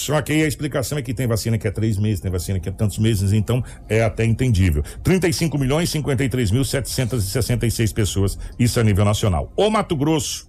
Só 0.00 0.22
que 0.22 0.32
aí 0.32 0.42
a 0.42 0.46
explicação 0.46 0.96
é 0.96 1.02
que 1.02 1.12
tem 1.12 1.26
vacina 1.26 1.58
que 1.58 1.68
é 1.68 1.70
três 1.70 1.98
meses, 1.98 2.20
tem 2.20 2.30
vacina 2.30 2.58
que 2.58 2.70
é 2.70 2.72
tantos 2.72 2.98
meses, 2.98 3.34
então 3.34 3.62
é 3.86 4.02
até 4.02 4.24
entendível. 4.24 4.82
35 5.04 5.58
milhões 5.58 5.90
53 5.90 6.50
mil 6.50 6.64
766 6.64 7.92
pessoas, 7.92 8.38
isso 8.58 8.80
a 8.80 8.82
nível 8.82 9.04
nacional. 9.04 9.52
O 9.54 9.68
Mato 9.68 9.94
Grosso 9.94 10.48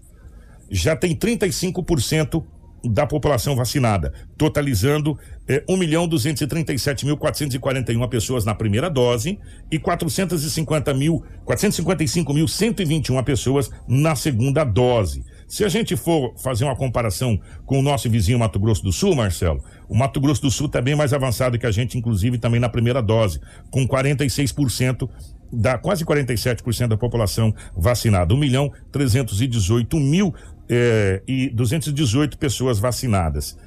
já 0.70 0.96
tem 0.96 1.14
35% 1.14 2.42
da 2.84 3.06
população 3.06 3.54
vacinada, 3.54 4.14
totalizando 4.38 5.20
eh, 5.48 5.64
1 5.68 5.78
milhão 5.78 6.08
237 6.08 7.06
mil 7.06 7.18
441 7.18 8.08
pessoas 8.08 8.46
na 8.46 8.56
primeira 8.56 8.90
dose 8.90 9.38
e 9.70 9.78
450 9.78 10.94
mil 10.94 11.24
455 11.44 12.34
mil 12.34 12.48
121 12.48 13.22
pessoas 13.24 13.70
na 13.86 14.16
segunda 14.16 14.64
dose. 14.64 15.26
Se 15.52 15.66
a 15.66 15.68
gente 15.68 15.98
for 15.98 16.34
fazer 16.38 16.64
uma 16.64 16.78
comparação 16.78 17.38
com 17.66 17.78
o 17.78 17.82
nosso 17.82 18.10
vizinho 18.10 18.40
Mato 18.40 18.58
Grosso 18.58 18.82
do 18.82 18.94
Sul, 18.94 19.14
Marcelo, 19.14 19.62
o 19.90 19.94
Mato 19.94 20.22
Grosso 20.22 20.42
do 20.44 20.50
Sul 20.50 20.68
está 20.68 20.82
bem 20.82 20.96
mais 20.96 21.12
avançado 21.12 21.60
que 21.60 21.66
a 21.66 21.72
gente, 21.72 21.98
inclusive 21.98 22.38
também 22.38 22.58
na 22.58 22.70
primeira 22.70 23.02
dose, 23.02 23.38
com 23.70 23.86
46% 23.86 25.10
da 25.52 25.78
quase 25.78 26.06
47% 26.06 26.88
da 26.88 26.96
população 26.96 27.54
vacinada, 27.76 28.34
1 28.34 28.38
milhão 28.38 28.72
318 28.94 30.00
mil 30.00 30.34
eh, 30.70 31.22
e 31.28 31.50
218 31.50 32.38
pessoas 32.38 32.80
vacinadas. 32.80 33.58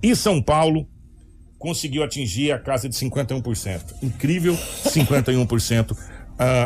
E 0.00 0.14
São 0.14 0.40
Paulo 0.40 0.86
conseguiu 1.58 2.04
atingir 2.04 2.52
a 2.52 2.58
casa 2.60 2.88
de 2.88 2.94
51%. 2.94 3.94
Incrível, 4.00 4.54
51%. 4.54 5.96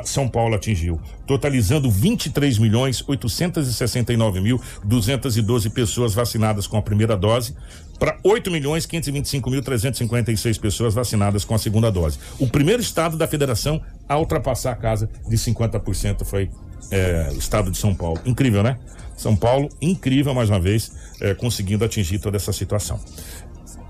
São 0.04 0.28
Paulo 0.28 0.54
atingiu, 0.54 1.00
totalizando 1.26 1.90
23 1.90 2.58
milhões 2.58 3.02
869 3.06 4.40
mil 4.40 4.60
212 4.84 5.70
pessoas 5.70 6.14
vacinadas 6.14 6.66
com 6.66 6.76
a 6.76 6.82
primeira 6.82 7.16
dose, 7.16 7.54
para 7.98 8.18
8 8.22 8.50
milhões 8.50 8.86
525 8.86 9.50
mil 9.50 9.62
356 9.62 10.58
pessoas 10.58 10.94
vacinadas 10.94 11.44
com 11.44 11.54
a 11.54 11.58
segunda 11.58 11.90
dose. 11.90 12.18
O 12.38 12.46
primeiro 12.46 12.82
estado 12.82 13.16
da 13.16 13.26
federação 13.26 13.82
a 14.08 14.18
ultrapassar 14.18 14.72
a 14.72 14.76
casa 14.76 15.08
de 15.28 15.36
50% 15.36 16.24
foi 16.24 16.50
é, 16.90 17.30
o 17.34 17.38
estado 17.38 17.70
de 17.70 17.78
São 17.78 17.94
Paulo. 17.94 18.20
Incrível, 18.24 18.62
né? 18.62 18.78
São 19.16 19.34
Paulo, 19.34 19.70
incrível 19.80 20.34
mais 20.34 20.50
uma 20.50 20.60
vez, 20.60 20.92
é, 21.20 21.34
conseguindo 21.34 21.84
atingir 21.84 22.18
toda 22.18 22.36
essa 22.36 22.52
situação. 22.52 23.00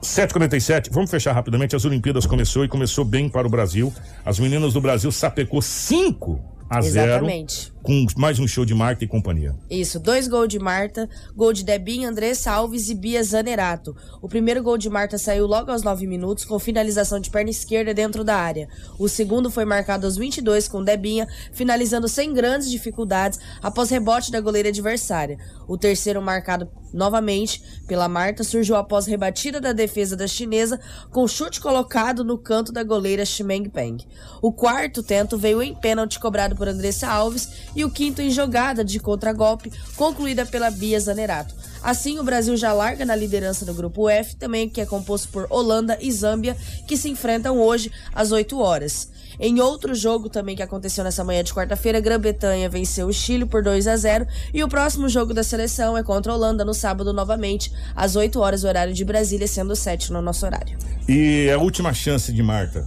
7h47, 0.06 0.88
vamos 0.90 1.10
fechar 1.10 1.32
rapidamente. 1.32 1.74
As 1.74 1.84
Olimpíadas 1.84 2.26
começou 2.26 2.64
e 2.64 2.68
começou 2.68 3.04
bem 3.04 3.28
para 3.28 3.46
o 3.46 3.50
Brasil. 3.50 3.92
As 4.24 4.38
meninas 4.38 4.72
do 4.72 4.80
Brasil 4.80 5.10
sapecou 5.10 5.60
5 5.60 6.40
a 6.68 6.78
Exatamente. 6.78 7.72
Com 7.86 8.04
mais 8.16 8.40
um 8.40 8.48
show 8.48 8.64
de 8.64 8.74
Marta 8.74 9.04
e 9.04 9.06
companhia. 9.06 9.54
Isso, 9.70 10.00
dois 10.00 10.26
gols 10.26 10.48
de 10.48 10.58
Marta, 10.58 11.08
gol 11.36 11.52
de 11.52 11.64
Debinha, 11.64 12.08
Andressa 12.08 12.50
Alves 12.50 12.88
e 12.88 12.94
Bia 12.96 13.22
Zanerato. 13.22 13.96
O 14.20 14.28
primeiro 14.28 14.60
gol 14.60 14.76
de 14.76 14.90
Marta 14.90 15.16
saiu 15.16 15.46
logo 15.46 15.70
aos 15.70 15.84
9 15.84 16.04
minutos 16.04 16.44
com 16.44 16.58
finalização 16.58 17.20
de 17.20 17.30
perna 17.30 17.50
esquerda 17.50 17.94
dentro 17.94 18.24
da 18.24 18.34
área. 18.34 18.68
O 18.98 19.08
segundo 19.08 19.52
foi 19.52 19.64
marcado 19.64 20.04
aos 20.04 20.16
22 20.16 20.66
com 20.66 20.82
Debinha, 20.82 21.28
finalizando 21.52 22.08
sem 22.08 22.34
grandes 22.34 22.68
dificuldades 22.68 23.38
após 23.62 23.88
rebote 23.88 24.32
da 24.32 24.40
goleira 24.40 24.68
adversária. 24.68 25.38
O 25.68 25.78
terceiro 25.78 26.20
marcado 26.20 26.68
novamente 26.92 27.62
pela 27.86 28.08
Marta 28.08 28.42
surgiu 28.42 28.74
após 28.74 29.06
rebatida 29.06 29.60
da 29.60 29.72
defesa 29.72 30.16
da 30.16 30.26
chinesa 30.26 30.80
com 31.10 31.28
chute 31.28 31.60
colocado 31.60 32.24
no 32.24 32.38
canto 32.38 32.72
da 32.72 32.82
goleira 32.82 33.24
Ximeng 33.24 33.68
Peng. 33.68 33.98
O 34.40 34.52
quarto 34.52 35.02
tento 35.02 35.36
veio 35.36 35.62
em 35.62 35.74
pênalti 35.74 36.18
cobrado 36.18 36.56
por 36.56 36.66
Andressa 36.66 37.06
Alves 37.06 37.48
e 37.76 37.84
o 37.84 37.90
quinto 37.90 38.22
em 38.22 38.30
jogada 38.30 38.82
de 38.82 38.98
contragolpe, 38.98 39.70
concluída 39.94 40.46
pela 40.46 40.70
Bia 40.70 40.98
Zanerato. 40.98 41.54
Assim, 41.82 42.18
o 42.18 42.24
Brasil 42.24 42.56
já 42.56 42.72
larga 42.72 43.04
na 43.04 43.14
liderança 43.14 43.64
do 43.64 43.74
grupo 43.74 44.08
F, 44.08 44.34
também 44.34 44.68
que 44.68 44.80
é 44.80 44.86
composto 44.86 45.28
por 45.28 45.46
Holanda 45.50 45.96
e 46.00 46.10
Zâmbia, 46.10 46.56
que 46.88 46.96
se 46.96 47.08
enfrentam 47.08 47.60
hoje 47.60 47.92
às 48.12 48.32
8 48.32 48.58
horas. 48.58 49.14
Em 49.38 49.60
outro 49.60 49.94
jogo 49.94 50.30
também 50.30 50.56
que 50.56 50.62
aconteceu 50.62 51.04
nessa 51.04 51.22
manhã 51.22 51.44
de 51.44 51.52
quarta-feira, 51.52 52.00
Grã-Bretanha 52.00 52.70
venceu 52.70 53.06
o 53.06 53.12
Chile 53.12 53.44
por 53.44 53.62
2 53.62 53.86
a 53.86 53.96
0 53.96 54.26
e 54.52 54.64
o 54.64 54.68
próximo 54.68 55.08
jogo 55.08 55.34
da 55.34 55.42
seleção 55.42 55.96
é 55.96 56.02
contra 56.02 56.32
a 56.32 56.34
Holanda 56.34 56.64
no 56.64 56.72
sábado 56.72 57.12
novamente, 57.12 57.70
às 57.94 58.16
8 58.16 58.40
horas 58.40 58.64
horário 58.64 58.94
de 58.94 59.04
Brasília, 59.04 59.46
sendo 59.46 59.76
7 59.76 60.10
no 60.10 60.22
nosso 60.22 60.46
horário. 60.46 60.78
E 61.06 61.50
a 61.50 61.58
última 61.58 61.92
chance 61.92 62.32
de 62.32 62.42
Marta, 62.42 62.86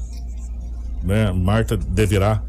né? 1.04 1.32
Marta 1.32 1.78
deverá 1.78 2.44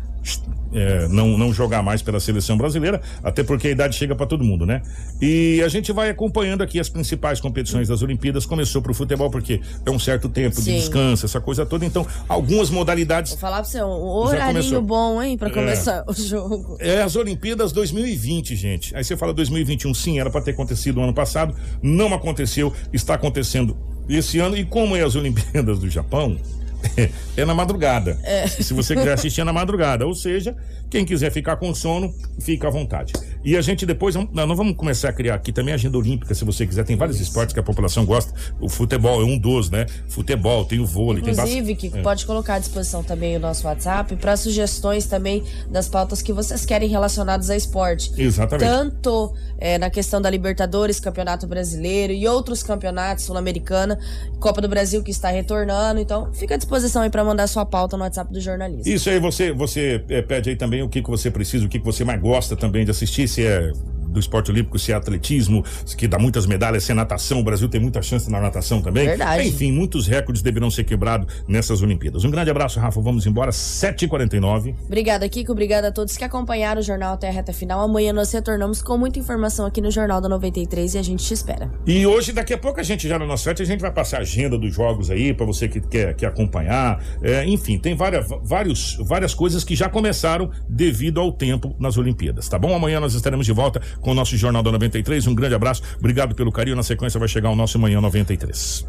é, 0.72 1.08
não, 1.08 1.36
não 1.36 1.52
jogar 1.52 1.82
mais 1.82 2.02
pela 2.02 2.20
seleção 2.20 2.56
brasileira, 2.56 3.00
até 3.22 3.42
porque 3.42 3.68
a 3.68 3.70
idade 3.70 3.96
chega 3.96 4.14
para 4.14 4.26
todo 4.26 4.44
mundo, 4.44 4.64
né? 4.64 4.82
E 5.20 5.60
a 5.64 5.68
gente 5.68 5.92
vai 5.92 6.10
acompanhando 6.10 6.62
aqui 6.62 6.78
as 6.78 6.88
principais 6.88 7.40
competições 7.40 7.88
das 7.88 8.02
Olimpíadas. 8.02 8.46
Começou 8.46 8.80
pro 8.80 8.94
futebol 8.94 9.30
porque 9.30 9.60
é 9.84 9.90
um 9.90 9.98
certo 9.98 10.28
tempo 10.28 10.56
Sim. 10.56 10.72
de 10.72 10.78
descanso, 10.78 11.26
essa 11.26 11.40
coisa 11.40 11.66
toda. 11.66 11.84
Então, 11.84 12.06
algumas 12.28 12.70
modalidades. 12.70 13.32
Vou 13.32 13.40
falar 13.40 13.56
pra 13.56 13.64
você, 13.64 13.82
um 13.82 13.88
horarinho 13.88 14.82
bom, 14.82 15.22
hein, 15.22 15.36
pra 15.36 15.48
É. 15.48 15.52
começar 15.52 16.04
o 16.06 16.12
jogo. 16.12 16.76
É 16.78 17.02
as 17.02 17.16
Olimpíadas 17.16 17.72
2020, 17.72 18.56
gente. 18.56 18.94
Aí 18.96 19.02
você 19.04 19.16
fala 19.16 19.32
2021, 19.32 19.92
sim, 19.94 20.18
era 20.20 20.30
para 20.30 20.40
ter 20.40 20.52
acontecido 20.52 20.96
no 20.96 21.04
ano 21.04 21.14
passado, 21.14 21.54
não 21.82 22.12
aconteceu, 22.14 22.72
está 22.92 23.14
acontecendo 23.14 23.76
esse 24.08 24.38
ano. 24.38 24.56
E 24.56 24.64
como 24.64 24.96
é 24.96 25.02
as 25.02 25.14
Olimpíadas 25.14 25.78
do 25.78 25.88
Japão? 25.88 26.36
É 27.36 27.44
na 27.44 27.54
madrugada. 27.54 28.18
É. 28.22 28.46
Se 28.46 28.74
você 28.74 28.94
quiser 28.94 29.12
assistir 29.12 29.40
é 29.40 29.44
na 29.44 29.52
madrugada. 29.52 30.06
Ou 30.06 30.14
seja, 30.14 30.54
quem 30.90 31.04
quiser 31.04 31.30
ficar 31.30 31.56
com 31.56 31.74
sono, 31.74 32.12
fica 32.40 32.68
à 32.68 32.70
vontade. 32.70 33.12
E 33.44 33.56
a 33.56 33.60
gente 33.62 33.86
depois, 33.86 34.14
vamos- 34.14 34.30
nós 34.32 34.56
vamos 34.56 34.76
começar 34.76 35.08
a 35.08 35.12
criar 35.12 35.34
aqui 35.34 35.52
também 35.52 35.72
a 35.72 35.74
agenda 35.76 35.96
olímpica, 35.96 36.34
se 36.34 36.44
você 36.44 36.66
quiser. 36.66 36.84
Tem 36.84 36.96
vários 36.96 37.20
esportes 37.20 37.54
que 37.54 37.60
a 37.60 37.62
população 37.62 38.04
gosta. 38.04 38.32
O 38.60 38.68
futebol 38.68 39.20
é 39.20 39.24
um 39.24 39.38
dos, 39.38 39.70
né? 39.70 39.86
Futebol, 40.08 40.64
tem 40.64 40.78
o 40.78 40.86
vôlei, 40.86 41.22
tem 41.22 41.32
Inclusive, 41.32 41.74
que 41.74 41.90
pode 42.02 42.26
colocar 42.26 42.54
à 42.54 42.58
disposição 42.58 43.02
também 43.02 43.36
o 43.36 43.40
nosso 43.40 43.66
WhatsApp 43.66 44.14
para 44.16 44.36
sugestões 44.36 45.06
também 45.06 45.42
das 45.70 45.88
pautas 45.88 46.20
que 46.22 46.32
vocês 46.32 46.64
querem 46.66 46.88
relacionadas 46.88 47.48
a 47.50 47.56
esporte. 47.56 48.12
Exatamente. 48.16 48.68
Tanto 48.68 49.32
eh, 49.58 49.78
na 49.78 49.88
questão 49.90 50.20
da 50.20 50.28
Libertadores, 50.28 51.00
Campeonato 51.00 51.46
Brasileiro 51.46 52.12
e 52.12 52.26
outros 52.28 52.62
campeonatos 52.62 53.24
sul-americana, 53.24 53.98
Copa 54.38 54.60
do 54.60 54.68
Brasil 54.68 55.02
que 55.02 55.10
está 55.10 55.30
retornando. 55.30 56.00
Então, 56.00 56.32
fica 56.32 56.54
à 56.54 56.56
disposição 56.56 57.02
aí 57.02 57.10
para 57.10 57.24
mandar 57.24 57.46
sua 57.46 57.64
pauta 57.64 57.96
no 57.96 58.02
WhatsApp 58.02 58.32
do 58.32 58.40
jornalista. 58.40 58.88
Isso 58.88 59.08
aí, 59.08 59.18
você, 59.18 59.52
você 59.52 60.04
é, 60.08 60.22
pede 60.22 60.50
aí 60.50 60.56
também 60.56 60.82
o 60.82 60.88
que, 60.88 61.02
que 61.02 61.08
você 61.10 61.30
precisa, 61.30 61.64
o 61.64 61.68
que, 61.68 61.78
que 61.78 61.84
você 61.84 62.04
mais 62.04 62.20
gosta 62.20 62.56
também 62.56 62.84
de 62.84 62.90
assistir, 62.90 63.28
se 63.30 63.46
é 63.46 63.70
do 64.10 64.20
esporte 64.20 64.50
olímpico, 64.50 64.78
se 64.78 64.92
é 64.92 64.94
atletismo, 64.94 65.64
que 65.96 66.06
dá 66.08 66.18
muitas 66.18 66.46
medalhas, 66.46 66.84
se 66.84 66.92
é 66.92 66.94
natação, 66.94 67.40
o 67.40 67.44
Brasil 67.44 67.68
tem 67.68 67.80
muita 67.80 68.02
chance 68.02 68.30
na 68.30 68.40
natação 68.40 68.82
também. 68.82 69.06
Verdade. 69.06 69.48
Enfim, 69.48 69.72
muitos 69.72 70.06
recordes 70.06 70.42
deverão 70.42 70.70
ser 70.70 70.84
quebrados 70.84 71.32
nessas 71.46 71.82
Olimpíadas. 71.82 72.24
Um 72.24 72.30
grande 72.30 72.50
abraço, 72.50 72.78
Rafa, 72.80 73.00
vamos 73.00 73.26
embora, 73.26 73.50
7h49. 73.50 74.74
Obrigada, 74.86 75.28
Kiko. 75.28 75.52
Obrigada 75.52 75.88
a 75.88 75.92
todos 75.92 76.16
que 76.16 76.24
acompanharam 76.24 76.80
o 76.80 76.84
Jornal 76.84 77.14
até 77.14 77.28
a 77.28 77.32
reta 77.32 77.52
final. 77.52 77.80
Amanhã 77.80 78.12
nós 78.12 78.32
retornamos 78.32 78.82
com 78.82 78.96
muita 78.98 79.18
informação 79.18 79.66
aqui 79.66 79.80
no 79.80 79.90
Jornal 79.90 80.20
da 80.20 80.28
93 80.28 80.94
e 80.94 80.98
a 80.98 81.02
gente 81.02 81.24
te 81.24 81.34
espera. 81.34 81.70
E 81.86 82.06
hoje, 82.06 82.32
daqui 82.32 82.52
a 82.52 82.58
pouco, 82.58 82.80
a 82.80 82.82
gente 82.82 83.08
já 83.08 83.18
no 83.18 83.26
nosso 83.26 83.44
site, 83.44 83.62
a 83.62 83.64
gente 83.64 83.80
vai 83.80 83.92
passar 83.92 84.18
a 84.18 84.20
agenda 84.20 84.58
dos 84.58 84.74
jogos 84.74 85.10
aí, 85.10 85.32
para 85.32 85.46
você 85.46 85.68
que 85.68 85.80
quer, 85.80 86.14
quer 86.14 86.26
acompanhar. 86.26 87.02
É, 87.22 87.44
enfim, 87.44 87.78
tem 87.78 87.94
várias, 87.94 88.26
vários, 88.42 88.96
várias 89.00 89.34
coisas 89.34 89.64
que 89.64 89.74
já 89.74 89.88
começaram 89.88 90.50
devido 90.68 91.20
ao 91.20 91.32
tempo 91.32 91.74
nas 91.78 91.96
Olimpíadas, 91.96 92.48
tá 92.48 92.58
bom? 92.58 92.74
Amanhã 92.74 93.00
nós 93.00 93.14
estaremos 93.14 93.46
de 93.46 93.52
volta 93.52 93.80
com 94.00 94.12
o 94.12 94.14
nosso 94.14 94.36
Jornal 94.36 94.62
da 94.62 94.72
93. 94.72 95.26
Um 95.26 95.34
grande 95.34 95.54
abraço, 95.54 95.82
obrigado 95.98 96.34
pelo 96.34 96.52
carinho. 96.52 96.76
Na 96.76 96.82
sequência 96.82 97.18
vai 97.18 97.28
chegar 97.28 97.50
o 97.50 97.56
nosso 97.56 97.78
Manhã 97.78 98.00
93. 98.00 98.86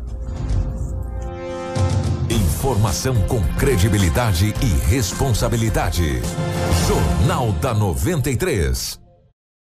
Informação 2.29 3.15
com 3.27 3.41
credibilidade 3.57 4.53
e 4.61 4.89
responsabilidade. 4.89 6.21
Jornal 6.87 7.51
da 7.53 7.73
93. 7.73 9.00